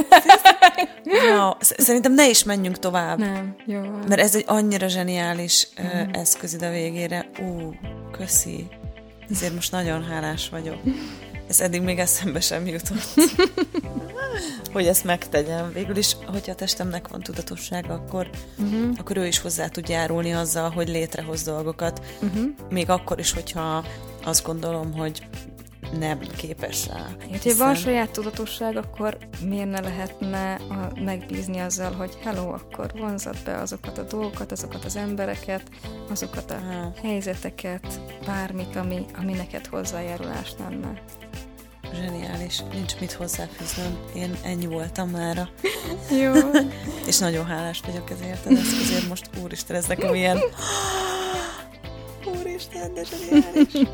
Sziasztok! 1.05 1.05
Wow, 1.05 1.53
szerintem 1.61 2.13
ne 2.13 2.29
is 2.29 2.45
menjünk 2.45 2.79
tovább. 2.79 3.19
Nem, 3.19 3.57
jó. 3.67 3.81
Mert 3.81 4.21
ez 4.21 4.35
egy 4.35 4.45
annyira 4.47 4.89
zseniális 4.89 5.69
uh, 5.79 6.09
eszköz 6.13 6.55
ide 6.55 6.67
a 6.67 6.71
végére. 6.71 7.31
Ú, 7.39 7.75
köszi. 8.11 8.67
Ezért 9.31 9.55
most 9.55 9.73
nagyon 9.73 10.05
hálás 10.05 10.49
vagyok. 10.49 10.79
Ez 11.49 11.61
eddig 11.61 11.83
még 11.83 11.99
eszembe 11.99 12.41
sem 12.41 12.67
jutott. 12.67 13.15
hogy 14.73 14.87
ezt 14.87 15.05
megtegyem. 15.05 15.73
Végül 15.73 15.97
is, 15.97 16.17
hogyha 16.27 16.53
a 16.53 16.55
testemnek 16.55 17.09
van 17.09 17.21
tudatossága, 17.21 17.95
akkor, 17.95 18.31
uh-huh. 18.59 18.91
akkor 18.99 19.17
ő 19.17 19.27
is 19.27 19.39
hozzá 19.39 19.69
tud 19.69 19.89
járulni 19.89 20.33
azzal, 20.33 20.71
hogy 20.71 20.89
létrehoz 20.89 21.43
dolgokat. 21.43 22.01
Uh-huh. 22.23 22.45
Még 22.71 22.91
akkor 22.91 23.19
is, 23.19 23.33
hogyha 23.33 23.85
azt 24.25 24.45
gondolom, 24.45 24.93
hogy 24.93 25.23
nem 25.99 26.19
képes 26.37 26.87
rá. 26.87 27.07
Hát, 27.31 27.43
ha 27.43 27.57
van 27.57 27.75
saját 27.75 28.11
tudatosság, 28.11 28.77
akkor 28.77 29.19
miért 29.45 29.71
ne 29.71 29.81
lehetne 29.81 30.55
a, 30.55 31.01
megbízni 31.01 31.59
azzal, 31.59 31.93
hogy 31.93 32.19
hello, 32.23 32.49
akkor 32.49 32.93
vonzad 32.99 33.37
be 33.45 33.57
azokat 33.57 33.99
a 33.99 34.03
dolgokat, 34.03 34.53
azokat 34.53 34.85
az 34.85 34.97
embereket, 34.97 35.63
azokat 36.11 36.51
a 36.51 36.55
ah. 36.55 37.03
helyzeteket, 37.03 38.01
bármit, 38.27 38.77
ami, 38.77 39.05
ami 39.19 39.33
neked 39.33 39.67
hozzájárulás 39.67 40.53
lenne. 40.59 41.03
Zseniális, 41.95 42.63
nincs 42.73 42.99
mit 43.01 43.13
hozzáfűznöm. 43.13 43.99
Én 44.15 44.37
ennyi 44.43 44.67
voltam 44.67 45.09
mára. 45.09 45.49
Jó. 46.23 46.33
és 47.07 47.19
nagyon 47.19 47.47
hálás 47.47 47.81
vagyok 47.87 48.11
ezért, 48.11 48.47
ez 48.47 48.73
azért 48.83 49.09
most 49.09 49.31
úristen, 49.43 49.77
ez 49.77 49.87
nekem 49.87 50.15
ilyen 50.15 50.39
úristen, 52.41 52.95
de 52.95 53.03
zseniális. 53.05 53.89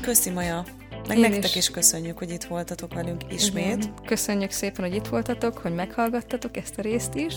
Köszi, 0.00 0.30
Maja. 0.30 0.64
Meg 1.08 1.16
Én 1.16 1.22
nektek 1.22 1.50
is. 1.50 1.56
is 1.56 1.70
köszönjük, 1.70 2.18
hogy 2.18 2.30
itt 2.30 2.44
voltatok 2.44 2.94
velünk 2.94 3.22
ismét. 3.32 3.64
Igen. 3.64 3.94
Köszönjük 4.06 4.50
szépen, 4.50 4.84
hogy 4.84 4.94
itt 4.94 5.06
voltatok, 5.06 5.58
hogy 5.58 5.74
meghallgattatok 5.74 6.56
ezt 6.56 6.78
a 6.78 6.82
részt 6.82 7.14
is. 7.14 7.34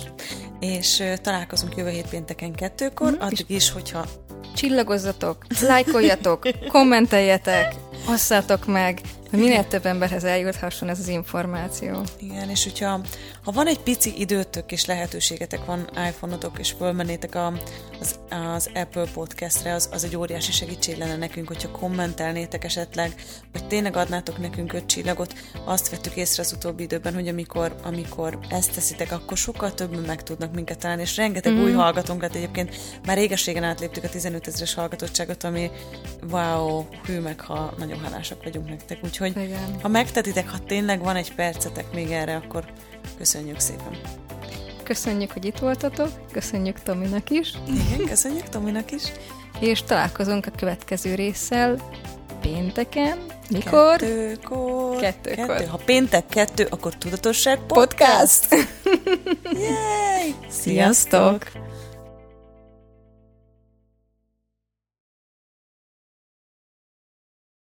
És 0.60 1.00
uh, 1.00 1.14
találkozunk 1.14 1.76
jövő 1.76 1.90
hét 1.90 2.10
pénteken 2.10 2.54
kettőkor, 2.54 3.12
mm, 3.12 3.20
addig 3.20 3.46
is, 3.48 3.72
hogyha 3.72 4.06
csillagozzatok, 4.56 5.46
lájkoljatok, 5.62 6.48
kommenteljetek, 6.72 7.76
osszátok 8.08 8.66
meg, 8.66 9.02
Minél 9.32 9.68
több 9.68 9.86
emberhez 9.86 10.24
eljuthasson 10.24 10.90
ez 10.90 11.00
az 11.00 11.08
információ. 11.08 12.02
Igen, 12.20 12.50
és 12.50 12.64
hogyha 12.64 13.02
ha 13.44 13.52
van 13.52 13.68
egy 13.68 13.80
pici 13.80 14.20
időtök 14.20 14.72
és 14.72 14.86
lehetőségetek 14.86 15.66
van 15.66 15.90
iPhone-otok, 16.08 16.60
és 16.60 16.72
fölmennétek 16.78 17.36
a, 17.36 17.54
az, 18.00 18.16
az 18.30 18.70
Apple 18.74 19.06
Podcastre, 19.14 19.74
az, 19.74 19.90
az 19.92 20.04
egy 20.04 20.16
óriási 20.16 20.52
segítség 20.52 20.98
lenne 20.98 21.16
nekünk, 21.16 21.48
hogyha 21.48 21.72
kommentelnétek 21.72 22.64
esetleg, 22.64 23.14
vagy 23.52 23.68
tényleg 23.68 23.96
adnátok 23.96 24.38
nekünk 24.38 24.74
öt 24.74 24.86
csillagot. 24.86 25.34
Azt 25.66 25.90
vettük 25.90 26.16
észre 26.16 26.44
az 26.44 26.54
utóbbi 26.54 26.84
időben, 26.84 27.14
hogy 27.14 27.28
amikor, 27.28 27.76
amikor 27.84 28.40
ezt 28.50 28.74
teszitek, 28.74 29.12
akkor 29.12 29.38
sokkal 29.38 29.74
többen 29.74 30.00
meg 30.00 30.24
tudnak 30.24 30.54
minket 30.54 30.78
találni, 30.80 31.02
és 31.02 31.18
rengeteg 31.18 31.54
mm. 31.54 31.64
új 31.64 31.72
hallgatónk 31.72 32.22
lett 32.22 32.36
egyébként. 32.36 32.76
Már 33.06 33.18
réges-régen 33.18 33.64
átléptük 33.64 34.04
a 34.04 34.10
15 34.10 34.48
ezeres 34.48 34.74
hallgatottságot, 34.74 35.44
ami 35.44 35.72
wow, 36.32 36.86
hű 37.06 37.20
meg, 37.20 37.40
ha 37.40 37.74
nagyon 37.98 38.12
hálásak 38.12 38.44
vagyunk 38.44 38.70
nektek. 38.70 38.98
Úgyhogy 39.04 39.38
Igen. 39.38 39.80
ha 39.82 39.88
megtetitek, 39.88 40.50
ha 40.50 40.58
tényleg 40.68 41.00
van 41.04 41.16
egy 41.16 41.34
percetek 41.36 41.94
még 41.94 42.12
erre, 42.12 42.36
akkor 42.36 42.66
köszönjük 43.18 43.60
szépen. 43.60 43.98
Köszönjük, 44.84 45.32
hogy 45.32 45.46
itt 45.46 45.58
voltatok, 45.58 46.10
köszönjük 46.32 46.80
Tominak 46.80 47.30
is. 47.30 47.54
Igen, 47.68 48.08
köszönjük 48.08 48.50
Tominak 48.50 48.92
is. 48.92 49.04
És 49.60 49.84
találkozunk 49.84 50.46
a 50.46 50.52
következő 50.58 51.16
résszel 51.16 51.78
pénteken. 52.42 53.18
Mikor? 53.50 53.96
Kettőkor. 53.98 55.00
Kettőkor. 55.00 55.46
Kettő. 55.46 55.66
Ha 55.66 55.80
péntek 55.86 56.26
kettő, 56.26 56.68
akkor 56.70 56.96
tudatosság 56.96 57.60
podcast. 57.68 58.48
podcast. 58.48 58.68
Yay! 59.54 60.36
Sziasztok! 60.50 61.44
Sziasztok. 61.44 61.67